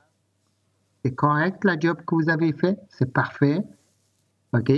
c'est 1.03 1.13
correct 1.15 1.63
la 1.63 1.79
job 1.79 1.97
que 2.05 2.15
vous 2.15 2.29
avez 2.29 2.53
fait, 2.53 2.77
c'est 2.89 3.11
parfait, 3.11 3.61
OK? 4.53 4.71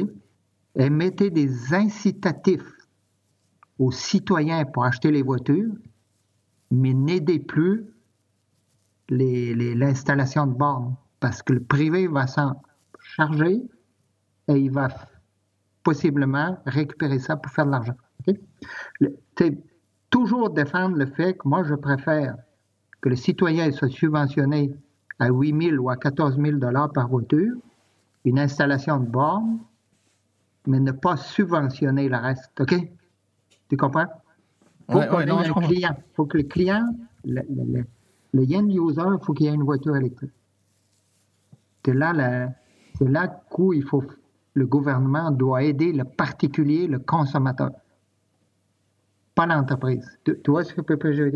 Et 0.75 0.89
mettez 0.89 1.29
des 1.29 1.73
incitatifs 1.73 2.71
aux 3.79 3.91
citoyens 3.91 4.65
pour 4.65 4.85
acheter 4.85 5.11
les 5.11 5.23
voitures, 5.23 5.71
mais 6.71 6.93
n'aidez 6.93 7.39
plus 7.39 7.85
l'installation 9.09 10.45
de 10.45 10.53
bornes, 10.53 10.95
parce 11.19 11.41
que 11.41 11.53
le 11.53 11.63
privé 11.63 12.07
va 12.07 12.27
s'en 12.27 12.61
charger 12.99 13.61
et 14.47 14.53
il 14.53 14.71
va 14.71 14.89
possiblement 15.83 16.59
récupérer 16.65 17.19
ça 17.19 17.35
pour 17.35 17.51
faire 17.51 17.65
de 17.65 17.71
l'argent. 17.71 17.95
Toujours 20.09 20.49
défendre 20.49 20.97
le 20.97 21.05
fait 21.05 21.35
que 21.35 21.47
moi, 21.47 21.63
je 21.63 21.75
préfère 21.75 22.35
que 23.01 23.09
le 23.09 23.15
citoyen 23.15 23.71
soit 23.71 23.89
subventionné 23.89 24.73
à 25.19 25.29
8 25.29 25.71
000 25.71 25.83
ou 25.83 25.89
à 25.89 25.97
14 25.97 26.37
000 26.37 26.57
dollars 26.57 26.91
par 26.91 27.07
voiture, 27.07 27.55
une 28.25 28.39
installation 28.39 28.99
de 28.99 29.05
borne, 29.05 29.59
mais 30.67 30.79
ne 30.79 30.91
pas 30.91 31.17
subventionner 31.17 32.09
le 32.09 32.17
reste. 32.17 32.59
OK? 32.59 32.75
Tu 33.69 33.77
comprends? 33.77 34.07
Faut 34.91 34.99
client. 35.61 35.95
faut 36.15 36.25
que 36.25 36.37
le 36.37 36.43
client, 36.43 36.87
le, 37.23 37.41
le, 38.33 38.43
end 38.55 38.67
user, 38.67 39.01
il 39.05 39.23
faut 39.23 39.33
qu'il 39.33 39.45
y 39.45 39.49
ait 39.49 39.53
une 39.53 39.63
voiture 39.63 39.95
électrique. 39.95 40.31
C'est 41.85 41.93
là, 41.93 42.49
c'est 42.97 43.07
là 43.07 43.41
où 43.57 43.73
il 43.73 43.83
faut, 43.83 44.03
le 44.53 44.65
gouvernement 44.65 45.31
doit 45.31 45.63
aider 45.63 45.93
le 45.93 46.03
particulier, 46.03 46.87
le 46.87 46.99
consommateur 46.99 47.71
para 49.39 49.57
um 49.57 49.65
país. 49.65 50.05
Do, 50.25 50.35
do 50.35 50.41
you 50.47 50.53
watch 50.55 50.75
Paper 50.75 51.13
Joe 51.13 51.31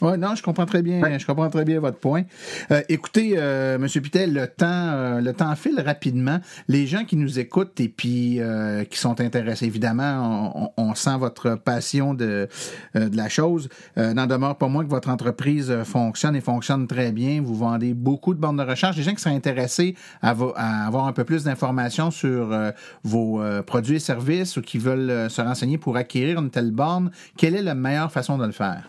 Oui, 0.00 0.16
non, 0.16 0.36
je 0.36 0.42
comprends 0.44 0.66
très 0.66 0.80
bien. 0.80 1.00
Je 1.18 1.26
comprends 1.26 1.50
très 1.50 1.64
bien 1.64 1.80
votre 1.80 1.98
point. 1.98 2.22
Euh, 2.70 2.82
écoutez, 2.88 3.34
euh, 3.36 3.76
M. 3.76 3.88
Pitel, 4.00 4.32
le 4.32 4.46
temps, 4.46 4.66
euh, 4.66 5.20
le 5.20 5.32
temps 5.32 5.54
file 5.56 5.82
rapidement. 5.84 6.38
Les 6.68 6.86
gens 6.86 7.04
qui 7.04 7.16
nous 7.16 7.40
écoutent 7.40 7.80
et 7.80 7.88
puis 7.88 8.40
euh, 8.40 8.84
qui 8.84 8.96
sont 8.96 9.20
intéressés, 9.20 9.66
évidemment, 9.66 10.72
on, 10.76 10.90
on 10.90 10.94
sent 10.94 11.16
votre 11.18 11.56
passion 11.56 12.14
de, 12.14 12.48
de 12.94 13.16
la 13.16 13.28
chose. 13.28 13.68
N'en 13.96 14.26
demeure 14.26 14.56
pas 14.56 14.68
moins 14.68 14.84
que 14.84 14.90
votre 14.90 15.08
entreprise 15.08 15.74
fonctionne 15.84 16.36
et 16.36 16.40
fonctionne 16.40 16.86
très 16.86 17.10
bien. 17.10 17.42
Vous 17.42 17.56
vendez 17.56 17.92
beaucoup 17.92 18.34
de 18.34 18.38
bornes 18.38 18.56
de 18.56 18.62
recherche. 18.62 18.96
Les 18.96 19.02
gens 19.02 19.14
qui 19.14 19.22
sont 19.22 19.34
intéressés 19.34 19.96
à, 20.22 20.34
à 20.56 20.86
avoir 20.86 21.06
un 21.06 21.12
peu 21.12 21.24
plus 21.24 21.44
d'informations 21.44 22.10
sur 22.10 22.56
vos 23.02 23.40
produits 23.66 23.96
et 23.96 24.00
services 24.00 24.56
ou 24.56 24.62
qui 24.62 24.78
veulent 24.78 25.28
se 25.28 25.42
renseigner 25.42 25.78
pour 25.78 25.96
acquérir 25.96 26.38
une 26.38 26.50
telle 26.50 26.70
borne, 26.70 27.10
quelle 27.36 27.56
est 27.56 27.62
la 27.62 27.74
meilleure 27.74 28.12
façon 28.12 28.38
de 28.38 28.46
le 28.46 28.52
faire? 28.52 28.88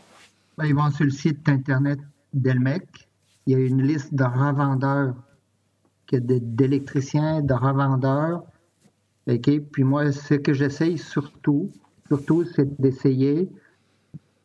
Ils 0.66 0.76
vont 0.76 0.89
sur 0.91 1.05
le 1.05 1.12
site 1.12 1.47
Internet 1.47 1.99
d'Elmec. 2.34 3.07
Il 3.45 3.53
y 3.53 3.55
a 3.55 3.60
une 3.60 3.82
liste 3.82 4.14
de 4.14 4.24
revendeurs, 4.24 5.16
d'électriciens, 6.12 7.41
de 7.41 7.53
revendeurs. 7.53 8.43
Puis 9.26 9.84
moi, 9.84 10.12
ce 10.12 10.34
que 10.34 10.53
j'essaye 10.53 10.97
surtout, 10.97 11.70
surtout, 12.07 12.43
c'est 12.43 12.80
d'essayer 12.80 13.49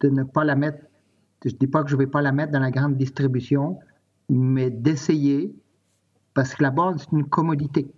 de 0.01 0.09
ne 0.09 0.23
pas 0.23 0.45
la 0.45 0.55
mettre, 0.55 0.79
je 1.45 1.51
ne 1.51 1.57
dis 1.57 1.67
pas 1.67 1.83
que 1.83 1.91
je 1.91 1.97
ne 1.97 2.01
vais 2.01 2.07
pas 2.07 2.23
la 2.23 2.33
mettre 2.33 2.53
dans 2.53 2.61
la 2.61 2.71
grande 2.71 2.97
distribution, 2.97 3.79
mais 4.29 4.71
d'essayer, 4.71 5.55
parce 6.35 6.55
que 6.55 6.63
la 6.63 6.71
base, 6.71 7.01
c'est 7.01 7.13
une 7.13 7.29
commodité. 7.29 7.91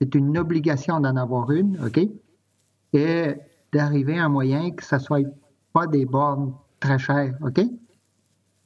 C'est 0.00 0.14
une 0.14 0.36
obligation 0.38 0.98
d'en 1.00 1.16
avoir 1.16 1.50
une, 1.50 1.78
OK? 1.84 2.00
Et 2.94 3.34
d'arriver 3.72 4.18
à 4.18 4.24
un 4.24 4.28
moyen 4.28 4.70
que 4.70 4.84
ce 4.84 4.96
ne 4.96 5.00
soit 5.00 5.28
pas 5.72 5.86
des 5.86 6.04
bornes 6.04 6.54
très 6.82 6.98
cher, 6.98 7.34
OK? 7.40 7.60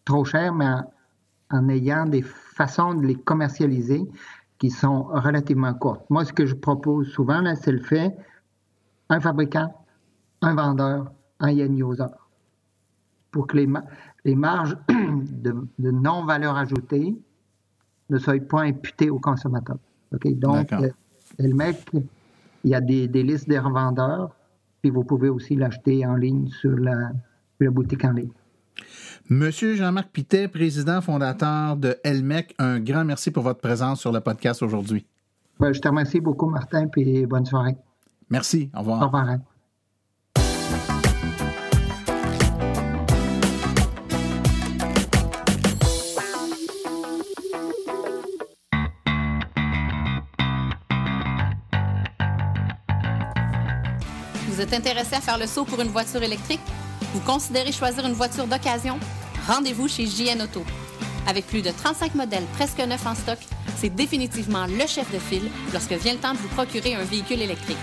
Trop 0.05 0.25
cher, 0.25 0.53
mais 0.53 0.73
en, 1.51 1.69
ayant 1.69 2.07
des 2.07 2.23
façons 2.23 2.95
de 2.95 3.07
les 3.07 3.15
commercialiser 3.15 4.05
qui 4.59 4.71
sont 4.71 5.05
relativement 5.05 5.75
courtes. 5.75 6.05
Moi, 6.09 6.25
ce 6.25 6.33
que 6.33 6.47
je 6.47 6.55
propose 6.55 7.09
souvent, 7.13 7.41
là, 7.43 7.55
c'est 7.55 7.73
le 7.73 7.83
fait 7.83 8.17
un 9.11 9.21
fabricant, 9.21 9.73
un 10.41 10.55
vendeur, 10.55 11.13
un 11.41 11.51
end 11.51 11.77
user. 11.77 12.13
Pour 13.31 13.47
que 13.47 13.59
les, 13.59 13.69
les 14.25 14.35
marges 14.35 14.77
de, 14.89 15.55
non-valeur 15.79 16.57
ajoutée 16.57 17.15
ne 18.09 18.19
soient 18.19 18.41
pas 18.41 18.63
imputées 18.63 19.11
au 19.11 19.19
consommateur. 19.19 19.77
OK? 20.15 20.27
Donc, 20.39 20.73
euh, 20.73 20.89
le 21.39 21.55
mec, 21.55 21.91
il 22.65 22.71
y 22.71 22.75
a 22.75 22.81
des, 22.81 23.09
des 23.09 23.23
listes 23.23 23.49
des 23.49 23.59
revendeurs, 23.59 24.35
puis 24.81 24.91
vous 24.91 25.05
pouvez 25.05 25.29
aussi 25.29 25.55
l'acheter 25.55 26.07
en 26.07 26.15
ligne 26.15 26.49
sur 26.49 26.77
la, 26.79 27.11
la 27.65 27.71
boutique 27.71 28.05
en 28.05 28.13
ligne. 28.13 28.31
Monsieur 29.29 29.75
Jean-Marc 29.75 30.11
Pitet, 30.11 30.49
président 30.49 31.01
fondateur 31.01 31.77
de 31.77 31.97
Elmec, 32.05 32.55
un 32.59 32.79
grand 32.79 33.05
merci 33.05 33.31
pour 33.31 33.43
votre 33.43 33.61
présence 33.61 34.01
sur 34.01 34.13
le 34.13 34.21
podcast 34.21 34.63
aujourd'hui. 34.63 35.05
Ben, 35.59 35.73
je 35.73 35.81
te 35.81 35.89
remercie 35.89 36.21
beaucoup, 36.21 36.47
Martin, 36.47 36.87
puis 36.87 37.27
bonne 37.27 37.47
soirée. 37.47 37.77
Merci. 38.31 38.71
Au 38.75 38.81
revoir. 38.81 39.03
Au 39.03 39.07
revoir. 39.07 39.29
Hein. 39.31 39.41
Vous 54.49 54.61
êtes 54.63 54.73
intéressé 54.73 55.17
à 55.17 55.21
faire 55.21 55.39
le 55.39 55.47
saut 55.47 55.65
pour 55.65 55.81
une 55.81 55.89
voiture 55.89 56.23
électrique? 56.23 56.61
Vous 57.17 57.23
considérez 57.23 57.73
choisir 57.73 58.05
une 58.05 58.13
voiture 58.13 58.47
d'occasion? 58.47 58.99
Rendez-vous 59.49 59.89
chez 59.89 60.05
JN 60.05 60.43
Auto. 60.43 60.63
Avec 61.27 61.47
plus 61.47 61.63
de 61.63 61.71
35 61.71 62.15
modèles 62.15 62.45
presque 62.53 62.79
neufs 62.79 63.07
en 63.07 63.15
stock, 63.15 63.39
c'est 63.79 63.89
définitivement 63.89 64.67
le 64.67 64.87
chef 64.87 65.11
de 65.11 65.19
file 65.19 65.49
lorsque 65.73 65.93
vient 65.93 66.13
le 66.13 66.19
temps 66.19 66.35
de 66.35 66.37
vous 66.39 66.49
procurer 66.49 66.95
un 66.95 67.05
véhicule 67.05 67.41
électrique. 67.41 67.79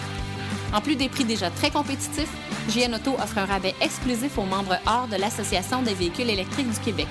En 0.72 0.82
plus 0.82 0.96
des 0.96 1.10
prix 1.10 1.24
déjà 1.24 1.50
très 1.50 1.72
compétitifs, 1.72 2.30
JN 2.70 2.94
Auto 2.94 3.16
offre 3.16 3.40
un 3.40 3.46
rabais 3.46 3.74
exclusif 3.82 4.38
aux 4.38 4.46
membres 4.46 4.78
hors 4.86 5.08
de 5.08 5.16
l'Association 5.16 5.82
des 5.82 5.96
véhicules 5.96 6.30
électriques 6.30 6.72
du 6.72 6.80
Québec. 6.82 7.08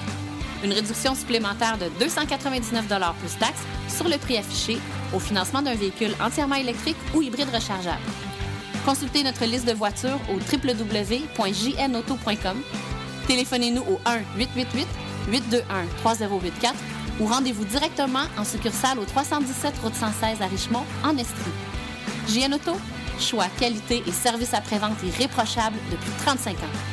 Une 0.63 0.73
réduction 0.73 1.17
supplémentaire 1.17 1.77
de 1.77 1.89
299 1.99 2.87
plus 3.19 3.39
taxes 3.41 3.65
sur 3.89 4.09
le 4.09 4.17
prix 4.17 4.37
affiché 4.37 4.79
au 5.13 5.19
financement 5.19 5.61
d'un 5.61 5.75
véhicule 5.75 6.15
entièrement 6.23 6.55
électrique 6.55 6.97
ou 7.17 7.23
hybride 7.23 7.53
rechargeable. 7.53 7.99
Consultez 8.85 9.23
notre 9.23 9.45
liste 9.45 9.67
de 9.67 9.73
voitures 9.73 10.19
au 10.29 10.35
www.jnauto.com. 10.35 12.63
Téléphonez-nous 13.29 13.83
au 13.83 14.01
1-888-821-3084 15.31 16.75
ou 17.21 17.27
rendez-vous 17.27 17.65
directement 17.65 18.25
en 18.37 18.45
succursale 18.45 18.99
au 18.99 19.05
317 19.05 19.75
Route 19.85 19.95
116 19.95 20.43
à 20.43 20.47
Richmond, 20.47 20.83
en 21.05 21.17
Estrie. 21.17 21.53
JN 22.29 22.55
Auto, 22.55 22.73
choix, 23.21 23.47
qualité 23.59 24.03
et 24.07 24.13
service 24.13 24.53
après-vente 24.53 25.01
irréprochable 25.05 25.77
depuis 25.91 26.11
35 26.25 26.59
ans. 26.59 26.92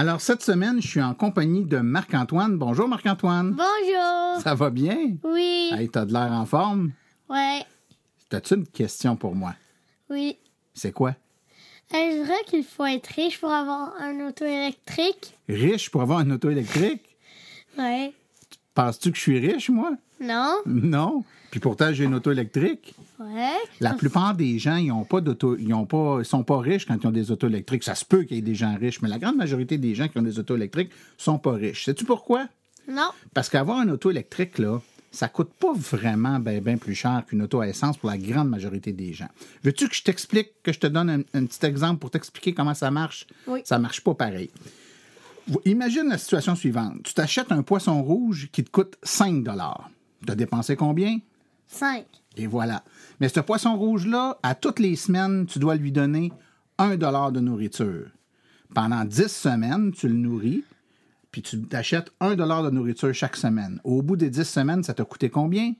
Alors, 0.00 0.22
cette 0.22 0.40
semaine, 0.40 0.80
je 0.80 0.88
suis 0.88 1.02
en 1.02 1.12
compagnie 1.12 1.66
de 1.66 1.76
Marc-Antoine. 1.76 2.56
Bonjour, 2.56 2.88
Marc-Antoine. 2.88 3.50
Bonjour. 3.50 4.42
Ça 4.42 4.54
va 4.54 4.70
bien? 4.70 4.96
Oui. 5.22 5.68
Hey, 5.74 5.90
t'as 5.90 6.06
de 6.06 6.14
l'air 6.14 6.32
en 6.32 6.46
forme? 6.46 6.92
Ouais. 7.28 7.66
T'as-tu 8.30 8.54
une 8.54 8.66
question 8.66 9.14
pour 9.14 9.34
moi? 9.34 9.54
Oui. 10.08 10.38
C'est 10.72 10.92
quoi? 10.92 11.16
Est-ce 11.92 12.24
vrai 12.24 12.38
qu'il 12.46 12.64
faut 12.64 12.86
être 12.86 13.08
riche 13.08 13.38
pour 13.40 13.52
avoir 13.52 13.92
un 14.00 14.26
auto 14.26 14.46
électrique? 14.46 15.34
Riche 15.50 15.90
pour 15.90 16.00
avoir 16.00 16.20
une 16.20 16.32
auto 16.32 16.48
électrique? 16.48 17.04
Ouais. 17.76 18.14
Penses-tu 18.72 19.10
que 19.10 19.18
je 19.18 19.22
suis 19.22 19.38
riche, 19.38 19.68
moi? 19.68 19.92
Non? 20.18 20.62
Non? 20.64 21.24
Puis 21.50 21.60
pourtant, 21.60 21.92
j'ai 21.92 22.04
une 22.04 22.14
auto 22.14 22.32
électrique. 22.32 22.94
Ouais. 23.20 23.52
La 23.80 23.92
plupart 23.92 24.34
des 24.34 24.58
gens, 24.58 24.76
ils 24.76 24.90
ont 24.90 25.04
pas 25.04 25.20
d'auto, 25.20 25.56
ils 25.58 25.74
ont 25.74 25.84
pas, 25.84 26.18
ils 26.20 26.24
sont 26.24 26.42
pas 26.42 26.58
riches 26.58 26.86
quand 26.86 26.96
ils 27.00 27.06
ont 27.06 27.12
des 27.12 27.30
autos 27.30 27.48
électriques. 27.48 27.84
Ça 27.84 27.94
se 27.94 28.04
peut 28.04 28.22
qu'il 28.22 28.36
y 28.36 28.38
ait 28.38 28.42
des 28.42 28.54
gens 28.54 28.74
riches, 28.76 29.02
mais 29.02 29.08
la 29.08 29.18
grande 29.18 29.36
majorité 29.36 29.76
des 29.76 29.94
gens 29.94 30.08
qui 30.08 30.18
ont 30.18 30.22
des 30.22 30.38
autos 30.38 30.56
électriques 30.56 30.90
sont 31.18 31.38
pas 31.38 31.52
riches. 31.52 31.84
Sais-tu 31.84 32.06
pourquoi? 32.06 32.48
Non. 32.88 33.10
Parce 33.34 33.50
qu'avoir 33.50 33.82
une 33.82 33.90
auto 33.90 34.10
électrique, 34.10 34.58
là, 34.58 34.80
ça 35.12 35.28
coûte 35.28 35.50
pas 35.58 35.72
vraiment 35.74 36.38
bien 36.38 36.60
ben 36.60 36.78
plus 36.78 36.94
cher 36.94 37.24
qu'une 37.26 37.42
auto 37.42 37.60
à 37.60 37.68
essence 37.68 37.98
pour 37.98 38.08
la 38.08 38.16
grande 38.16 38.48
majorité 38.48 38.92
des 38.92 39.12
gens. 39.12 39.28
Veux-tu 39.64 39.88
que 39.88 39.94
je 39.94 40.02
t'explique, 40.02 40.62
que 40.62 40.72
je 40.72 40.78
te 40.78 40.86
donne 40.86 41.10
un, 41.10 41.20
un 41.34 41.44
petit 41.44 41.66
exemple 41.66 41.98
pour 41.98 42.10
t'expliquer 42.10 42.54
comment 42.54 42.74
ça 42.74 42.90
marche? 42.90 43.26
Oui. 43.46 43.60
Ça 43.64 43.78
marche 43.78 44.02
pas 44.02 44.14
pareil. 44.14 44.50
Imagine 45.64 46.08
la 46.08 46.18
situation 46.18 46.54
suivante. 46.54 47.02
Tu 47.02 47.12
t'achètes 47.12 47.52
un 47.52 47.62
poisson 47.62 48.02
rouge 48.02 48.48
qui 48.52 48.64
te 48.64 48.70
coûte 48.70 48.96
5 49.02 49.44
Tu 49.44 50.32
as 50.32 50.34
dépensé 50.34 50.76
combien? 50.76 51.18
5. 51.66 52.04
Et 52.36 52.46
voilà. 52.46 52.84
Mais 53.20 53.28
ce 53.28 53.40
poisson 53.40 53.76
rouge-là, 53.76 54.38
à 54.42 54.54
toutes 54.54 54.78
les 54.78 54.96
semaines, 54.96 55.46
tu 55.46 55.58
dois 55.58 55.76
lui 55.76 55.92
donner 55.92 56.32
1 56.78 56.96
de 56.96 57.40
nourriture. 57.40 58.08
Pendant 58.74 59.04
10 59.04 59.26
semaines, 59.26 59.92
tu 59.92 60.08
le 60.08 60.14
nourris, 60.14 60.64
puis 61.30 61.42
tu 61.42 61.60
t'achètes 61.62 62.10
1 62.20 62.34
de 62.34 62.70
nourriture 62.70 63.12
chaque 63.12 63.36
semaine. 63.36 63.80
Au 63.84 64.00
bout 64.00 64.16
des 64.16 64.30
10 64.30 64.44
semaines, 64.44 64.82
ça 64.82 64.94
t'a 64.94 65.04
coûté 65.04 65.28
combien? 65.28 65.74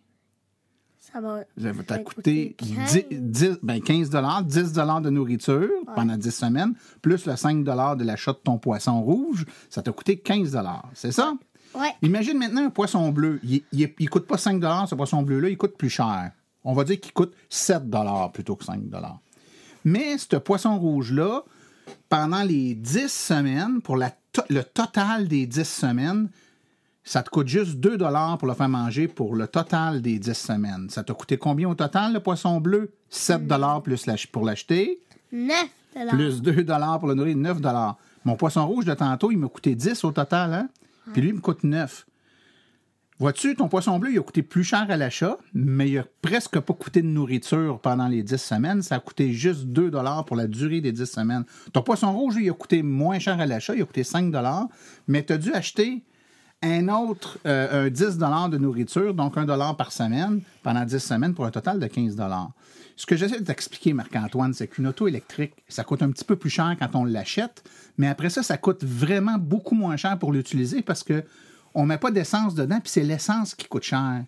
Ça 0.99 1.21
va. 1.21 1.41
Ça 1.57 1.73
t'a 1.85 1.97
va 1.97 2.03
coûté 2.03 2.57
coûter 2.59 2.75
10, 2.87 3.07
10 3.11 3.59
ben 3.63 3.81
15 3.81 4.11
10 4.11 4.73
de 4.73 5.11
nourriture 5.11 5.71
pendant 5.97 6.17
10 6.17 6.31
semaines, 6.31 6.75
plus 7.01 7.25
le 7.27 7.37
5 7.37 7.65
de 7.65 8.05
l'achat 8.05 8.33
de 8.33 8.39
ton 8.39 8.59
poisson 8.59 9.01
rouge, 9.01 9.47
ça 9.71 9.83
t'a 9.83 9.93
coûté 9.93 10.19
15 10.19 10.57
C'est 10.95 11.13
ça? 11.13 11.33
Ouais. 11.75 11.93
Imagine 12.03 12.39
maintenant 12.39 12.67
un 12.67 12.71
poisson 12.71 13.09
bleu. 13.11 13.41
Il 13.43 13.63
ne 13.73 14.07
coûte 14.09 14.27
pas 14.27 14.37
5 14.37 14.63
ce 14.87 14.95
poisson 14.95 15.23
bleu-là, 15.23 15.49
il 15.49 15.57
coûte 15.57 15.77
plus 15.79 15.89
cher. 15.89 16.33
On 16.65 16.73
va 16.75 16.85
dire 16.85 17.01
qu'il 17.01 17.13
coûte 17.13 17.33
7 17.49 17.83
plutôt 18.33 18.57
que 18.57 18.65
5 18.65 18.81
Mais 19.85 20.19
ce 20.19 20.37
poisson 20.37 20.79
rouge-là, 20.79 21.43
pendant 22.09 22.43
les 22.43 22.75
10 22.75 23.09
semaines, 23.11 23.81
pour 23.81 23.97
la 23.97 24.11
to- 24.33 24.43
le 24.51 24.63
total 24.63 25.27
des 25.27 25.47
10 25.47 25.65
semaines, 25.65 26.29
ça 27.03 27.23
te 27.23 27.31
coûte 27.31 27.49
juste 27.49 27.77
2 27.77 27.97
pour 28.39 28.47
le 28.47 28.55
faire 28.55 28.69
manger 28.69 29.09
pour 29.09 29.35
le 29.35 29.47
total 29.49 30.03
des 30.03 30.19
10 30.19 30.35
semaines. 30.35 30.91
Ça 30.91 31.03
t'a 31.03 31.15
coûté 31.15 31.39
combien 31.39 31.69
au 31.69 31.75
total, 31.75 32.13
le 32.13 32.21
poisson 32.21 32.61
bleu? 32.61 32.93
7 33.09 33.49
plus 33.83 34.07
l'ach- 34.07 34.27
pour 34.31 34.45
l'acheter, 34.45 35.01
9 35.33 35.67
plus 36.11 36.43
2 36.43 36.65
pour 36.99 37.09
le 37.09 37.15
nourrir, 37.15 37.37
9 37.37 37.61
Mon 38.25 38.37
poisson 38.37 38.67
rouge 38.67 38.85
de 38.85 38.93
tantôt, 38.95 39.31
il 39.33 39.39
m'a 39.39 39.49
coûté 39.49 39.75
10 39.75 40.05
au 40.05 40.13
total, 40.13 40.53
hein? 40.53 40.69
Puis 41.13 41.23
lui, 41.23 41.31
il 41.31 41.35
me 41.37 41.41
coûte 41.41 41.65
9. 41.65 42.07
Vois-tu, 43.21 43.55
ton 43.55 43.69
poisson 43.69 43.99
bleu, 43.99 44.13
il 44.13 44.19
a 44.19 44.23
coûté 44.23 44.43
plus 44.43 44.65
cher 44.65 44.87
à 44.89 44.97
l'achat, 44.97 45.37
mais 45.53 45.91
il 45.91 45.99
a 45.99 46.05
presque 46.23 46.59
pas 46.59 46.73
coûté 46.73 47.03
de 47.03 47.07
nourriture 47.07 47.79
pendant 47.79 48.09
les 48.09 48.23
10 48.23 48.39
semaines. 48.39 48.81
Ça 48.81 48.95
a 48.95 48.99
coûté 48.99 49.35
juste 49.35 49.67
2 49.67 49.91
pour 50.27 50.37
la 50.37 50.47
durée 50.47 50.81
des 50.81 50.91
10 50.91 51.05
semaines. 51.05 51.45
Ton 51.75 51.83
poisson 51.83 52.11
rouge, 52.15 52.37
il 52.41 52.49
a 52.49 52.55
coûté 52.55 52.83
moins 52.83 53.19
cher 53.19 53.39
à 53.39 53.45
l'achat, 53.45 53.75
il 53.75 53.83
a 53.83 53.85
coûté 53.85 54.05
5 54.05 54.35
mais 55.07 55.23
tu 55.23 55.35
as 55.35 55.37
dû 55.37 55.53
acheter 55.53 56.03
un 56.63 56.89
autre, 56.89 57.39
euh, 57.47 57.89
un 57.89 57.91
10 57.91 58.17
de 58.17 58.57
nourriture, 58.57 59.13
donc 59.13 59.37
1 59.37 59.75
par 59.75 59.93
semaine, 59.93 60.41
pendant 60.63 60.87
10 60.87 60.99
semaines, 60.99 61.35
pour 61.35 61.45
un 61.45 61.51
total 61.51 61.79
de 61.79 61.87
15 61.89 62.17
Ce 62.97 63.05
que 63.05 63.17
j'essaie 63.17 63.41
de 63.41 63.45
t'expliquer, 63.45 63.93
Marc-Antoine, 63.93 64.55
c'est 64.55 64.69
qu'une 64.69 64.87
auto 64.87 65.07
électrique, 65.07 65.53
ça 65.69 65.85
coûte 65.85 66.03
un 66.03 66.11
petit 66.11 66.25
peu 66.25 66.37
plus 66.37 66.51
cher 66.51 66.75
quand 66.79 66.95
on 66.95 67.05
l'achète, 67.05 67.65
mais 67.99 68.09
après 68.09 68.31
ça, 68.31 68.43
ça 68.43 68.57
coûte 68.57 68.83
vraiment 68.83 69.37
beaucoup 69.37 69.75
moins 69.75 69.99
cher 69.99 70.19
pour 70.19 70.33
l'utiliser 70.33 70.81
parce 70.81 71.03
que 71.03 71.23
on 71.75 71.87
met 71.87 71.99
pas 71.99 72.11
d'essence 72.11 72.55
dedans, 72.55 72.81
puis 72.81 72.91
c'est 72.91 73.03
l'essence 73.03 73.55
qui 73.55 73.67
coûte 73.67 73.83
cher. 73.83 74.25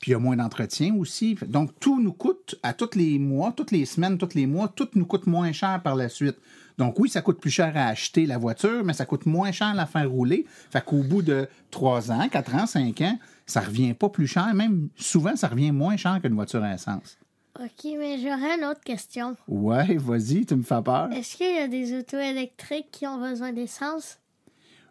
Puis 0.00 0.10
il 0.10 0.12
y 0.12 0.16
a 0.16 0.18
moins 0.18 0.36
d'entretien 0.36 0.94
aussi. 0.96 1.36
Donc, 1.46 1.70
tout 1.80 2.00
nous 2.00 2.12
coûte 2.12 2.56
à 2.62 2.74
tous 2.74 2.94
les 2.94 3.18
mois, 3.18 3.52
toutes 3.52 3.70
les 3.70 3.86
semaines, 3.86 4.18
tous 4.18 4.34
les 4.34 4.46
mois, 4.46 4.68
tout 4.68 4.88
nous 4.94 5.06
coûte 5.06 5.26
moins 5.26 5.52
cher 5.52 5.80
par 5.82 5.96
la 5.96 6.08
suite. 6.08 6.36
Donc, 6.76 6.98
oui, 6.98 7.08
ça 7.08 7.22
coûte 7.22 7.40
plus 7.40 7.50
cher 7.50 7.72
à 7.76 7.86
acheter 7.86 8.26
la 8.26 8.36
voiture, 8.36 8.84
mais 8.84 8.92
ça 8.92 9.06
coûte 9.06 9.26
moins 9.26 9.52
cher 9.52 9.68
à 9.68 9.74
la 9.74 9.86
faire 9.86 10.10
rouler. 10.10 10.44
Fait 10.70 10.84
qu'au 10.84 11.02
bout 11.02 11.22
de 11.22 11.48
3 11.70 12.10
ans, 12.10 12.28
4 12.28 12.54
ans, 12.54 12.66
5 12.66 13.00
ans, 13.00 13.18
ça 13.46 13.60
revient 13.60 13.94
pas 13.94 14.08
plus 14.08 14.26
cher. 14.26 14.52
Même 14.54 14.88
souvent, 14.96 15.36
ça 15.36 15.48
revient 15.48 15.70
moins 15.70 15.96
cher 15.96 16.20
qu'une 16.20 16.34
voiture 16.34 16.62
à 16.62 16.74
essence. 16.74 17.16
OK, 17.60 17.92
mais 17.96 18.18
j'aurais 18.18 18.58
une 18.58 18.64
autre 18.64 18.80
question. 18.80 19.36
Ouais, 19.46 19.96
vas-y, 19.96 20.44
tu 20.44 20.56
me 20.56 20.64
fais 20.64 20.82
peur. 20.82 21.12
Est-ce 21.12 21.36
qu'il 21.36 21.54
y 21.54 21.58
a 21.60 21.68
des 21.68 21.96
autos 21.96 22.18
électriques 22.18 22.88
qui 22.90 23.06
ont 23.06 23.18
besoin 23.18 23.52
d'essence? 23.52 24.18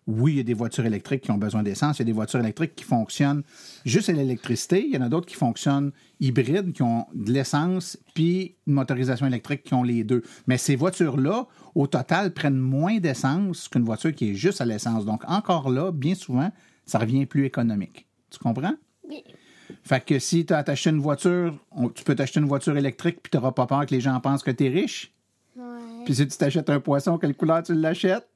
Oui, 0.06 0.34
il 0.34 0.38
y 0.38 0.40
a 0.42 0.44
des 0.44 0.54
voitures 0.54 0.86
électriques 0.86 1.22
qui 1.22 1.32
ont 1.32 1.38
besoin 1.38 1.64
d'essence. 1.64 1.98
Il 1.98 2.02
y 2.02 2.04
a 2.04 2.06
des 2.06 2.12
voitures 2.12 2.40
électriques 2.40 2.76
qui 2.76 2.84
fonctionnent 2.84 3.44
juste 3.86 4.10
à 4.10 4.12
l'électricité. 4.12 4.86
Il 4.86 4.94
y 4.94 4.98
en 4.98 5.02
a 5.02 5.10
d'autres 5.10 5.28
qui 5.28 5.36
fonctionnent 5.36 5.92
hybrides, 6.20 6.74
qui 6.74 6.82
ont 6.82 7.06
de 7.14 7.32
l'essence, 7.32 7.98
puis 8.14 8.56
une 8.68 8.74
motorisation 8.74 9.26
électrique 9.26 9.64
qui 9.64 9.74
ont 9.74 9.84
les 9.84 10.04
deux. 10.04 10.24
Mais 10.48 10.58
ces 10.58 10.76
voitures-là, 10.76 11.48
au 11.76 11.88
total, 11.88 12.34
prennent 12.34 12.58
moins 12.58 13.00
d'essence 13.00 13.70
qu'une 13.70 13.84
voiture 13.84 14.14
qui 14.14 14.32
est 14.32 14.36
juste 14.36 14.60
à 14.60 14.66
l'essence. 14.66 15.06
Donc, 15.06 15.24
encore 15.28 15.70
là, 15.70 15.92
bien 15.92 16.16
souvent, 16.16 16.52
ça 16.86 17.00
revient 17.00 17.26
plus 17.26 17.46
économique. 17.46 18.06
Tu 18.30 18.40
comprends? 18.40 18.76
Oui. 19.08 19.24
Fait 19.84 20.04
que 20.04 20.20
si 20.20 20.46
tu 20.46 20.54
as 20.54 20.64
acheté 20.68 20.90
une 20.90 21.00
voiture, 21.00 21.58
tu 21.96 22.04
peux 22.04 22.16
t'acheter 22.16 22.40
une 22.40 22.48
voiture 22.48 22.76
électrique, 22.76 23.20
puis 23.24 23.30
tu 23.32 23.38
n'auras 23.38 23.52
pas 23.52 23.68
peur 23.68 23.86
que 23.86 23.96
les 23.96 24.02
gens 24.02 24.20
pensent 24.20 24.44
que 24.44 24.52
tu 24.52 24.66
es 24.66 24.70
riche. 24.70 25.14
Ouais. 25.56 25.64
Puis 26.06 26.16
si 26.16 26.28
tu 26.28 26.38
t'achètes 26.38 26.70
un 26.70 26.80
poisson, 26.80 27.18
quelle 27.18 27.36
couleur 27.36 27.64
tu 27.64 27.74
l'achètes? 27.74 28.28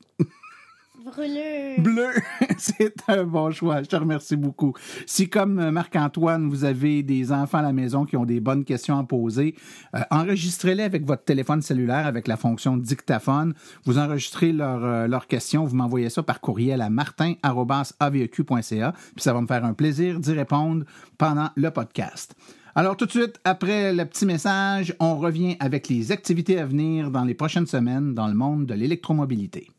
Bleu, 1.77 2.09
c'est 2.57 2.95
un 3.07 3.23
bon 3.23 3.51
choix. 3.51 3.81
Je 3.81 3.87
te 3.87 3.95
remercie 3.95 4.35
beaucoup. 4.35 4.73
Si, 5.05 5.29
comme 5.29 5.59
euh, 5.59 5.71
Marc-Antoine, 5.71 6.49
vous 6.49 6.65
avez 6.65 7.03
des 7.03 7.31
enfants 7.31 7.59
à 7.59 7.61
la 7.61 7.71
maison 7.71 8.05
qui 8.05 8.17
ont 8.17 8.25
des 8.25 8.39
bonnes 8.39 8.65
questions 8.65 8.99
à 8.99 9.03
poser, 9.03 9.55
euh, 9.95 9.99
enregistrez-les 10.11 10.83
avec 10.83 11.05
votre 11.05 11.23
téléphone 11.23 11.61
cellulaire 11.61 12.07
avec 12.07 12.27
la 12.27 12.35
fonction 12.35 12.77
dictaphone. 12.77 13.53
Vous 13.85 13.97
enregistrez 13.97 14.51
leurs 14.51 14.83
euh, 14.83 15.07
leurs 15.07 15.27
questions, 15.27 15.65
vous 15.65 15.75
m'envoyez 15.75 16.09
ça 16.09 16.23
par 16.23 16.41
courriel 16.41 16.81
à 16.81 16.89
martin.aveq.ca, 16.89 18.91
puis 18.91 19.23
ça 19.23 19.33
va 19.33 19.41
me 19.41 19.47
faire 19.47 19.63
un 19.63 19.73
plaisir 19.73 20.19
d'y 20.19 20.33
répondre 20.33 20.83
pendant 21.17 21.49
le 21.55 21.71
podcast. 21.71 22.35
Alors 22.75 22.97
tout 22.97 23.05
de 23.05 23.11
suite, 23.11 23.39
après 23.43 23.93
le 23.93 24.05
petit 24.05 24.25
message, 24.25 24.93
on 24.99 25.17
revient 25.17 25.55
avec 25.59 25.87
les 25.87 26.11
activités 26.11 26.59
à 26.59 26.65
venir 26.65 27.11
dans 27.11 27.23
les 27.23 27.33
prochaines 27.33 27.65
semaines 27.65 28.13
dans 28.13 28.27
le 28.27 28.35
monde 28.35 28.65
de 28.65 28.73
l'électromobilité. 28.73 29.69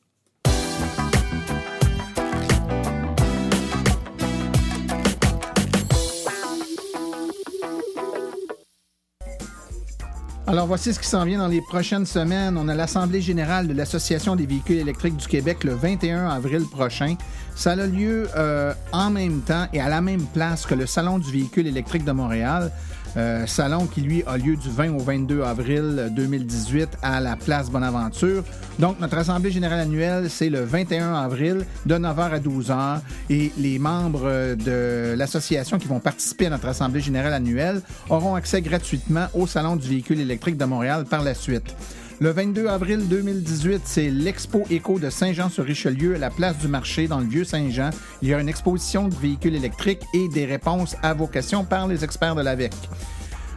Alors 10.49 10.67
voici 10.67 10.95
ce 10.95 10.99
qui 10.99 11.07
s'en 11.07 11.27
vient 11.27 11.41
dans 11.41 11.47
les 11.47 11.61
prochaines 11.61 12.07
semaines. 12.07 12.57
On 12.57 12.69
a 12.69 12.75
l'Assemblée 12.75 13.21
générale 13.21 13.69
de 13.69 13.75
l'Association 13.75 14.35
des 14.35 14.47
véhicules 14.47 14.79
électriques 14.79 15.19
du 15.19 15.27
Québec 15.27 15.63
le 15.63 15.75
21 15.75 16.27
avril 16.27 16.63
prochain. 16.65 17.17
Ça 17.55 17.73
a 17.73 17.87
lieu 17.87 18.31
euh, 18.35 18.73
en 18.93 19.11
même 19.11 19.43
temps 19.43 19.67
et 19.75 19.81
à 19.83 19.91
la 19.91 20.01
même 20.01 20.25
place 20.25 20.65
que 20.65 20.75
le 20.75 20.87
Salon 20.87 21.19
du 21.19 21.31
véhicule 21.31 21.67
électrique 21.67 22.07
de 22.07 22.13
Montréal. 22.13 22.73
Euh, 23.17 23.47
salon 23.47 23.87
qui, 23.87 24.01
lui, 24.01 24.23
a 24.27 24.37
lieu 24.37 24.57
du 24.57 24.69
20 24.69 24.95
au 24.95 24.99
22 24.99 25.43
avril 25.43 26.11
2018 26.15 26.89
à 27.03 27.21
la 27.21 27.37
place 27.37 27.71
Bonaventure. 27.71 28.45
Donc, 28.79 29.01
notre 29.01 29.19
Assemblée 29.19 29.51
générale 29.51 29.81
annuelle, 29.81 30.31
c'est 30.31 30.51
le 30.51 30.63
21 30.63 31.15
avril 31.15 31.65
de 31.87 31.95
9h 31.95 32.31
à 32.31 32.39
12h. 32.39 33.01
Et 33.31 33.53
les 33.59 33.79
membres 33.79 34.55
de 34.55 35.15
l'association 35.17 35.79
qui 35.79 35.89
vont 35.89 36.01
participer 36.01 36.47
à 36.47 36.51
notre 36.51 36.69
Assemblée 36.69 37.01
générale 37.01 37.33
annuelle 37.33 37.81
auront 38.09 38.35
accès 38.35 38.63
gratuitement 38.63 39.27
au 39.35 39.47
Salon 39.47 39.77
du 39.77 39.89
véhicule 39.89 40.21
électrique 40.21 40.57
de 40.57 40.65
Montréal 40.65 41.05
par 41.05 41.23
la 41.23 41.35
suite. 41.35 41.75
Le 42.21 42.31
22 42.31 42.67
avril 42.67 43.07
2018, 43.07 43.83
c'est 43.85 44.11
l'Expo 44.11 44.65
Éco 44.71 44.99
de 44.99 45.09
Saint-Jean-sur-Richelieu 45.09 46.17
à 46.17 46.19
la 46.19 46.31
place 46.31 46.59
du 46.59 46.67
marché 46.67 47.07
dans 47.07 47.21
le 47.21 47.27
Vieux-Saint-Jean. 47.27 47.91
Il 48.23 48.29
y 48.29 48.35
a 48.35 48.41
une 48.41 48.49
exposition 48.49 49.07
de 49.07 49.15
véhicules 49.15 49.55
électriques 49.55 50.03
et 50.13 50.27
des 50.27 50.45
réponses 50.45 50.97
à 51.05 51.15
vos 51.15 51.29
questions 51.29 51.65
par 51.65 51.87
les 51.87 52.03
experts 52.03 52.35
de 52.35 52.43
l'AVEC. 52.43 52.73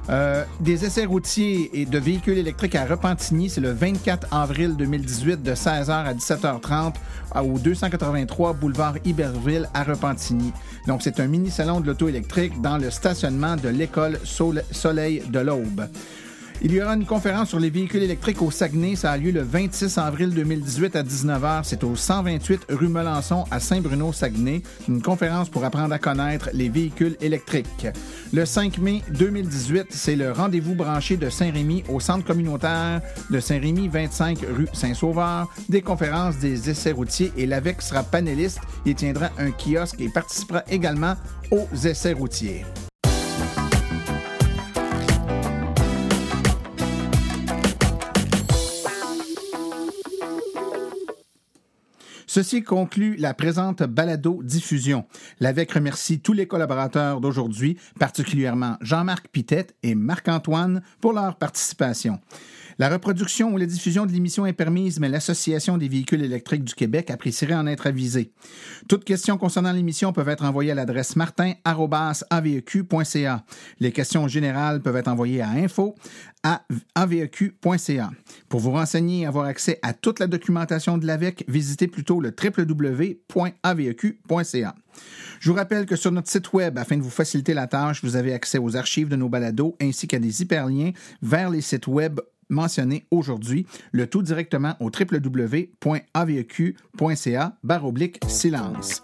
Euh, 0.09 0.43
des 0.59 0.85
essais 0.85 1.05
routiers 1.05 1.71
et 1.73 1.85
de 1.87 1.97
véhicules 1.97 2.37
électriques 2.37 2.75
à 2.75 2.85
Repentigny, 2.85 3.49
c'est 3.49 3.61
le 3.61 3.71
24 3.71 4.27
avril 4.31 4.75
2018 4.75 5.41
de 5.41 5.55
16h 5.55 5.89
à 5.89 6.13
17h30 6.13 6.93
au 7.43 7.57
283 7.57 8.53
boulevard 8.53 8.93
Iberville 9.05 9.69
à 9.73 9.83
Repentigny. 9.83 10.53
Donc, 10.85 11.01
c'est 11.01 11.19
un 11.19 11.25
mini-salon 11.25 11.79
de 11.79 11.87
l'auto 11.87 12.07
électrique 12.09 12.61
dans 12.61 12.77
le 12.77 12.91
stationnement 12.91 13.55
de 13.55 13.69
l'école 13.69 14.19
Soleil 14.23 15.23
de 15.27 15.39
l'Aube. 15.39 15.87
Il 16.63 16.73
y 16.73 16.81
aura 16.81 16.93
une 16.93 17.07
conférence 17.07 17.49
sur 17.49 17.59
les 17.59 17.71
véhicules 17.71 18.03
électriques 18.03 18.39
au 18.43 18.51
Saguenay. 18.51 18.95
Ça 18.95 19.11
a 19.11 19.17
lieu 19.17 19.31
le 19.31 19.41
26 19.41 19.97
avril 19.97 20.29
2018 20.29 20.95
à 20.95 21.01
19h. 21.01 21.61
C'est 21.63 21.83
au 21.83 21.95
128 21.95 22.67
rue 22.69 22.87
Melançon 22.87 23.45
à 23.49 23.59
Saint-Bruno-Saguenay. 23.59 24.61
Une 24.87 25.01
conférence 25.01 25.49
pour 25.49 25.63
apprendre 25.65 25.91
à 25.91 25.97
connaître 25.97 26.51
les 26.53 26.69
véhicules 26.69 27.17
électriques. 27.19 27.87
Le 28.31 28.45
5 28.45 28.77
mai 28.77 29.01
2018, 29.09 29.87
c'est 29.89 30.15
le 30.15 30.31
rendez-vous 30.31 30.75
branché 30.75 31.17
de 31.17 31.31
Saint-Rémy 31.31 31.83
au 31.89 31.99
centre 31.99 32.25
communautaire 32.25 33.01
de 33.31 33.39
Saint-Rémy, 33.39 33.87
25 33.87 34.41
rue 34.55 34.67
Saint-Sauveur. 34.71 35.51
Des 35.67 35.81
conférences, 35.81 36.37
des 36.37 36.69
essais 36.69 36.91
routiers 36.91 37.31
et 37.37 37.47
l'AVEC 37.47 37.81
sera 37.81 38.03
panéliste. 38.03 38.59
Il 38.85 38.93
tiendra 38.93 39.31
un 39.39 39.49
kiosque 39.49 39.99
et 39.99 40.09
participera 40.09 40.61
également 40.69 41.15
aux 41.49 41.67
essais 41.75 42.13
routiers. 42.13 42.65
Ceci 52.33 52.63
conclut 52.63 53.17
la 53.17 53.33
présente 53.33 53.83
balado-diffusion. 53.83 55.03
L'AVEC 55.41 55.73
remercie 55.73 56.21
tous 56.21 56.31
les 56.31 56.47
collaborateurs 56.47 57.19
d'aujourd'hui, 57.19 57.77
particulièrement 57.99 58.77
Jean-Marc 58.79 59.27
Pitette 59.27 59.75
et 59.83 59.95
Marc-Antoine 59.95 60.81
pour 61.01 61.11
leur 61.11 61.35
participation. 61.35 62.21
La 62.81 62.89
reproduction 62.89 63.53
ou 63.53 63.57
la 63.57 63.67
diffusion 63.67 64.07
de 64.07 64.11
l'émission 64.11 64.47
est 64.47 64.53
permise, 64.53 64.99
mais 64.99 65.07
l'Association 65.07 65.77
des 65.77 65.87
véhicules 65.87 66.23
électriques 66.23 66.63
du 66.63 66.73
Québec 66.73 67.11
apprécierait 67.11 67.53
en 67.53 67.67
être 67.67 67.85
avisée. 67.85 68.31
Toutes 68.89 69.05
questions 69.05 69.37
concernant 69.37 69.71
l'émission 69.71 70.13
peuvent 70.13 70.29
être 70.29 70.45
envoyées 70.45 70.71
à 70.71 70.73
l'adresse 70.73 71.15
martin.aveq.ca. 71.15 73.45
Les 73.79 73.91
questions 73.91 74.27
générales 74.27 74.81
peuvent 74.81 74.95
être 74.95 75.09
envoyées 75.09 75.41
à 75.41 75.49
info. 75.49 75.93
Pour 78.49 78.59
vous 78.59 78.71
renseigner 78.71 79.21
et 79.21 79.27
avoir 79.27 79.45
accès 79.45 79.77
à 79.83 79.93
toute 79.93 80.17
la 80.17 80.25
documentation 80.25 80.97
de 80.97 81.05
l'AVEC, 81.05 81.45
visitez 81.47 81.87
plutôt 81.87 82.19
le 82.19 82.33
www.aveq.ca. 82.33 83.15
Je 85.39 85.49
vous 85.49 85.55
rappelle 85.55 85.85
que 85.85 85.95
sur 85.95 86.11
notre 86.11 86.31
site 86.31 86.51
web, 86.53 86.79
afin 86.79 86.97
de 86.97 87.03
vous 87.03 87.11
faciliter 87.11 87.53
la 87.53 87.67
tâche, 87.67 88.03
vous 88.03 88.15
avez 88.15 88.33
accès 88.33 88.57
aux 88.57 88.75
archives 88.75 89.07
de 89.07 89.15
nos 89.15 89.29
balados 89.29 89.77
ainsi 89.79 90.07
qu'à 90.07 90.17
des 90.17 90.41
hyperliens 90.41 90.93
vers 91.21 91.51
les 91.51 91.61
sites 91.61 91.85
web 91.85 92.19
mentionnés 92.51 93.07
aujourd'hui, 93.09 93.65
le 93.91 94.05
tout 94.05 94.21
directement 94.21 94.75
au 94.79 94.91
www.aveq.ca 94.91 95.81
oblique 97.85 98.19
silence. 98.27 99.01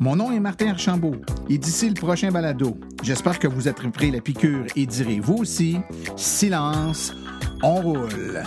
Mon 0.00 0.16
nom 0.16 0.30
est 0.32 0.40
Martin 0.40 0.68
Archambault 0.68 1.16
et 1.48 1.58
d'ici 1.58 1.88
le 1.88 1.94
prochain 1.94 2.30
balado, 2.30 2.78
j'espère 3.02 3.38
que 3.38 3.48
vous 3.48 3.68
pris 3.90 4.10
la 4.10 4.20
piqûre 4.20 4.66
et 4.76 4.86
direz 4.86 5.20
vous 5.20 5.38
aussi 5.38 5.78
silence, 6.16 7.12
on 7.62 7.76
roule. 7.76 8.42